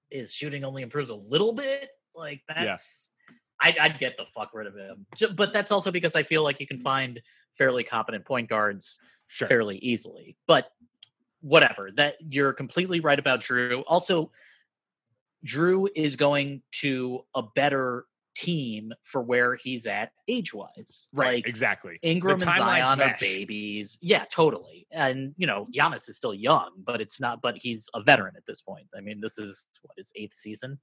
his 0.10 0.34
shooting 0.34 0.64
only 0.64 0.82
improves 0.84 1.10
a 1.10 1.16
little 1.16 1.54
bit, 1.54 1.90
like 2.16 2.42
Yeah. 2.50 2.64
that's 2.66 3.12
I'd, 3.60 3.78
I'd 3.78 4.00
get 4.00 4.16
the 4.18 4.26
fuck 4.26 4.52
rid 4.54 4.68
of 4.68 4.76
him. 4.76 5.06
But 5.36 5.52
that's 5.52 5.72
also 5.72 5.92
because 5.92 6.16
I 6.16 6.24
feel 6.24 6.44
like 6.44 6.60
you 6.60 6.68
can 6.68 6.80
find 6.80 7.20
fairly 7.58 7.84
competent 7.84 8.26
point 8.26 8.50
guards 8.50 9.00
Sure. 9.30 9.48
fairly 9.48 9.78
easily. 9.80 10.38
But 10.48 10.72
whatever. 11.42 11.92
That 11.96 12.16
you're 12.30 12.54
completely 12.54 13.00
right 13.00 13.20
about 13.20 13.42
Jrue. 13.42 13.84
Also, 13.88 14.32
Jrue 15.46 15.88
is 15.96 16.16
going 16.16 16.62
to 16.82 17.22
a 17.36 17.44
better 17.56 18.06
team 18.36 18.94
for 19.04 19.22
where 19.22 19.56
he's 19.56 19.88
at 19.88 20.12
age 20.28 20.54
wise. 20.54 21.08
Right. 21.12 21.36
Like 21.36 21.48
exactly. 21.48 22.00
Ingram 22.04 22.34
and 22.34 22.42
Zion 22.42 23.02
are 23.02 23.16
babies. 23.20 23.98
Yeah, 24.02 24.26
totally. 24.32 24.88
And 24.92 25.34
you 25.38 25.48
know, 25.48 25.68
Giannis 25.76 26.08
is 26.10 26.16
still 26.18 26.34
young, 26.34 26.72
but 26.86 27.02
it's 27.02 27.20
not. 27.20 27.42
But 27.42 27.58
he's 27.58 27.90
a 27.94 28.02
veteran 28.02 28.36
at 28.38 28.46
this 28.46 28.62
point. 28.62 28.88
I 28.96 29.02
mean, 29.02 29.20
this 29.22 29.38
is 29.38 29.68
what 29.82 29.94
his 29.98 30.12
eighth 30.16 30.34
season. 30.34 30.80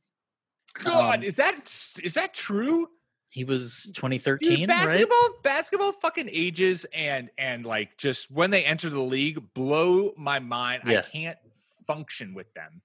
God, 0.74 1.20
Um, 1.20 1.22
is 1.22 1.34
that 1.36 1.60
is 2.02 2.14
that 2.14 2.34
true? 2.34 2.88
He 3.30 3.44
was 3.44 3.84
Dude, 3.84 3.96
2013, 3.96 4.58
right? 4.60 4.68
basketball 4.68 5.28
basketball 5.42 5.92
fucking 5.92 6.28
ages 6.32 6.86
and 6.94 7.30
and 7.36 7.66
like 7.66 7.96
just 7.96 8.30
when 8.30 8.50
they 8.50 8.64
enter 8.64 8.88
the 8.88 9.00
league 9.00 9.42
blow 9.54 10.12
my 10.16 10.38
mind. 10.38 10.82
I 10.86 11.02
can't 11.02 11.38
function 11.86 12.34
with 12.34 12.52
them. 12.54 12.80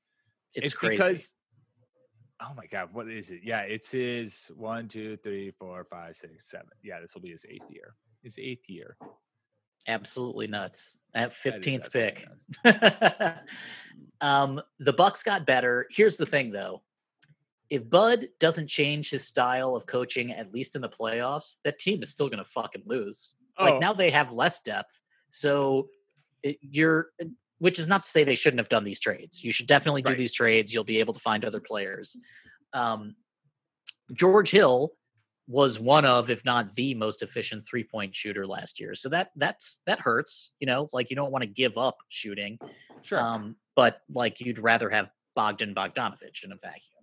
It's, 0.56 0.68
It's, 0.68 0.76
crazy. 0.76 0.98
because 0.98 1.34
oh 2.42 2.54
my 2.56 2.66
god, 2.66 2.90
what 2.94 3.08
is 3.08 3.32
it? 3.32 3.42
Yeah, 3.44 3.62
it's 3.62 3.92
his 3.92 4.50
one, 4.56 4.88
two, 4.88 5.18
three, 5.18 5.52
four, 5.52 5.84
five, 5.84 6.16
six, 6.16 6.50
seven. 6.50 6.70
Yeah, 6.84 7.00
this 7.00 7.14
will 7.14 7.22
be 7.22 7.32
his 7.32 7.46
eighth 7.48 7.70
year. 7.70 7.94
His 8.24 8.38
eighth 8.40 8.70
year. 8.70 8.98
absolutely 9.88 10.48
nuts 10.48 10.98
at 11.14 11.32
15th 11.32 11.92
pick. 11.92 12.28
um, 14.22 14.62
the 14.80 14.94
Bucks 14.94 15.24
got 15.24 15.46
better. 15.46 15.88
Here's 15.90 16.18
the 16.18 16.26
thing, 16.26 16.52
though. 16.52 16.82
If 17.70 17.90
Bud 17.90 18.28
doesn't 18.40 18.68
change 18.68 19.10
his 19.12 19.26
style 19.26 19.76
of 19.76 19.86
coaching, 19.86 20.32
at 20.32 20.52
least 20.54 20.76
in 20.76 20.82
the 20.82 20.90
playoffs, 20.90 21.58
that 21.64 21.78
team 21.80 22.02
is 22.02 22.10
still 22.10 22.28
going 22.28 22.44
to 22.44 22.50
fucking 22.50 22.84
lose. 22.86 23.36
Like 23.60 23.76
Oh. 23.76 23.80
now 23.80 23.94
they 23.94 24.10
have 24.10 24.32
less 24.32 24.60
depth, 24.62 25.00
so 25.30 25.90
it, 26.44 26.58
you're. 26.62 27.12
Which 27.60 27.78
is 27.78 27.90
not 27.90 28.04
to 28.04 28.10
say 28.10 28.24
they 28.24 28.36
shouldn't 28.36 28.60
have 28.60 28.70
done 28.70 28.86
these 28.86 29.02
trades. 29.02 29.44
You 29.44 29.52
should 29.52 29.68
definitely 29.68 30.02
do 30.02 30.10
Right. 30.10 30.18
these 30.18 30.32
trades. 30.32 30.74
You'll 30.74 30.86
be 30.86 31.00
able 31.02 31.14
to 31.14 31.20
find 31.20 31.44
other 31.44 31.60
players. 31.60 32.16
Um, 32.72 33.18
George 34.14 34.50
Hill 34.50 34.94
was 35.48 35.78
one 35.78 36.06
of, 36.06 36.30
if 36.30 36.46
not 36.46 36.74
the 36.76 36.94
most 36.94 37.22
efficient 37.22 37.66
three 37.68 37.84
point 37.84 38.16
shooter 38.16 38.48
last 38.48 38.80
year. 38.80 38.96
So 38.96 39.10
that 39.10 39.32
that's 39.36 39.82
that 39.86 40.00
hurts. 40.00 40.52
You 40.62 40.68
know, 40.68 40.88
like 40.94 41.10
you 41.10 41.18
don't 41.18 41.32
want 41.32 41.42
to 41.42 41.48
give 41.50 41.78
up 41.78 41.98
shooting. 42.08 42.58
Sure. 43.02 43.20
Um, 43.20 43.58
but 43.76 44.02
like 44.10 44.40
you'd 44.40 44.60
rather 44.60 44.90
have 44.90 45.10
Bogdan 45.36 45.76
Bogdanovich 45.76 46.46
in 46.46 46.54
a 46.54 46.56
vacuum. 46.56 46.99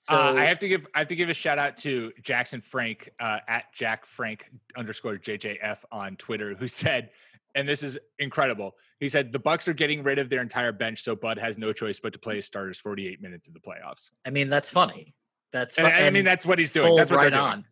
So 0.00 0.14
uh, 0.16 0.34
I 0.34 0.44
have 0.44 0.58
to 0.60 0.68
give 0.68 0.86
I 0.94 1.00
have 1.00 1.08
to 1.08 1.16
give 1.16 1.28
a 1.28 1.34
shout 1.34 1.58
out 1.58 1.76
to 1.78 2.10
Jackson 2.22 2.62
Frank 2.62 3.10
uh, 3.20 3.38
at 3.46 3.66
Jack 3.74 4.06
Frank 4.06 4.50
underscore 4.74 5.16
JJF 5.16 5.84
on 5.92 6.16
Twitter, 6.16 6.54
who 6.54 6.66
said, 6.82 7.10
and 7.54 7.68
this 7.68 7.82
is 7.82 7.98
incredible. 8.18 8.76
He 8.98 9.10
said 9.10 9.30
the 9.30 9.38
Bucks 9.38 9.68
are 9.68 9.74
getting 9.74 10.02
rid 10.02 10.18
of 10.18 10.30
their 10.30 10.40
entire 10.40 10.72
bench, 10.72 11.02
so 11.02 11.14
Bud 11.14 11.38
has 11.38 11.58
no 11.58 11.72
choice 11.72 12.00
but 12.00 12.14
to 12.14 12.18
play 12.18 12.36
his 12.36 12.46
starters 12.46 12.80
48 12.80 13.20
minutes 13.20 13.46
in 13.46 13.54
the 13.54 13.60
playoffs. 13.60 14.12
I 14.24 14.30
mean 14.30 14.48
that's 14.48 14.70
funny. 14.70 15.14
That's 15.52 15.76
And, 15.76 15.86
fu- 15.86 15.92
I 15.92 16.08
mean 16.08 16.24
that's 16.24 16.46
what 16.46 16.58
he's 16.58 16.70
doing. 16.70 16.96
That's 16.96 17.10
what 17.10 17.18
right 17.18 17.22
they're 17.24 17.38
doing. 17.38 17.42
on. 17.42 17.64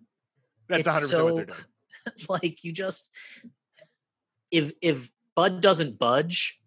That's 0.68 0.86
100 0.86 1.06
percent 1.06 1.24
what 1.24 1.36
they're 1.36 1.44
doing. 1.46 2.26
like 2.28 2.62
you 2.62 2.72
just 2.72 3.08
if 4.50 4.72
if 4.82 5.10
Bud 5.34 5.62
doesn't 5.62 5.98
budge, 5.98 6.58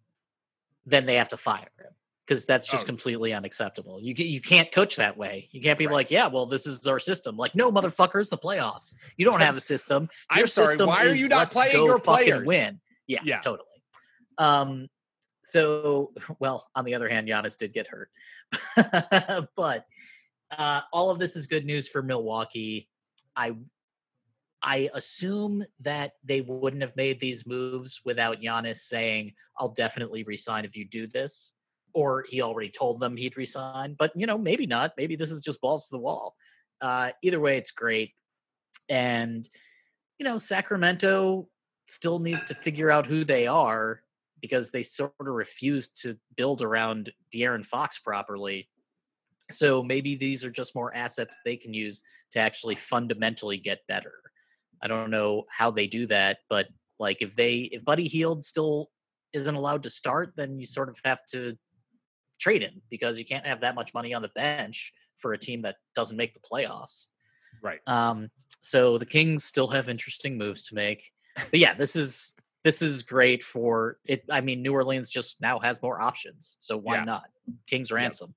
then 0.88 1.05
they 1.05 1.16
have 1.18 1.30
to 1.30 1.38
fire 1.38 1.68
him 1.78 1.91
because 2.26 2.46
that's 2.46 2.68
just 2.68 2.84
Oh. 2.84 2.86
completely 2.86 3.34
unacceptable. 3.34 4.00
You 4.02 4.14
you 4.16 4.42
can't 4.42 4.72
coach 4.72 4.96
that 4.96 5.18
way. 5.18 5.50
You 5.52 5.62
can't 5.62 5.78
be 5.78 5.88
Right. 5.88 5.94
like, 5.94 6.12
yeah, 6.12 6.28
well, 6.28 6.46
this 6.46 6.66
is 6.68 6.88
our 6.88 7.00
system. 7.00 7.36
Like, 7.36 7.56
no, 7.56 7.72
motherfuckers, 7.72 8.30
the 8.30 8.38
playoffs. 8.38 8.94
You 9.18 9.26
don't 9.26 9.42
have 9.42 9.58
a 9.58 9.62
system. 9.62 10.10
I'm 10.30 10.40
Your 10.40 10.48
sorry, 10.48 10.68
system 10.68 10.88
why 10.88 11.06
are 11.08 11.16
you 11.16 11.28
not 11.28 11.52
playing 11.52 11.84
your 11.84 12.00
players? 12.00 12.46
Win. 12.48 12.80
Yeah, 13.08 13.20
Yeah. 13.24 13.40
totally. 13.42 13.68
Um, 14.38 14.88
so 15.42 16.14
well, 16.40 16.68
on 16.76 16.86
the 16.86 16.94
other 16.96 17.10
hand, 17.10 17.28
Giannis 17.28 17.58
did 17.58 17.74
get 17.74 17.88
hurt, 17.88 18.10
but 19.56 19.86
uh, 20.58 20.82
all 20.94 21.10
of 21.10 21.20
this 21.20 21.36
is 21.36 21.48
good 21.48 21.66
news 21.66 21.88
for 21.90 22.02
Milwaukee. 22.02 22.88
I 23.36 23.56
I 24.64 24.90
assume 24.94 25.66
that 25.80 26.14
they 26.24 26.42
wouldn't 26.42 26.84
have 26.84 26.96
made 26.96 27.20
these 27.20 27.48
moves 27.48 28.02
without 28.06 28.42
Giannis 28.42 28.78
saying, 28.78 29.34
"I'll 29.58 29.70
definitely 29.74 30.24
resign 30.24 30.66
if 30.66 30.76
you 30.76 30.86
do 30.86 31.08
this," 31.08 31.54
or 31.94 32.26
he 32.30 32.42
already 32.42 32.70
told 32.70 33.00
them 33.00 33.18
he'd 33.18 33.38
resign. 33.38 33.96
But 33.98 34.12
you 34.16 34.26
know, 34.26 34.38
maybe 34.38 34.66
not. 34.66 34.94
Maybe 34.98 35.16
this 35.16 35.32
is 35.32 35.42
just 35.42 35.62
balls 35.62 35.88
to 35.88 35.92
the 35.92 36.00
wall. 36.00 36.36
Uh, 36.82 37.12
either 37.22 37.39
way, 37.39 37.58
it's 37.58 37.72
great, 37.72 38.14
and 38.89 39.48
you 40.20 40.26
know, 40.26 40.38
Sacramento 40.38 41.48
still 41.88 42.20
needs 42.20 42.46
to 42.46 42.56
figure 42.56 42.92
out 42.92 43.06
who 43.06 43.24
they 43.24 43.48
are 43.48 44.02
because 44.42 44.72
they 44.72 44.84
sort 44.84 45.14
of 45.20 45.28
refuse 45.28 45.89
to 45.89 46.18
build 46.36 46.62
around 46.62 47.12
De'Aaron 47.34 47.66
Fox 47.66 48.00
properly. 48.00 48.68
So 49.52 49.84
maybe 49.84 50.16
these 50.16 50.44
are 50.44 50.50
just 50.50 50.74
more 50.74 50.96
assets 50.96 51.39
they 51.44 51.58
can 51.58 51.74
use 51.74 52.02
to 52.32 52.39
actually 52.39 52.76
fundamentally 52.76 53.58
get 53.58 53.86
better. 53.88 54.14
I 54.82 54.88
don't 54.88 55.12
know 55.12 55.44
how 55.50 55.70
they 55.70 55.86
do 55.86 56.08
that, 56.08 56.39
but 56.50 56.68
like 57.00 57.18
if 57.22 57.36
they 57.36 57.70
if 57.72 57.84
Buddy 57.86 58.08
Hield 58.08 58.44
still 58.44 58.89
isn't 59.34 59.56
allowed 59.56 59.84
to 59.84 59.89
start, 59.89 60.34
then 60.36 60.60
you 60.60 60.66
sort 60.66 60.89
of 60.89 60.98
have 61.04 61.26
to 61.32 61.58
trade 62.42 62.62
him 62.64 62.82
because 62.89 63.18
you 63.18 63.26
can't 63.26 63.46
have 63.46 63.62
that 63.62 63.76
much 63.76 63.94
money 63.94 64.14
on 64.14 64.22
the 64.22 64.30
bench 64.30 64.92
for 65.18 65.34
a 65.34 65.38
team 65.38 65.62
that 65.62 65.78
doesn't 65.96 66.18
make 66.18 66.34
the 66.34 66.39
playoffs. 66.39 67.08
Right. 67.62 67.80
Um, 67.88 68.30
so 68.62 68.98
the 68.98 69.06
Kings 69.06 69.44
still 69.44 69.68
have 69.68 69.88
interesting 69.88 70.38
moves 70.38 70.68
to 70.68 70.76
make. 70.76 71.12
But 71.36 71.60
yeah, 71.60 71.74
this 71.74 71.96
is 71.96 72.36
this 72.64 72.82
is 72.82 73.04
great 73.04 73.44
for 73.44 73.98
it. 74.06 74.24
I 74.30 74.42
mean, 74.42 74.62
New 74.62 74.74
Orleans 74.74 75.10
just 75.10 75.42
now 75.42 75.60
has 75.60 75.82
more 75.82 76.02
options, 76.02 76.58
so 76.60 76.78
why 76.78 76.96
Yeah. 76.96 77.06
not? 77.06 77.24
Kings 77.68 77.92
ransom. 77.92 78.36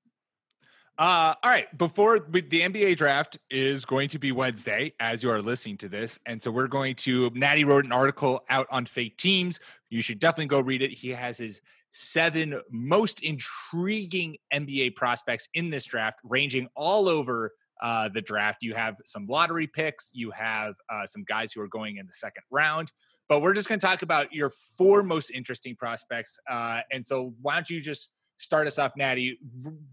Uh, 0.96 1.34
all 1.42 1.50
right. 1.50 1.76
Before 1.76 2.24
we, 2.30 2.40
the 2.40 2.60
NBA 2.60 2.96
draft 2.96 3.36
is 3.50 3.84
going 3.84 4.08
to 4.10 4.18
be 4.20 4.30
Wednesday, 4.30 4.92
as 5.00 5.24
you 5.24 5.30
are 5.30 5.42
listening 5.42 5.76
to 5.78 5.88
this, 5.88 6.20
and 6.24 6.40
so 6.40 6.52
we're 6.52 6.68
going 6.68 6.94
to. 6.96 7.30
Natty 7.34 7.64
wrote 7.64 7.84
an 7.84 7.90
article 7.90 8.44
out 8.48 8.68
on 8.70 8.86
fake 8.86 9.16
teams. 9.16 9.58
You 9.90 10.02
should 10.02 10.20
definitely 10.20 10.46
go 10.46 10.60
read 10.60 10.82
it. 10.82 10.92
He 10.92 11.10
has 11.10 11.36
his 11.36 11.60
seven 11.94 12.60
most 12.70 13.22
intriguing 13.22 14.36
NBA 14.52 14.96
prospects 14.96 15.48
in 15.54 15.70
this 15.70 15.86
draft, 15.86 16.18
ranging 16.24 16.66
all 16.74 17.08
over 17.08 17.52
uh, 17.80 18.08
the 18.12 18.20
draft. 18.20 18.62
You 18.62 18.74
have 18.74 18.96
some 19.04 19.26
lottery 19.26 19.68
picks. 19.68 20.10
You 20.12 20.32
have 20.32 20.74
uh, 20.92 21.06
some 21.06 21.24
guys 21.26 21.52
who 21.52 21.60
are 21.60 21.68
going 21.68 21.98
in 21.98 22.06
the 22.06 22.12
second 22.12 22.42
round. 22.50 22.90
But 23.28 23.40
we're 23.40 23.54
just 23.54 23.68
going 23.68 23.78
to 23.78 23.86
talk 23.86 24.02
about 24.02 24.32
your 24.32 24.50
four 24.50 25.02
most 25.02 25.30
interesting 25.30 25.76
prospects. 25.76 26.38
Uh, 26.50 26.80
and 26.92 27.04
so, 27.04 27.34
why 27.40 27.54
don't 27.54 27.70
you 27.70 27.80
just 27.80 28.10
start 28.38 28.66
us 28.66 28.78
off, 28.78 28.92
Natty? 28.96 29.38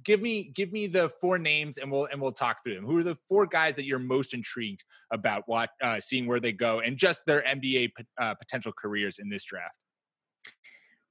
Give 0.03 0.21
me 0.21 0.51
give 0.55 0.71
me 0.71 0.87
the 0.87 1.07
four 1.07 1.37
names, 1.37 1.77
and 1.77 1.91
we'll 1.91 2.05
and 2.05 2.19
we'll 2.19 2.33
talk 2.33 2.63
through 2.63 2.75
them. 2.75 2.85
Who 2.85 2.97
are 2.97 3.03
the 3.03 3.15
four 3.15 3.45
guys 3.45 3.75
that 3.75 3.85
you're 3.85 3.99
most 3.99 4.33
intrigued 4.33 4.83
about? 5.13 5.43
What 5.45 5.69
uh, 5.83 5.99
seeing 5.99 6.27
where 6.27 6.39
they 6.39 6.51
go 6.51 6.79
and 6.79 6.97
just 6.97 7.25
their 7.25 7.41
NBA 7.41 7.91
uh, 8.19 8.33
potential 8.33 8.73
careers 8.75 9.19
in 9.19 9.29
this 9.29 9.45
draft? 9.45 9.75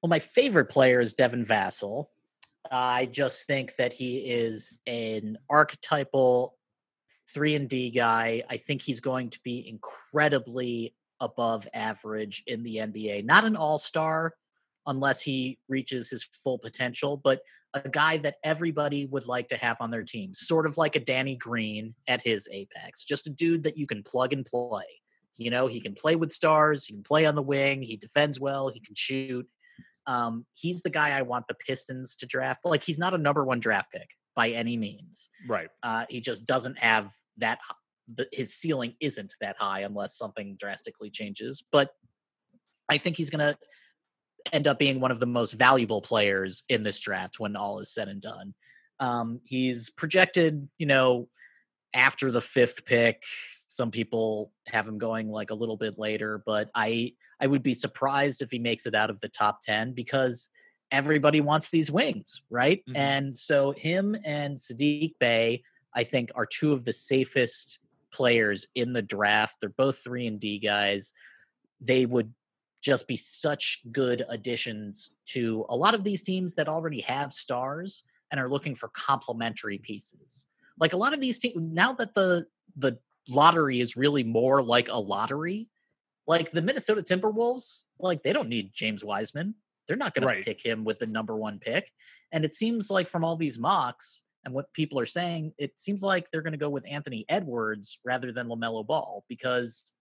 Well, 0.03 0.09
my 0.09 0.19
favorite 0.19 0.67
player 0.67 1.01
is 1.01 1.15
Devin 1.15 1.45
Vassell. 1.45 2.07
I 2.71 3.07
just 3.07 3.47
think 3.47 3.77
that 3.77 3.93
he 3.93 4.19
is 4.19 4.73
an 4.87 5.39
archetypal 5.49 6.57
three 7.33 7.55
and 7.55 7.69
D 7.69 7.91
guy. 7.91 8.43
I 8.49 8.57
think 8.57 8.83
he's 8.83 9.01
going 9.01 9.31
to 9.31 9.41
be 9.45 9.69
incredibly 9.69 10.95
above 11.21 11.69
average 11.75 12.43
in 12.47 12.63
the 12.63 12.77
NBA. 12.77 13.25
Not 13.25 13.45
an 13.45 13.57
all 13.57 13.79
star 13.79 14.35
unless 14.87 15.21
he 15.21 15.59
reaches 15.69 16.09
his 16.09 16.25
full 16.25 16.59
potential, 16.59 17.17
but 17.17 17.41
a 17.75 17.89
guy 17.89 18.17
that 18.19 18.37
everybody 18.43 19.07
would 19.07 19.27
like 19.27 19.49
to 19.49 19.57
have 19.57 19.77
on 19.81 19.91
their 19.91 20.03
team, 20.03 20.35
sort 20.35 20.67
of 20.67 20.77
like 20.77 20.97
a 20.97 21.01
Danny 21.01 21.37
Green 21.37 21.95
at 22.09 22.23
his 22.23 22.49
apex. 22.51 23.05
Just 23.05 23.27
a 23.27 23.31
dude 23.31 23.63
that 23.63 23.77
you 23.77 23.87
can 23.87 24.03
plug 24.03 24.33
and 24.33 24.45
play. 24.45 24.85
You 25.37 25.51
know, 25.51 25.67
he 25.69 25.81
can 25.81 25.95
play 25.95 26.17
with 26.17 26.33
stars, 26.33 26.85
he 26.85 26.95
can 26.95 27.03
play 27.03 27.27
on 27.27 27.35
the 27.35 27.43
wing, 27.43 27.83
he 27.83 27.97
defends 27.97 28.41
well, 28.41 28.69
he 28.69 28.81
can 28.81 28.95
shoot. 28.95 29.47
Um, 30.11 30.45
he's 30.55 30.83
the 30.83 30.91
guy 30.91 31.17
I 31.17 31.23
want 31.23 31.47
the 31.47 31.55
Pistons 31.55 32.17
to 32.17 32.27
draft. 32.27 32.65
Like 32.65 32.83
he's 32.83 32.99
not 32.99 33.15
a 33.15 33.19
number 33.19 33.45
one 33.45 33.61
draft 33.61 33.93
pick 33.93 34.11
by 34.35 34.51
any 34.51 34.77
means. 34.77 35.31
Right. 35.49 35.69
Uh, 35.85 36.05
he 36.09 36.21
just 36.21 36.45
doesn't 36.45 36.77
have 36.79 37.15
that. 37.37 37.61
The, 38.17 38.27
his 38.33 38.53
ceiling 38.53 38.95
isn't 38.99 39.35
that 39.41 39.57
high 39.57 39.81
unless 39.81 40.19
something 40.19 40.57
drastically 40.59 41.11
changes. 41.11 41.63
But 41.71 41.91
I 42.89 42.99
think 42.99 43.17
he's 43.17 43.31
going 43.31 43.55
to 43.55 43.57
end 44.53 44.67
up 44.67 44.81
being 44.81 44.99
one 44.99 45.13
of 45.13 45.21
the 45.21 45.27
most 45.27 45.53
valuable 45.53 46.03
players 46.03 46.65
in 46.69 46.83
this 46.83 46.99
draft 46.99 47.39
when 47.39 47.55
all 47.55 47.79
is 47.79 47.95
said 47.95 48.09
and 48.09 48.21
done. 48.21 48.53
Um, 48.99 49.41
he's 49.45 49.91
projected, 49.91 50.69
you 50.79 50.87
know, 50.87 51.29
after 51.95 52.33
the 52.33 52.41
fifth 52.41 52.85
pick. 52.85 53.23
Some 53.73 53.93
people 53.93 54.51
have 54.67 54.89
him 54.89 54.99
going 54.99 55.29
like 55.31 55.51
a 55.51 55.55
little 55.55 55.77
bit 55.77 55.97
later, 55.97 56.43
but 56.45 56.71
I 56.75 57.15
I 57.41 57.47
would 57.47 57.63
be 57.63 57.73
surprised 57.73 58.43
if 58.43 58.51
he 58.51 58.59
makes 58.59 58.85
it 58.85 58.97
out 58.97 59.11
of 59.11 59.21
the 59.21 59.29
top 59.29 59.61
ten 59.63 59.93
because 59.93 60.49
everybody 60.91 61.41
wants 61.41 61.71
these 61.71 61.89
wings, 61.89 62.43
right? 62.51 62.83
Mhm. 62.89 62.97
And 62.97 63.39
so 63.39 63.71
him 63.71 64.17
and 64.25 64.57
Saddiq 64.57 65.15
Bey, 65.21 65.63
I 65.95 66.03
think, 66.03 66.33
are 66.35 66.47
two 66.47 66.73
of 66.73 66.85
the 66.85 66.93
safest 66.93 67.79
players 68.13 68.67
in 68.75 68.93
the 68.93 69.03
draft. 69.03 69.59
They're 69.61 69.69
both 69.71 69.99
three 69.99 70.27
and 70.27 70.41
D 70.41 70.59
guys. 70.59 71.13
They 71.81 72.07
would 72.07 72.35
just 72.83 73.07
be 73.07 73.17
such 73.17 73.83
good 73.93 74.25
additions 74.31 75.13
to 75.27 75.65
a 75.69 75.77
lot 75.77 75.95
of 75.95 76.03
these 76.03 76.23
teams 76.23 76.57
that 76.57 76.69
already 76.69 77.03
have 77.03 77.33
stars 77.33 78.03
and 78.33 78.41
are 78.41 78.51
looking 78.51 78.75
for 78.75 78.89
complementary 78.89 79.79
pieces. 79.79 80.47
Like 80.77 80.93
a 80.93 80.97
lot 80.97 81.15
of 81.15 81.21
these 81.21 81.39
teams 81.39 81.55
now 81.57 81.93
that 81.93 82.15
the 82.15 82.49
the 82.77 82.99
lottery 83.31 83.81
is 83.81 83.97
really 83.97 84.25
more 84.25 84.63
like 84.63 84.89
a 84.89 84.99
lottery, 84.99 85.69
like 86.27 86.51
the 86.51 86.61
Minnesota 86.63 87.03
Timberwolves, 87.03 87.85
like 87.99 88.23
they 88.23 88.33
don't 88.33 88.49
need 88.49 88.73
James 88.75 89.05
Wiseman. 89.05 89.55
They're 89.87 89.97
not 89.97 90.15
going 90.15 90.27
Right. 90.27 90.39
to 90.39 90.45
pick 90.45 90.65
him 90.65 90.85
with 90.85 90.99
the 90.99 91.07
number 91.07 91.37
one 91.37 91.59
pick. 91.59 91.91
And 92.33 92.45
it 92.45 92.55
seems 92.55 92.91
like 92.91 93.09
from 93.09 93.25
all 93.25 93.37
these 93.37 93.59
mocks 93.59 94.25
and 94.45 94.55
what 94.55 94.73
people 94.73 94.99
are 94.99 95.07
saying, 95.07 95.53
it 95.59 95.79
seems 95.79 96.03
like 96.03 96.31
they're 96.31 96.43
going 96.43 96.53
to 96.53 96.59
go 96.59 96.71
with 96.71 96.87
Anthony 96.89 97.25
Edwards 97.29 97.99
rather 98.05 98.33
than 98.33 98.49
LaMelo 98.49 98.87
Ball 98.87 99.25
because 99.29 99.93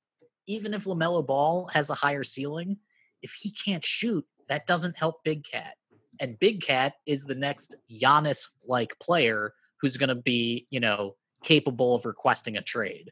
even 0.47 0.73
if 0.73 0.85
LaMelo 0.85 1.25
Ball 1.25 1.67
has 1.67 1.89
a 1.89 1.95
higher 1.95 2.23
ceiling, 2.23 2.77
if 3.21 3.33
he 3.33 3.51
can't 3.51 3.83
shoot, 3.85 4.25
that 4.47 4.65
doesn't 4.65 4.97
help 4.97 5.23
Big 5.23 5.43
Cat. 5.43 5.75
And 6.19 6.37
Big 6.39 6.61
Cat 6.61 6.93
is 7.05 7.23
the 7.23 7.35
next 7.35 7.75
Giannis 7.91 8.49
like 8.65 8.97
player 8.99 9.53
who's 9.81 9.97
going 9.97 10.09
to 10.09 10.15
be, 10.15 10.67
you 10.69 10.79
know, 10.79 11.15
capable 11.43 11.95
of 11.95 12.05
requesting 12.05 12.57
a 12.57 12.61
trade. 12.61 13.11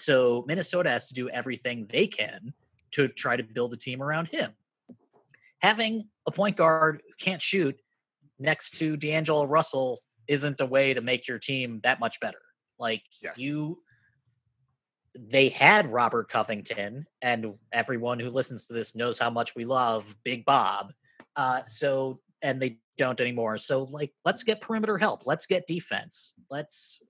So 0.00 0.44
Minnesota 0.46 0.90
has 0.90 1.06
to 1.06 1.14
do 1.14 1.28
everything 1.28 1.86
they 1.90 2.06
can 2.06 2.52
to 2.92 3.08
try 3.08 3.36
to 3.36 3.42
build 3.42 3.72
a 3.72 3.76
team 3.76 4.02
around 4.02 4.26
him. 4.26 4.52
Having 5.58 6.08
a 6.26 6.30
point 6.30 6.56
guard 6.56 7.02
who 7.06 7.14
can't 7.24 7.40
shoot 7.42 7.76
next 8.38 8.78
to 8.78 8.96
D'Angelo 8.96 9.44
Russell 9.44 10.00
isn't 10.26 10.60
a 10.60 10.66
way 10.66 10.94
to 10.94 11.00
make 11.00 11.28
your 11.28 11.38
team 11.38 11.80
that 11.82 12.00
much 12.00 12.18
better. 12.20 12.40
Like 12.78 13.02
Yes. 13.22 13.38
you 13.38 13.78
they 15.18 15.48
had 15.48 15.90
Robert 15.90 16.28
Covington, 16.28 17.04
and 17.22 17.54
everyone 17.72 18.20
who 18.20 18.30
listens 18.30 18.66
to 18.66 18.74
this 18.74 18.94
knows 18.94 19.18
how 19.18 19.30
much 19.30 19.54
we 19.54 19.64
love 19.64 20.14
Big 20.24 20.44
Bob. 20.44 20.92
Uh, 21.36 21.62
so, 21.66 22.20
and 22.42 22.60
they 22.60 22.78
don't 22.96 23.20
anymore. 23.20 23.58
So, 23.58 23.84
like, 23.84 24.12
let's 24.24 24.44
get 24.44 24.60
perimeter 24.60 24.98
help. 24.98 25.26
Let's 25.26 25.46
get 25.46 25.66
defense. 25.66 26.34
Let's 26.50 27.02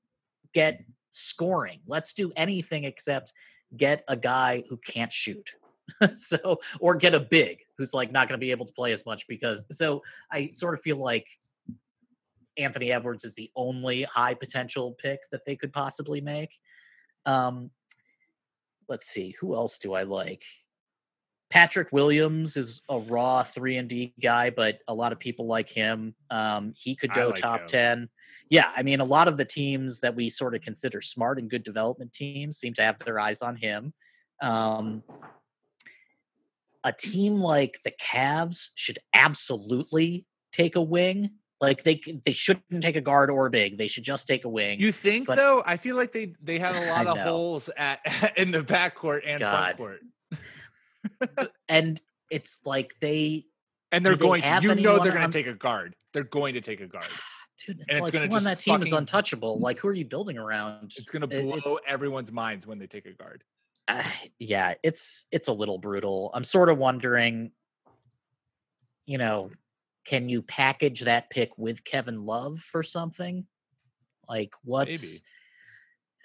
get 0.54 0.82
scoring. 1.10 1.80
Let's 1.86 2.14
do 2.14 2.32
anything 2.36 2.84
except 2.84 3.32
get 3.76 4.04
a 4.08 4.16
guy 4.16 4.64
who 4.68 4.76
can't 4.78 5.12
shoot. 5.12 5.50
so, 6.12 6.60
or 6.78 6.94
get 6.94 7.14
a 7.14 7.20
big 7.20 7.64
who's 7.76 7.92
like 7.92 8.12
not 8.12 8.28
going 8.28 8.38
to 8.38 8.44
be 8.44 8.50
able 8.50 8.66
to 8.66 8.72
play 8.72 8.92
as 8.92 9.04
much 9.04 9.26
because. 9.26 9.66
So, 9.70 10.02
I 10.30 10.48
sort 10.50 10.74
of 10.74 10.80
feel 10.80 10.96
like 10.96 11.26
Anthony 12.56 12.92
Edwards 12.92 13.24
is 13.24 13.34
the 13.34 13.50
only 13.56 14.02
high 14.04 14.34
potential 14.34 14.96
pick 15.02 15.20
that 15.32 15.44
they 15.46 15.56
could 15.56 15.72
possibly 15.72 16.20
make. 16.20 16.58
Um, 17.26 17.70
let's 18.88 19.08
see, 19.08 19.34
who 19.40 19.54
else 19.54 19.78
do 19.78 19.94
I 19.94 20.02
like? 20.02 20.44
Patrick 21.50 21.88
Williams 21.92 22.56
is 22.56 22.82
a 22.88 22.98
raw 23.00 23.42
three 23.42 23.76
and 23.76 23.88
D 23.88 24.14
guy, 24.22 24.50
but 24.50 24.78
a 24.88 24.94
lot 24.94 25.12
of 25.12 25.18
people 25.18 25.46
like 25.46 25.68
him. 25.68 26.14
Um, 26.30 26.72
he 26.76 26.94
could 26.94 27.12
go 27.12 27.26
like 27.28 27.36
top 27.36 27.60
him. 27.62 27.66
ten. 27.66 28.08
Yeah, 28.50 28.70
I 28.76 28.82
mean, 28.82 29.00
a 29.00 29.04
lot 29.04 29.28
of 29.28 29.36
the 29.36 29.44
teams 29.44 30.00
that 30.00 30.14
we 30.14 30.28
sort 30.28 30.54
of 30.54 30.62
consider 30.62 31.00
smart 31.00 31.38
and 31.38 31.48
good 31.50 31.62
development 31.64 32.12
teams 32.12 32.58
seem 32.58 32.74
to 32.74 32.82
have 32.82 32.98
their 33.00 33.18
eyes 33.20 33.42
on 33.42 33.56
him. 33.56 33.92
Um, 34.42 35.02
a 36.84 36.92
team 36.92 37.36
like 37.40 37.78
the 37.84 37.92
Cavs 38.00 38.68
should 38.74 38.98
absolutely 39.14 40.24
take 40.52 40.76
a 40.76 40.82
wing. 40.82 41.30
Like 41.60 41.82
they 41.82 42.00
they 42.24 42.32
shouldn't 42.32 42.82
take 42.82 42.96
a 42.96 43.00
guard 43.02 43.28
or 43.30 43.46
a 43.46 43.50
big. 43.50 43.76
They 43.76 43.86
should 43.86 44.04
just 44.04 44.26
take 44.26 44.44
a 44.44 44.48
wing. 44.48 44.80
You 44.80 44.92
think 44.92 45.26
But- 45.26 45.36
though? 45.36 45.62
I 45.66 45.76
feel 45.76 45.94
like 45.96 46.12
they 46.12 46.34
they 46.42 46.58
have 46.58 46.74
a 46.76 46.86
lot 46.90 47.06
of 47.06 47.16
know. 47.16 47.22
holes 47.22 47.68
at 47.76 48.00
in 48.38 48.50
the 48.50 48.62
backcourt 48.62 49.22
and 49.26 49.40
God. 49.40 49.76
frontcourt, 49.76 49.98
and 51.68 52.00
it's 52.30 52.60
like 52.64 52.94
they 53.00 53.46
and 53.92 54.04
they're 54.04 54.16
they 54.16 54.24
going 54.24 54.42
to. 54.42 54.60
You 54.62 54.74
know 54.76 54.98
they're 54.98 55.12
going 55.12 55.30
to 55.30 55.38
take 55.38 55.46
a 55.46 55.54
guard. 55.54 55.94
They're 56.12 56.24
going 56.24 56.54
to 56.54 56.60
take 56.60 56.80
a 56.80 56.86
guard. 56.86 57.06
dude, 57.66 57.80
it's 57.80 57.86
it's 57.88 58.00
like 58.00 58.12
gonna 58.12 58.26
who 58.26 58.32
just 58.32 58.44
that 58.44 58.58
team 58.58 58.82
is 58.82 58.92
untouchable. 58.92 59.58
Like 59.60 59.78
who 59.78 59.88
are 59.88 59.94
you 59.94 60.04
building 60.04 60.38
around? 60.38 60.92
It's 60.96 61.10
going 61.10 61.22
to 61.22 61.26
blow 61.26 61.56
it's- 61.56 61.76
everyone's 61.86 62.32
minds 62.32 62.66
when 62.66 62.78
they 62.78 62.86
take 62.86 63.06
a 63.06 63.12
guard. 63.12 63.44
uh, 63.88 64.02
yeah, 64.38 64.74
it's 64.82 65.26
it's 65.30 65.48
a 65.48 65.52
little 65.52 65.78
brutal. 65.78 66.30
I'm 66.34 66.44
sort 66.44 66.68
of 66.68 66.78
wondering, 66.78 67.50
you 69.06 69.18
know, 69.18 69.50
can 70.04 70.28
you 70.28 70.42
package 70.42 71.02
that 71.02 71.30
pick 71.30 71.50
with 71.56 71.84
Kevin 71.84 72.18
Love 72.18 72.60
for 72.60 72.82
something? 72.82 73.46
Like 74.28 74.54
what's 74.62 75.20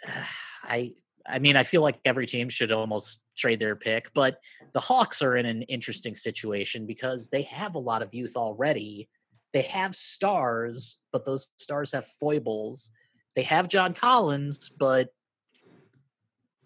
I 0.64 0.94
I 1.28 1.40
mean, 1.40 1.56
I 1.56 1.64
feel 1.64 1.82
like 1.82 2.00
every 2.06 2.28
team 2.28 2.50
should 2.50 2.72
almost 2.72 3.22
trade 3.36 3.60
their 3.60 3.76
pick, 3.76 4.12
but 4.14 4.40
the 4.74 4.80
Hawks 4.80 5.22
are 5.22 5.36
in 5.36 5.46
an 5.46 5.64
interesting 5.64 6.16
situation 6.16 6.86
because 6.86 7.30
they 7.30 7.42
have 7.44 7.76
a 7.76 7.80
lot 7.80 8.02
of 8.02 8.14
youth 8.14 8.36
already. 8.36 9.10
They 9.54 9.64
have 9.64 9.96
stars, 9.96 10.98
but 11.12 11.26
those 11.26 11.50
stars 11.58 11.92
have 11.94 12.06
foibles. 12.06 12.92
They 13.36 13.42
have 13.44 13.68
John 13.68 13.94
Collins, 13.94 14.72
but 14.78 15.10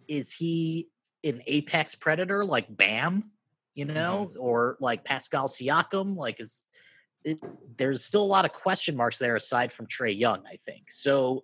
is 0.07 0.34
he 0.34 0.89
an 1.24 1.41
apex 1.47 1.95
predator 1.95 2.43
like 2.43 2.76
Bam, 2.76 3.32
you 3.76 3.86
know, 3.86 4.30
mm-hmm. 4.32 4.41
or 4.41 4.78
like 4.80 5.05
Pascal 5.05 5.47
Siakam? 5.47 6.18
Like, 6.18 6.39
is 6.39 6.66
it, 7.24 7.39
there's 7.78 8.03
still 8.03 8.24
a 8.24 8.26
lot 8.26 8.45
of 8.45 8.51
question 8.53 8.95
marks 8.95 9.18
there 9.18 9.36
aside 9.36 9.72
from 9.72 9.88
Trae 9.88 10.18
Young, 10.18 10.43
I 10.51 10.55
think. 10.57 10.91
So 10.91 11.43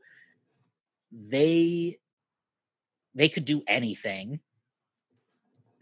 they 1.11 1.99
they 3.15 3.29
could 3.29 3.45
do 3.45 3.63
anything. 3.67 4.39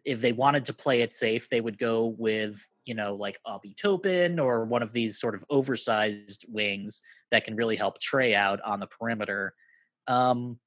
If 0.05 0.21
they 0.21 0.31
wanted 0.31 0.65
to 0.65 0.73
play 0.73 1.01
it 1.01 1.13
safe, 1.13 1.49
they 1.49 1.61
would 1.61 1.77
go 1.77 2.15
with, 2.17 2.65
you 2.85 2.93
know, 2.93 3.15
like 3.15 3.39
Obi 3.45 3.73
Toppin 3.73 4.39
or 4.39 4.65
one 4.65 4.83
of 4.83 4.93
these 4.93 5.19
sort 5.19 5.33
of 5.33 5.43
oversized 5.49 6.45
wings 6.47 7.01
that 7.31 7.43
can 7.43 7.55
really 7.55 7.75
help 7.75 7.99
Trae 7.99 8.35
out 8.35 8.61
on 8.61 8.79
the 8.79 8.87
perimeter. 8.87 9.53
Um, 10.07 10.59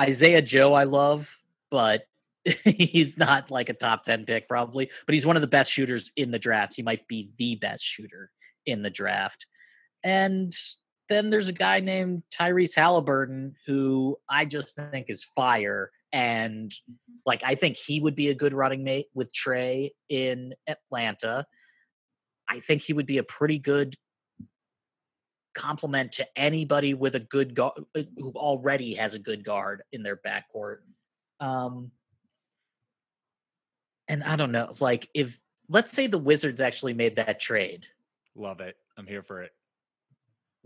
Isaiah 0.00 0.42
Joe, 0.42 0.74
I 0.74 0.84
love, 0.84 1.36
but 1.70 2.04
he's 2.64 3.18
not 3.18 3.50
like 3.50 3.68
a 3.68 3.74
top 3.74 4.04
10 4.04 4.24
pick 4.24 4.48
probably, 4.48 4.88
but 5.04 5.14
he's 5.14 5.26
one 5.26 5.36
of 5.36 5.42
the 5.42 5.48
best 5.48 5.70
shooters 5.70 6.12
in 6.16 6.30
the 6.30 6.38
draft. 6.38 6.74
He 6.76 6.82
might 6.82 7.06
be 7.08 7.30
the 7.38 7.56
best 7.56 7.84
shooter 7.84 8.30
in 8.66 8.82
the 8.82 8.90
draft. 8.90 9.46
And 10.04 10.54
then 11.08 11.30
there's 11.30 11.48
a 11.48 11.52
guy 11.52 11.80
named 11.80 12.22
Tyrese 12.30 12.76
Haliburton 12.76 13.52
who 13.66 14.16
I 14.28 14.44
just 14.44 14.76
think 14.76 15.06
is 15.08 15.24
fire. 15.24 15.90
And 16.12 16.72
like, 17.24 17.42
I 17.44 17.54
think 17.54 17.76
he 17.76 18.00
would 18.00 18.14
be 18.14 18.28
a 18.28 18.34
good 18.34 18.54
running 18.54 18.84
mate 18.84 19.06
with 19.14 19.32
Trae 19.32 19.90
in 20.08 20.54
Atlanta. 20.66 21.46
I 22.48 22.60
think 22.60 22.82
he 22.82 22.92
would 22.92 23.06
be 23.06 23.18
a 23.18 23.24
pretty 23.24 23.58
good 23.58 23.94
complement 25.54 26.12
to 26.12 26.26
anybody 26.36 26.94
with 26.94 27.14
a 27.14 27.20
good 27.20 27.54
guard 27.54 27.84
who 27.94 28.32
already 28.36 28.94
has 28.94 29.14
a 29.14 29.18
good 29.18 29.44
guard 29.44 29.82
in 29.92 30.02
their 30.02 30.16
backcourt. 30.16 30.78
Um, 31.40 31.90
and 34.08 34.22
I 34.22 34.36
don't 34.36 34.52
know, 34.52 34.72
like 34.80 35.08
if 35.14 35.40
let's 35.68 35.92
say 35.92 36.06
the 36.06 36.18
Wizards 36.18 36.60
actually 36.60 36.94
made 36.94 37.16
that 37.16 37.40
trade, 37.40 37.86
Love 38.36 38.60
it. 38.60 38.76
I'm 38.98 39.06
here 39.06 39.22
for 39.22 39.42
it. 39.42 39.52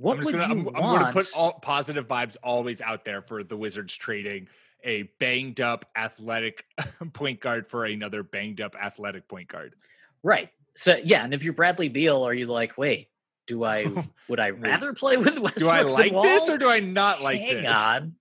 What 0.01 0.17
I'm 0.19 0.25
would 0.25 0.39
gonna, 0.39 0.55
you 0.55 0.61
I'm, 0.61 0.65
want? 0.65 0.77
I'm 0.79 0.99
gonna 0.99 1.13
put 1.13 1.31
all 1.37 1.53
positive 1.61 2.09
vibes 2.09 2.39
always 2.43 2.81
out 2.81 3.05
there 3.05 3.21
for 3.21 3.45
the 3.45 3.55
Wizards 3.57 3.95
trading 3.95 4.49
a 4.83 5.03
banged 5.19 5.61
up 5.61 5.85
athletic 5.95 6.65
point 7.13 7.39
guard 7.39 7.67
for 7.69 7.85
another 7.85 8.23
banged 8.23 8.63
up 8.63 8.75
athletic 8.83 9.29
point 9.29 9.49
guard. 9.49 9.75
right. 10.23 10.49
So 10.75 10.99
yeah, 11.05 11.23
and 11.23 11.35
if 11.35 11.45
you're 11.45 11.53
Bradley 11.53 11.91
Beal, 11.91 12.23
are 12.27 12.33
you 12.33 12.47
like, 12.47 12.79
wait, 12.79 13.11
do 13.47 13.63
I 13.65 13.85
would 14.29 14.41
I 14.41 14.51
rather 14.51 14.95
play 14.95 15.19
with 15.19 15.39
Westbrook? 15.39 15.55
Do 15.57 15.69
I 15.69 15.83
like 15.83 16.13
this 16.23 16.49
or 16.49 16.57
do 16.57 16.71
I 16.71 16.81
not 16.81 17.21
like 17.21 17.41
Hang 17.43 17.65
this? 17.65 17.77
on. 17.77 18.15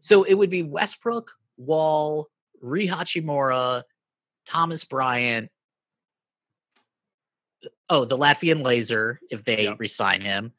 so 0.00 0.22
it 0.22 0.32
would 0.32 0.48
be 0.48 0.62
Westbrook, 0.62 1.30
Wall, 1.58 2.28
Rui 2.62 2.86
Hachimura, 2.86 3.82
Thomas 4.46 4.84
Bryant. 4.86 5.50
Uh, 7.62 7.68
oh, 7.90 8.04
the 8.06 8.16
Latvian 8.16 8.62
laser, 8.62 9.20
if 9.30 9.44
they 9.44 9.64
Yep. 9.64 9.80
resign 9.80 10.22
him. 10.22 10.52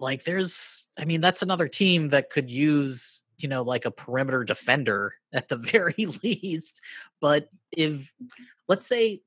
Like 0.00 0.24
there's 0.24 0.88
I 0.98 1.04
mean, 1.04 1.20
that's 1.20 1.42
another 1.42 1.68
team 1.68 2.08
that 2.08 2.30
could 2.30 2.50
use, 2.50 3.22
you 3.38 3.48
know, 3.48 3.62
like 3.62 3.84
a 3.84 3.90
perimeter 3.90 4.44
defender 4.44 5.14
at 5.32 5.48
the 5.48 5.56
very 5.56 6.06
least. 6.22 6.80
But 7.20 7.48
if 7.70 8.12
let's 8.66 8.86
say 8.86 9.20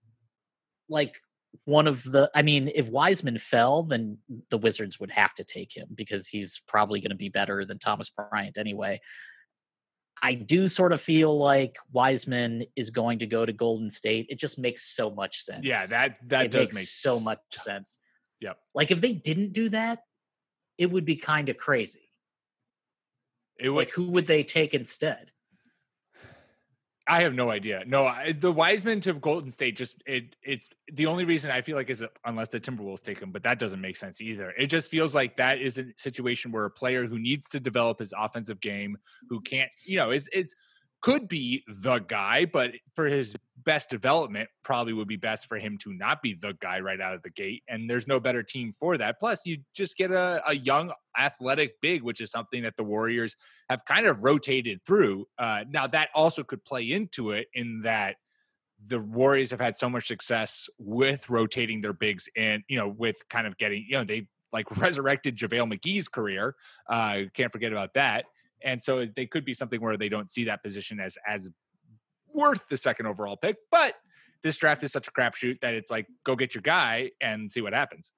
like 0.89 1.21
one 1.65 1.87
of 1.87 2.03
the 2.03 2.29
I 2.33 2.41
mean, 2.41 2.71
if 2.73 2.89
Wiseman 2.89 3.37
fell, 3.37 3.83
then 3.83 4.17
the 4.49 4.57
Wizards 4.57 4.99
would 4.99 5.11
have 5.11 5.33
to 5.35 5.43
take 5.43 5.75
him 5.75 5.87
because 5.93 6.27
he's 6.27 6.61
probably 6.67 6.99
going 6.99 7.11
to 7.11 7.15
be 7.15 7.29
better 7.29 7.65
than 7.65 7.79
Thomas 7.79 8.09
Bryant 8.09 8.57
anyway. 8.57 8.99
I 10.21 10.35
do 10.35 10.67
sort 10.67 10.93
of 10.93 11.01
feel 11.01 11.37
like 11.37 11.77
Wiseman 11.91 12.65
is 12.75 12.89
going 12.89 13.19
to 13.19 13.25
go 13.27 13.45
to 13.45 13.51
Golden 13.51 13.89
State. 13.89 14.27
It 14.29 14.39
just 14.39 14.57
makes 14.57 14.95
so 14.95 15.11
much 15.11 15.43
sense. 15.43 15.65
Yeah, 15.65 15.85
that 15.87 16.17
that 16.29 16.45
it 16.45 16.51
does 16.51 16.61
makes 16.61 16.75
make 16.75 16.85
so 16.85 17.19
much 17.19 17.39
sense. 17.51 17.99
Yep. 18.39 18.57
Like 18.73 18.91
if 18.91 19.01
they 19.01 19.13
didn't 19.13 19.53
do 19.53 19.69
that, 19.69 20.03
it 20.77 20.91
would 20.91 21.05
be 21.05 21.15
kind 21.15 21.49
of 21.49 21.57
crazy. 21.57 22.09
It 23.59 23.69
would, 23.69 23.77
Like 23.77 23.91
who 23.91 24.09
would 24.09 24.27
they 24.27 24.43
take 24.43 24.73
instead? 24.73 25.31
I 27.05 27.23
have 27.23 27.33
no 27.33 27.51
idea. 27.51 27.83
No, 27.85 28.07
I, 28.07 28.31
the 28.31 28.51
Wiseman 28.51 29.01
to 29.01 29.13
Golden 29.13 29.49
State 29.51 29.75
just 29.75 30.01
it 30.05 30.37
it's 30.41 30.69
the 30.93 31.05
only 31.07 31.25
reason 31.25 31.51
I 31.51 31.61
feel 31.61 31.75
like 31.75 31.89
is 31.89 32.03
unless 32.23 32.47
the 32.47 32.61
Timberwolves 32.61 33.01
take 33.01 33.19
him, 33.19 33.31
but 33.31 33.43
that 33.43 33.59
doesn't 33.59 33.81
make 33.81 33.97
sense 33.97 34.21
either. 34.21 34.51
It 34.57 34.67
just 34.67 34.89
feels 34.89 35.13
like 35.13 35.35
that 35.37 35.59
is 35.59 35.77
a 35.77 35.85
situation 35.97 36.51
where 36.51 36.63
a 36.63 36.71
player 36.71 37.05
who 37.05 37.19
needs 37.19 37.49
to 37.49 37.59
develop 37.59 37.99
his 37.99 38.13
offensive 38.17 38.61
game, 38.61 38.97
who 39.29 39.41
can't, 39.41 39.69
you 39.85 39.97
know, 39.97 40.11
is 40.11 40.29
is 40.29 40.55
could 41.01 41.27
be 41.27 41.65
the 41.67 41.99
guy, 41.99 42.45
but 42.45 42.71
for 42.95 43.07
his 43.07 43.35
best 43.57 43.89
development, 43.89 44.49
probably 44.63 44.93
would 44.93 45.07
be 45.07 45.15
best 45.15 45.47
for 45.47 45.57
him 45.57 45.77
to 45.79 45.93
not 45.93 46.21
be 46.21 46.33
the 46.33 46.55
guy 46.59 46.79
right 46.79 46.99
out 46.99 47.13
of 47.13 47.21
the 47.21 47.29
gate. 47.29 47.63
And 47.67 47.89
there's 47.89 48.07
no 48.07 48.19
better 48.19 48.43
team 48.43 48.71
for 48.71 48.97
that. 48.97 49.19
Plus, 49.19 49.41
you 49.45 49.59
just 49.75 49.95
get 49.95 50.11
a, 50.11 50.41
a 50.47 50.55
young 50.55 50.91
athletic 51.17 51.79
big, 51.81 52.01
which 52.01 52.19
is 52.19 52.31
something 52.31 52.63
that 52.63 52.75
the 52.77 52.83
Warriors 52.83 53.35
have 53.69 53.85
kind 53.85 54.07
of 54.07 54.23
rotated 54.23 54.81
through. 54.85 55.27
Uh, 55.37 55.65
now, 55.69 55.87
that 55.87 56.09
also 56.15 56.43
could 56.43 56.63
play 56.65 56.91
into 56.91 57.31
it 57.31 57.47
in 57.53 57.81
that 57.83 58.15
the 58.85 58.99
Warriors 58.99 59.51
have 59.51 59.61
had 59.61 59.77
so 59.77 59.89
much 59.89 60.07
success 60.07 60.67
with 60.77 61.29
rotating 61.29 61.81
their 61.81 61.93
bigs 61.93 62.27
and, 62.35 62.63
you 62.67 62.77
know, 62.77 62.87
with 62.87 63.17
kind 63.29 63.47
of 63.47 63.57
getting, 63.57 63.85
you 63.87 63.97
know, 63.97 64.03
they 64.03 64.27
like 64.51 64.65
resurrected 64.77 65.37
JaVale 65.37 65.73
McGee's 65.73 66.07
career. 66.07 66.55
Uh, 66.89 67.21
can't 67.33 67.51
forget 67.51 67.71
about 67.71 67.93
that. 67.93 68.25
And 68.63 68.81
so 68.81 69.05
they 69.15 69.25
could 69.25 69.45
be 69.45 69.53
something 69.53 69.81
where 69.81 69.97
they 69.97 70.09
don't 70.09 70.31
see 70.31 70.45
that 70.45 70.63
position 70.63 70.99
as 70.99 71.17
as 71.27 71.49
worth 72.33 72.67
the 72.69 72.77
second 72.77 73.05
overall 73.07 73.37
pick. 73.37 73.57
But 73.71 73.95
this 74.41 74.57
draft 74.57 74.83
is 74.83 74.91
such 74.91 75.07
a 75.07 75.11
crapshoot 75.11 75.61
that 75.61 75.73
it's 75.73 75.89
like 75.89 76.07
go 76.23 76.35
get 76.35 76.53
your 76.53 76.61
guy 76.61 77.11
and 77.21 77.51
see 77.51 77.61
what 77.61 77.73
happens. 77.73 78.11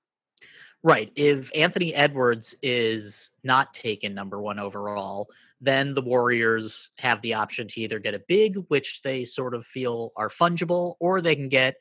Right. 0.84 1.12
If 1.16 1.50
Anthony 1.56 1.96
Edwards 1.96 2.56
is 2.62 3.32
not 3.44 3.74
taken 3.74 4.14
number 4.14 4.40
one 4.40 4.60
overall, 4.60 5.30
then 5.60 5.96
the 5.96 6.02
Warriors 6.02 6.92
have 7.00 7.22
the 7.22 7.34
option 7.34 7.68
to 7.70 7.82
either 7.82 7.98
get 7.98 8.14
a 8.14 8.22
big, 8.28 8.58
which 8.68 9.02
they 9.02 9.24
sort 9.24 9.56
of 9.56 9.66
feel 9.66 10.12
are 10.16 10.30
fungible, 10.30 10.96
or 11.00 11.22
they 11.22 11.36
can 11.36 11.50
get 11.50 11.76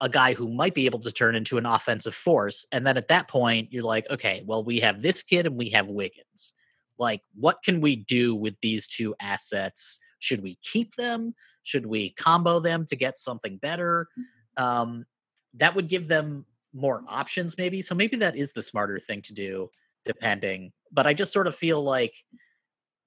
a 0.00 0.08
guy 0.08 0.32
who 0.32 0.48
might 0.48 0.74
be 0.74 0.86
able 0.86 0.98
to 1.00 1.12
turn 1.12 1.36
into 1.36 1.58
an 1.58 1.66
offensive 1.66 2.14
force. 2.14 2.66
And 2.72 2.86
then 2.86 2.96
at 2.96 3.08
that 3.08 3.28
point, 3.28 3.72
you're 3.72 3.84
like, 3.84 4.08
okay, 4.10 4.42
well, 4.46 4.64
we 4.64 4.80
have 4.80 5.02
this 5.02 5.22
kid 5.22 5.46
and 5.46 5.56
we 5.56 5.70
have 5.70 5.86
Wiggins. 5.86 6.54
Like, 6.98 7.22
what 7.38 7.62
can 7.62 7.80
we 7.80 7.96
do 7.96 8.34
with 8.34 8.58
these 8.60 8.88
two 8.88 9.14
assets? 9.20 10.00
Should 10.20 10.42
we 10.42 10.56
keep 10.62 10.94
them? 10.96 11.34
Should 11.64 11.86
we 11.86 12.10
combo 12.12 12.60
them 12.60 12.86
to 12.86 12.96
get 12.96 13.18
something 13.18 13.58
better? 13.58 14.08
Um, 14.56 15.06
that 15.54 15.74
would 15.74 15.88
give 15.88 16.08
them 16.08 16.46
more 16.72 17.02
options, 17.08 17.58
maybe. 17.58 17.82
So 17.82 17.94
maybe 17.94 18.16
that 18.18 18.36
is 18.36 18.52
the 18.52 18.62
smarter 18.62 18.98
thing 19.00 19.22
to 19.22 19.34
do, 19.34 19.70
depending. 20.04 20.72
But 20.92 21.06
I 21.06 21.14
just 21.14 21.32
sort 21.32 21.46
of 21.48 21.56
feel 21.56 21.82
like 21.82 22.14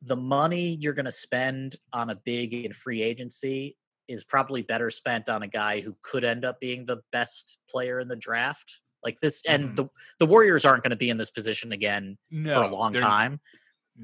the 0.01 0.15
money 0.15 0.77
you're 0.81 0.93
going 0.93 1.05
to 1.05 1.11
spend 1.11 1.77
on 1.93 2.09
a 2.09 2.15
big 2.15 2.53
in 2.53 2.73
free 2.73 3.01
agency 3.01 3.77
is 4.07 4.23
probably 4.23 4.61
better 4.61 4.89
spent 4.91 5.29
on 5.29 5.43
a 5.43 5.47
guy 5.47 5.79
who 5.79 5.95
could 6.01 6.25
end 6.25 6.45
up 6.45 6.59
being 6.59 6.85
the 6.85 6.97
best 7.11 7.59
player 7.69 7.99
in 7.99 8.07
the 8.09 8.15
draft. 8.15 8.81
Like 9.03 9.19
this, 9.19 9.41
and 9.47 9.65
Mhm. 9.65 9.75
the 9.75 9.87
the 10.19 10.25
Warriors 10.25 10.65
aren't 10.65 10.83
going 10.83 10.91
to 10.91 10.95
be 10.97 11.09
in 11.09 11.17
this 11.17 11.31
position 11.31 11.73
again 11.73 12.17
No, 12.31 12.53
for 12.53 12.63
a 12.63 12.67
long 12.67 12.95
time. 12.95 13.39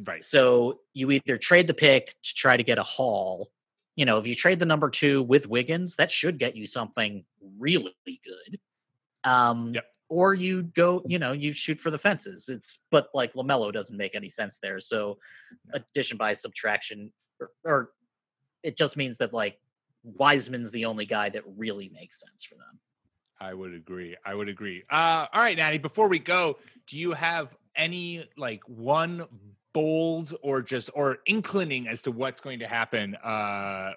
Right. 0.04 0.24
So 0.24 0.80
you 0.94 1.12
either 1.12 1.38
trade 1.38 1.68
the 1.68 1.74
pick 1.74 2.16
to 2.24 2.34
try 2.36 2.58
to 2.58 2.64
get 2.64 2.78
a 2.78 2.84
haul. 2.84 3.50
You 3.96 4.06
know, 4.06 4.18
if 4.18 4.28
you 4.28 4.36
trade 4.36 4.60
the 4.60 4.66
number 4.66 4.90
two 4.90 5.24
with 5.24 5.48
Wiggins, 5.48 5.96
that 5.98 6.12
should 6.12 6.38
get 6.38 6.56
you 6.56 6.68
something 6.68 7.26
really 7.58 7.94
good. 8.06 8.60
Um, 9.24 9.74
Yep. 9.74 9.86
Or 10.12 10.34
you 10.34 10.64
go, 10.64 11.04
you 11.06 11.20
know, 11.20 11.34
you 11.34 11.54
shoot 11.54 11.80
for 11.80 11.92
the 11.92 12.00
fences. 12.00 12.50
It's 12.50 12.80
but 12.90 13.10
like 13.14 13.34
Lamelo 13.34 13.72
doesn't 13.72 13.96
make 13.96 14.16
any 14.16 14.28
sense 14.28 14.58
there. 14.58 14.80
So 14.80 15.20
addition 15.72 16.18
by 16.18 16.34
subtraction, 16.34 17.14
or, 17.40 17.52
or 17.64 17.92
it 18.64 18.76
just 18.76 18.98
means 18.98 19.20
that 19.20 19.34
like 19.34 19.60
Wiseman's 20.04 20.72
the 20.72 20.86
only 20.86 21.06
guy 21.06 21.30
that 21.30 21.44
really 21.46 21.90
makes 21.94 22.20
sense 22.22 22.44
for 22.44 22.56
them. 22.56 22.80
I 23.40 23.54
would 23.54 23.76
agree. 23.76 24.16
I 24.26 24.34
would 24.34 24.50
agree. 24.50 24.84
Uh, 24.90 25.28
all 25.32 25.42
right, 25.42 25.56
Natty. 25.56 25.78
Before 25.78 26.08
we 26.08 26.18
go, 26.18 26.58
do 26.88 27.00
you 27.00 27.14
have 27.14 27.56
any 27.76 28.28
like 28.36 28.62
one 28.68 29.26
bold 29.74 30.36
or 30.42 30.62
just 30.62 30.90
or 30.96 31.20
inclining 31.26 31.88
as 31.88 32.02
to 32.04 32.12
what's 32.12 32.42
going 32.42 32.60
to 32.60 32.68
happen 32.68 33.16
uh 33.24 33.92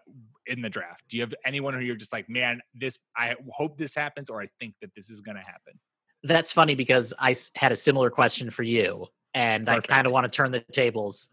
in 0.47 0.61
the 0.61 0.69
draft? 0.69 1.05
Do 1.09 1.17
you 1.17 1.23
have 1.23 1.35
anyone 1.47 1.73
who 1.73 1.81
you're 1.81 1.97
just 1.97 2.13
like, 2.13 2.29
man, 2.29 2.61
this 2.75 2.99
I 3.17 3.35
hope 3.51 3.79
this 3.79 3.95
happens, 3.95 4.29
or 4.29 4.41
I 4.41 4.49
think 4.59 4.75
that 4.83 4.91
this 4.95 5.09
is 5.09 5.21
going 5.21 5.37
to 5.37 5.43
happen? 5.47 5.79
That's 6.25 6.53
funny 6.53 6.75
because 6.75 7.13
I 7.19 7.35
had 7.55 7.73
a 7.73 7.77
similar 7.77 8.11
question 8.11 8.51
for 8.51 8.63
you, 8.63 9.07
and 9.35 9.69
I 9.69 9.81
kind 9.81 10.07
of 10.07 10.13
want 10.13 10.25
to 10.25 10.31
turn 10.31 10.51
the 10.51 10.61
tables. 10.73 11.29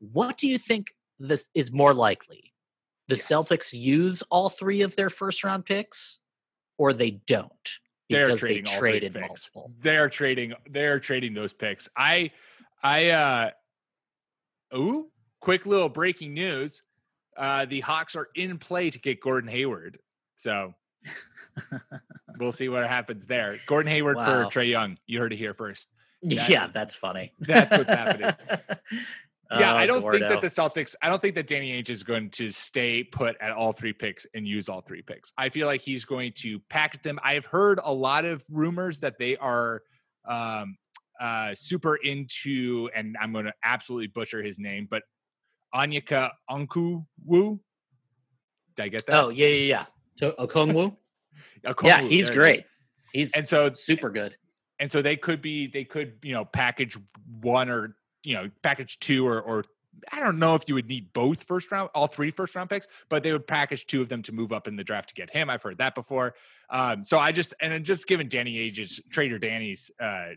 What 0.00 0.36
do 0.38 0.48
you 0.48 0.58
think 0.58 0.92
this 1.18 1.48
is 1.54 1.72
more 1.72 1.94
likely? 1.94 2.52
The 3.08 3.16
Yes. 3.16 3.26
Celtics 3.26 3.72
use 3.72 4.22
all 4.30 4.48
three 4.48 4.82
of 4.82 4.96
their 4.96 5.10
first 5.10 5.44
round 5.44 5.64
picks, 5.64 6.20
or 6.78 6.92
they 6.92 7.20
don't 7.26 7.50
They're 8.08 8.28
because 8.28 8.40
they 8.40 8.46
trading 8.46 8.66
all 8.68 8.78
three 8.78 8.90
traded 8.90 9.20
multiple. 9.20 9.72
They're 9.80 10.08
trading. 10.08 10.54
They're 10.70 11.00
trading 11.00 11.34
those 11.34 11.52
picks. 11.52 11.88
I, 11.96 12.30
I. 12.82 13.10
uh 13.10 13.50
Ooh, 14.74 15.10
quick 15.40 15.66
little 15.66 15.88
breaking 15.88 16.34
news. 16.34 16.82
Uh 17.36 17.64
The 17.66 17.80
Hawks 17.80 18.16
are 18.16 18.28
in 18.34 18.58
play 18.58 18.90
to 18.90 18.98
get 18.98 19.20
Gordon 19.20 19.48
Hayward. 19.50 19.98
So 20.34 20.74
we'll 22.38 22.52
see 22.52 22.68
what 22.68 22.86
happens 22.86 23.26
there. 23.26 23.56
Gordon 23.66 23.90
Hayward 23.92 24.16
Wow. 24.16 24.48
for 24.48 24.58
Trae 24.58 24.68
Young. 24.70 24.98
You 25.06 25.18
heard 25.20 25.32
it 25.32 25.36
here 25.38 25.54
first. 25.54 25.88
yeah, 26.22 26.68
that's 26.72 26.94
funny. 26.94 27.32
That's 27.40 27.76
what's 27.76 27.92
happening. 27.92 28.32
Yeah, 29.58 29.74
Oh, 29.74 29.76
I 29.76 29.84
don't 29.84 30.00
think 30.10 30.26
that 30.28 30.40
the 30.40 30.46
Celtics. 30.46 30.94
I 31.02 31.10
don't 31.10 31.20
think 31.20 31.34
that 31.34 31.46
Danny 31.46 31.72
Ainge 31.72 31.90
is 31.90 32.02
going 32.04 32.30
to 32.30 32.48
stay 32.48 33.04
put 33.04 33.36
at 33.38 33.50
all 33.52 33.74
three 33.74 33.92
picks 33.92 34.24
and 34.34 34.48
use 34.48 34.70
all 34.70 34.80
three 34.80 35.02
picks. 35.02 35.30
I 35.36 35.50
feel 35.50 35.66
like 35.66 35.82
he's 35.82 36.06
going 36.06 36.32
to 36.36 36.58
package 36.70 37.02
them. 37.02 37.18
I 37.22 37.34
have 37.34 37.44
heard 37.44 37.78
a 37.84 37.92
lot 37.92 38.24
of 38.24 38.42
rumors 38.50 39.00
that 39.00 39.18
they 39.18 39.36
are 39.36 39.82
um, 40.26 40.78
uh, 41.22 41.54
super 41.54 41.96
into, 41.96 42.90
and 42.94 43.16
I'm 43.20 43.32
going 43.32 43.44
to 43.44 43.52
absolutely 43.64 44.08
butcher 44.08 44.42
his 44.42 44.58
name, 44.58 44.88
but 44.90 45.04
Anyika 45.74 46.30
Onku 46.50 47.06
Wu. 47.24 47.60
Did 48.76 48.82
I 48.82 48.88
get 48.88 49.06
that? 49.06 49.14
Oh 49.24 49.28
yeah, 49.28 49.46
yeah, 49.46 49.54
yeah. 49.68 49.86
To 50.18 50.34
Okongwu? 50.44 50.96
Okongwu, 51.64 51.86
yeah, 51.86 52.00
he's 52.02 52.08
there 52.08 52.16
it 52.18 52.20
is. 52.22 52.30
great. 52.30 52.64
He's 53.12 53.32
And 53.34 53.46
so 53.46 53.72
super 53.72 54.10
good. 54.10 54.36
and 54.80 54.90
so 54.90 55.00
they 55.02 55.16
could 55.16 55.40
be 55.40 55.66
they 55.68 55.84
could 55.84 56.14
you 56.22 56.32
know 56.34 56.44
package 56.44 56.98
one 57.40 57.68
or 57.70 57.96
you 58.24 58.34
know 58.34 58.50
package 58.62 58.98
two 58.98 59.26
or 59.26 59.40
or 59.40 59.64
I 60.10 60.18
don't 60.20 60.38
know 60.38 60.54
if 60.56 60.62
you 60.66 60.74
would 60.74 60.88
need 60.88 61.12
both 61.12 61.44
first 61.44 61.70
round 61.70 61.90
all 61.94 62.06
three 62.08 62.30
first 62.30 62.56
round 62.56 62.68
picks, 62.70 62.88
but 63.08 63.22
they 63.22 63.30
would 63.32 63.46
package 63.46 63.86
two 63.86 64.00
of 64.02 64.08
them 64.08 64.22
to 64.22 64.32
move 64.32 64.52
up 64.52 64.66
in 64.66 64.74
the 64.76 64.82
draft 64.82 65.10
to 65.10 65.14
get 65.14 65.30
him. 65.30 65.48
I've 65.50 65.62
heard 65.62 65.78
that 65.78 65.94
before. 65.94 66.34
Um, 66.70 67.04
so 67.04 67.18
I 67.18 67.30
just 67.30 67.54
and 67.60 67.72
then 67.72 67.84
just 67.84 68.08
given 68.08 68.28
Danny 68.28 68.58
Ainge's 68.58 69.00
Trader 69.10 69.38
Danny's 69.38 69.90
uh, 70.00 70.30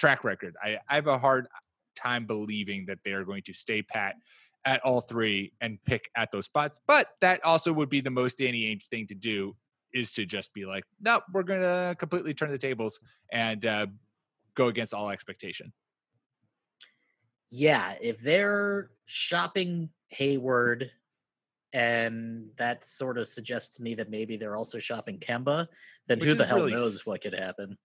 track 0.00 0.24
record, 0.24 0.56
I, 0.62 0.78
I 0.88 0.94
have 0.94 1.06
a 1.06 1.18
hard 1.18 1.46
time 1.94 2.26
believing 2.26 2.86
that 2.86 2.98
they 3.04 3.12
are 3.12 3.24
going 3.24 3.42
to 3.42 3.52
stay 3.52 3.82
pat 3.82 4.16
at 4.64 4.80
all 4.80 5.00
three 5.00 5.52
and 5.60 5.78
pick 5.84 6.10
at 6.16 6.30
those 6.32 6.46
spots. 6.46 6.80
But 6.86 7.08
that 7.20 7.44
also 7.44 7.72
would 7.72 7.90
be 7.90 8.00
the 8.00 8.10
most 8.10 8.38
Danny 8.38 8.74
Ainge 8.74 8.86
thing 8.86 9.06
to 9.08 9.14
do 9.14 9.54
is 9.92 10.12
to 10.12 10.24
just 10.24 10.54
be 10.54 10.64
like, 10.64 10.84
no, 11.00 11.20
we're 11.32 11.42
gonna 11.42 11.94
completely 11.98 12.32
turn 12.32 12.50
the 12.50 12.58
tables 12.58 13.00
and 13.32 13.64
uh, 13.66 13.86
go 14.54 14.68
against 14.68 14.94
all 14.94 15.10
expectation. 15.10 15.72
Yeah, 17.50 17.94
if 18.00 18.20
they're 18.20 18.90
shopping 19.06 19.90
Hayward, 20.08 20.90
and 21.72 22.48
that 22.58 22.84
sort 22.84 23.18
of 23.18 23.26
suggests 23.26 23.76
to 23.76 23.82
me 23.82 23.94
that 23.94 24.10
maybe 24.10 24.36
they're 24.36 24.56
also 24.56 24.78
shopping 24.78 25.18
Kemba, 25.18 25.66
then 26.06 26.18
Which 26.18 26.30
who 26.30 26.34
the 26.34 26.46
hell 26.46 26.58
really 26.58 26.72
knows 26.72 27.06
what 27.06 27.22
could 27.22 27.34
happen? 27.34 27.76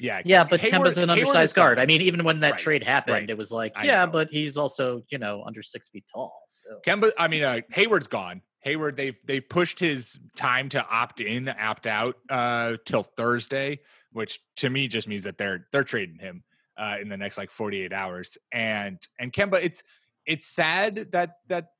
Yeah, 0.00 0.22
Yeah, 0.24 0.44
but 0.44 0.60
Hayward- 0.60 0.88
Kemba's 0.88 0.98
an 0.98 1.08
Hayward 1.08 1.18
undersized 1.28 1.54
guard. 1.54 1.78
I 1.78 1.86
mean, 1.86 2.00
even 2.02 2.24
when 2.24 2.40
that 2.40 2.52
Right, 2.52 2.60
trade 2.60 2.82
happened, 2.82 3.14
right. 3.14 3.30
it 3.30 3.36
was 3.38 3.50
like, 3.52 3.72
I 3.76 3.84
yeah, 3.84 4.04
know. 4.04 4.10
but 4.12 4.30
he's 4.30 4.56
also, 4.56 5.02
you 5.10 5.18
know, 5.18 5.42
under 5.46 5.62
six 5.62 5.88
feet 5.88 6.04
tall. 6.12 6.42
So 6.48 6.80
Kemba, 6.86 7.10
I 7.18 7.28
mean, 7.28 7.44
uh, 7.44 7.60
Hayward's 7.70 8.06
gone. 8.06 8.42
Hayward, 8.60 8.96
they've 8.96 9.16
they 9.24 9.40
pushed 9.40 9.80
his 9.80 10.18
time 10.36 10.68
to 10.70 10.86
opt 10.86 11.20
in, 11.20 11.48
opt 11.48 11.86
out 11.86 12.16
uh, 12.30 12.76
till 12.84 13.02
Thursday, 13.02 13.80
which 14.12 14.40
to 14.58 14.70
me 14.70 14.86
just 14.88 15.08
means 15.08 15.24
that 15.24 15.36
they're 15.36 15.66
they're 15.72 15.82
trading 15.84 16.18
him 16.18 16.44
uh, 16.78 16.96
in 17.00 17.08
the 17.08 17.16
next 17.16 17.38
like 17.38 17.50
48 17.50 17.92
hours. 17.92 18.38
And 18.52 18.98
and 19.18 19.32
Kemba, 19.32 19.62
it's 19.62 19.82
it's 20.26 20.46
sad 20.46 21.08
that 21.10 21.38
that 21.48 21.70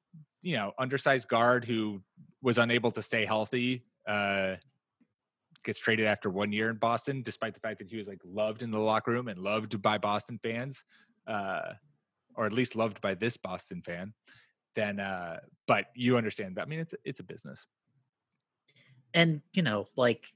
you 0.43 0.57
know 0.57 0.73
undersized 0.77 1.29
guard 1.29 1.65
who 1.65 2.03
was 2.43 2.59
unable 2.59 2.91
to 2.91 3.03
stay 3.03 3.25
healthy 3.27 3.85
uh, 4.09 4.57
gets 5.65 5.79
traded 5.79 6.07
after 6.07 6.31
one 6.31 6.53
year 6.53 6.71
in 6.71 6.77
Boston, 6.77 7.23
despite 7.23 7.55
the 7.55 7.61
fact 7.61 7.79
that 7.79 7.89
he 7.89 7.97
was 7.97 8.09
like 8.09 8.21
loved 8.25 8.63
in 8.63 8.71
the 8.71 8.79
locker 8.79 9.11
room 9.13 9.29
and 9.29 9.39
loved 9.39 9.81
by 9.81 9.99
Boston 9.99 10.39
fans, 10.43 10.85
uh, 11.27 11.73
or 12.35 12.47
at 12.47 12.53
least 12.53 12.77
loved 12.77 13.01
by 13.01 13.15
this 13.15 13.37
Boston 13.37 13.83
fan. 13.83 14.15
Then, 14.75 15.01
uh, 15.01 15.41
but 15.67 15.87
you 15.95 16.17
understand. 16.17 16.57
That. 16.57 16.63
I 16.63 16.65
mean, 16.67 16.81
it's 16.81 16.95
it's 17.05 17.21
a 17.21 17.25
business. 17.25 17.67
and 19.15 19.43
you 19.53 19.63
know, 19.63 19.87
like 19.97 20.27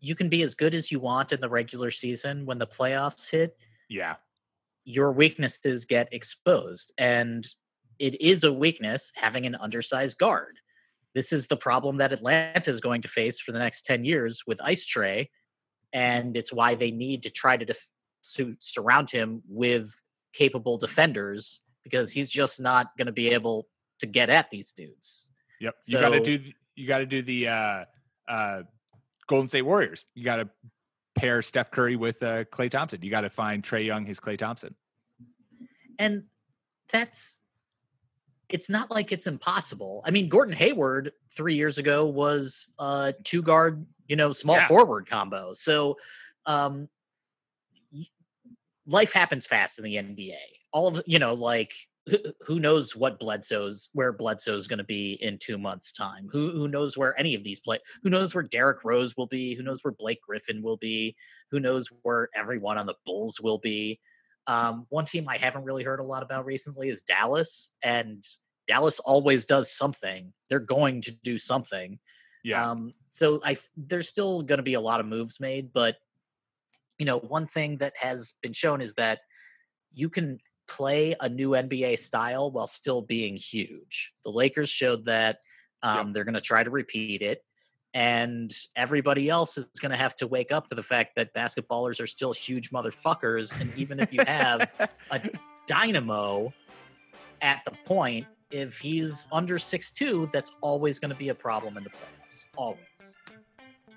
you 0.00 0.14
can 0.14 0.28
be 0.28 0.42
as 0.42 0.54
good 0.54 0.74
as 0.74 0.90
you 0.90 0.98
want 0.98 1.32
in 1.32 1.40
the 1.40 1.48
regular 1.48 1.90
season 1.90 2.46
when 2.46 2.58
the 2.58 2.66
playoffs 2.66 3.30
hit, 3.30 3.56
Yeah, 3.88 4.16
your 4.84 5.12
weaknesses 5.12 5.84
get 5.84 6.08
exposed. 6.12 6.92
And 6.98 7.46
it 7.98 8.20
is 8.20 8.44
a 8.44 8.52
weakness 8.52 9.12
having 9.14 9.46
an 9.46 9.54
undersized 9.56 10.18
guard. 10.18 10.59
This 11.14 11.32
is 11.32 11.46
the 11.46 11.56
problem 11.56 11.96
that 11.98 12.12
Atlanta 12.12 12.70
is 12.70 12.80
going 12.80 13.02
to 13.02 13.08
face 13.08 13.40
for 13.40 13.52
the 13.52 13.58
next 13.58 13.84
10 13.84 14.04
years 14.04 14.42
with 14.46 14.60
Ice 14.62 14.86
Trae. 14.86 15.28
And 15.92 16.36
it's 16.36 16.52
why 16.52 16.74
they 16.74 16.90
need 16.90 17.22
to 17.24 17.30
try 17.30 17.56
to 17.56 17.64
def- 17.64 17.92
to 18.36 18.54
surround 18.60 19.10
him 19.10 19.42
with 19.48 19.92
capable 20.32 20.78
defenders 20.78 21.60
because 21.82 22.12
he's 22.12 22.30
just 22.30 22.60
not 22.60 22.88
going 22.96 23.06
to 23.06 23.12
be 23.12 23.30
able 23.30 23.66
to 24.00 24.06
get 24.06 24.30
at 24.30 24.50
these 24.50 24.72
dudes. 24.72 25.30
yep. 25.60 25.74
You 25.86 26.00
got 26.00 26.10
to 26.10 26.20
do 26.20 26.40
you 26.76 26.86
got 26.86 26.98
to 26.98 27.06
do 27.06 27.22
the 27.22 27.48
uh, 27.48 27.84
uh, 28.28 28.62
Golden 29.26 29.48
State 29.48 29.62
Warriors. 29.62 30.04
You 30.14 30.24
got 30.24 30.36
to 30.36 30.48
pair 31.14 31.42
Steph 31.42 31.70
Curry 31.70 31.96
with 31.96 32.22
uh, 32.22 32.44
Klay 32.44 32.70
Thompson. 32.70 33.00
You 33.02 33.10
got 33.10 33.22
to 33.22 33.30
find 33.30 33.62
Trae 33.62 33.84
Young 33.84 34.06
his 34.06 34.20
Klay 34.20 34.38
Thompson. 34.38 34.74
and 35.98 36.24
that's 36.90 37.40
it's 38.54 38.70
not 38.70 38.90
like 38.90 39.12
it's 39.12 39.26
impossible. 39.26 40.02
I 40.04 40.10
mean, 40.10 40.28
Gordon 40.28 40.54
Hayward 40.54 41.12
three 41.36 41.54
years 41.54 41.78
ago 41.78 42.06
was 42.06 42.70
a 42.78 43.14
two 43.24 43.42
guard, 43.42 43.86
you 44.08 44.16
know, 44.16 44.32
small 44.32 44.56
Yeah. 44.56 44.68
forward 44.68 45.08
combo. 45.08 45.52
So, 45.54 45.96
um, 46.46 46.88
life 48.86 49.12
happens 49.12 49.46
fast 49.46 49.78
in 49.78 49.84
the 49.84 49.96
NBA. 49.96 50.38
All 50.72 50.88
of 50.88 51.02
you 51.06 51.18
know, 51.18 51.34
like 51.34 51.72
who, 52.08 52.18
who 52.40 52.60
knows 52.60 52.96
what 52.96 53.18
Bledsoe's 53.20 53.90
where 53.92 54.12
Bledsoe's 54.12 54.66
going 54.66 54.78
to 54.78 54.84
be 54.84 55.14
in 55.20 55.38
two 55.38 55.58
months' 55.58 55.92
time? 55.92 56.28
Who 56.32 56.50
who 56.52 56.68
knows 56.68 56.96
where 56.96 57.18
any 57.18 57.34
of 57.34 57.44
these 57.44 57.60
play? 57.60 57.78
Who 58.02 58.10
knows 58.10 58.34
where 58.34 58.44
Derrick 58.44 58.84
Rose 58.84 59.16
will 59.16 59.26
be? 59.26 59.54
Who 59.54 59.62
knows 59.62 59.84
where 59.84 59.92
Blake 59.92 60.20
Griffin 60.22 60.62
will 60.62 60.76
be? 60.76 61.16
Who 61.50 61.60
knows 61.60 61.88
where 62.02 62.28
everyone 62.34 62.78
on 62.78 62.86
the 62.86 62.94
Bulls 63.04 63.40
will 63.40 63.58
be? 63.58 64.00
Um, 64.46 64.86
one 64.88 65.04
team 65.04 65.28
I 65.28 65.36
haven't 65.36 65.64
really 65.64 65.84
heard 65.84 66.00
a 66.00 66.04
lot 66.04 66.22
about 66.22 66.44
recently 66.44 66.88
is 66.88 67.02
Dallas, 67.02 67.70
and 67.82 68.24
Dallas 68.66 68.98
always 69.00 69.46
does 69.46 69.72
something. 69.72 70.32
They're 70.48 70.60
going 70.60 71.02
to 71.02 71.12
do 71.22 71.38
something. 71.38 71.98
Yeah, 72.42 72.70
Um, 72.70 72.94
so 73.10 73.40
I 73.44 73.56
there's 73.76 74.08
still 74.08 74.42
going 74.42 74.58
to 74.58 74.62
be 74.62 74.74
a 74.74 74.80
lot 74.80 75.00
of 75.00 75.06
moves 75.06 75.40
made, 75.40 75.72
but 75.72 75.96
you 76.98 77.06
know, 77.06 77.18
one 77.18 77.46
thing 77.46 77.78
that 77.78 77.94
has 77.96 78.34
been 78.42 78.52
shown 78.52 78.80
is 78.80 78.94
that 78.94 79.20
you 79.92 80.08
can 80.08 80.38
play 80.68 81.16
a 81.20 81.28
new 81.28 81.50
NBA 81.50 81.98
style 81.98 82.50
while 82.50 82.66
still 82.66 83.02
being 83.02 83.36
huge. 83.36 84.12
The 84.24 84.30
Lakers 84.30 84.68
showed 84.68 85.06
that 85.06 85.38
um, 85.82 86.12
they're 86.12 86.24
going 86.24 86.34
to 86.34 86.40
try 86.40 86.62
to 86.62 86.70
repeat 86.70 87.22
it. 87.22 87.42
And 87.92 88.52
everybody 88.76 89.28
else 89.28 89.58
is 89.58 89.66
going 89.80 89.90
to 89.90 89.96
have 89.96 90.14
to 90.16 90.26
wake 90.26 90.52
up 90.52 90.68
to 90.68 90.74
the 90.74 90.82
fact 90.82 91.16
that 91.16 91.34
basketballers 91.34 92.00
are 92.00 92.06
still 92.06 92.32
huge 92.32 92.70
motherfuckers. 92.70 93.58
And 93.60 93.72
even 93.76 93.98
if 93.98 94.12
you 94.12 94.20
have 94.26 94.72
a 95.10 95.20
dynamo 95.66 96.52
at 97.42 97.62
the 97.64 97.72
point, 97.84 98.26
if 98.50 98.78
he's 98.78 99.26
under 99.32 99.58
six 99.58 99.90
two, 99.90 100.28
that's 100.32 100.52
always 100.60 100.98
going 100.98 101.10
to 101.10 101.16
be 101.16 101.30
a 101.30 101.34
problem 101.34 101.76
in 101.76 101.84
the 101.84 101.90
playoffs. 101.90 102.46
Always. 102.56 103.16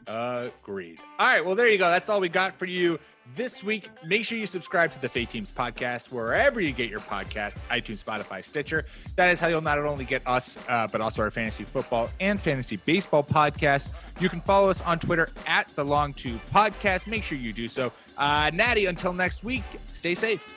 Agreed. 0.08 0.99
All 1.20 1.28
right. 1.28 1.45
Well, 1.45 1.56
there 1.56 1.70
you 1.70 1.78
go. 1.78 1.89
That's 1.89 2.10
all 2.10 2.20
we 2.20 2.30
got 2.30 2.58
for 2.58 2.66
you 2.66 2.99
this 3.36 3.64
week. 3.64 3.89
Make 4.06 4.26
sure 4.26 4.38
you 4.38 4.45
subscribe 4.45 4.91
to 4.91 5.01
the 5.01 5.08
Fake 5.10 5.30
Teams 5.30 5.51
podcast 5.51 6.12
wherever 6.12 6.60
you 6.60 6.72
get 6.72 6.89
your 6.89 6.99
podcast 6.99 7.58
iTunes, 7.72 8.04
Spotify, 8.04 8.43
Stitcher. 8.43 8.86
That 9.16 9.30
is 9.30 9.39
how 9.39 9.47
you'll 9.47 9.62
not 9.62 9.78
only 9.80 10.06
get 10.06 10.26
us, 10.28 10.58
uh, 10.68 10.88
but 10.88 11.01
also 11.01 11.22
our 11.22 11.32
fantasy 11.32 11.64
football 11.64 12.10
and 12.20 12.39
fantasy 12.39 12.78
baseball 12.78 13.24
podcast. 13.24 13.91
You 14.20 14.30
can 14.30 14.41
follow 14.41 14.70
us 14.70 14.82
on 14.82 14.99
Twitter 14.99 15.30
at 15.47 15.68
the 15.76 15.86
Long 15.86 16.14
Two 16.14 16.39
Podcast. 16.54 17.08
Make 17.08 17.24
sure 17.24 17.38
you 17.38 17.54
do 17.54 17.68
so. 17.68 17.91
Uh, 18.18 18.51
Natty, 18.54 18.88
until 18.88 19.14
next 19.14 19.43
week, 19.43 19.64
stay 19.88 20.16
safe. 20.16 20.54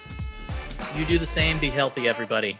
You 0.96 1.04
do 1.06 1.18
the 1.18 1.26
same. 1.26 1.58
Be 1.58 1.70
healthy, 1.70 2.08
everybody. 2.08 2.58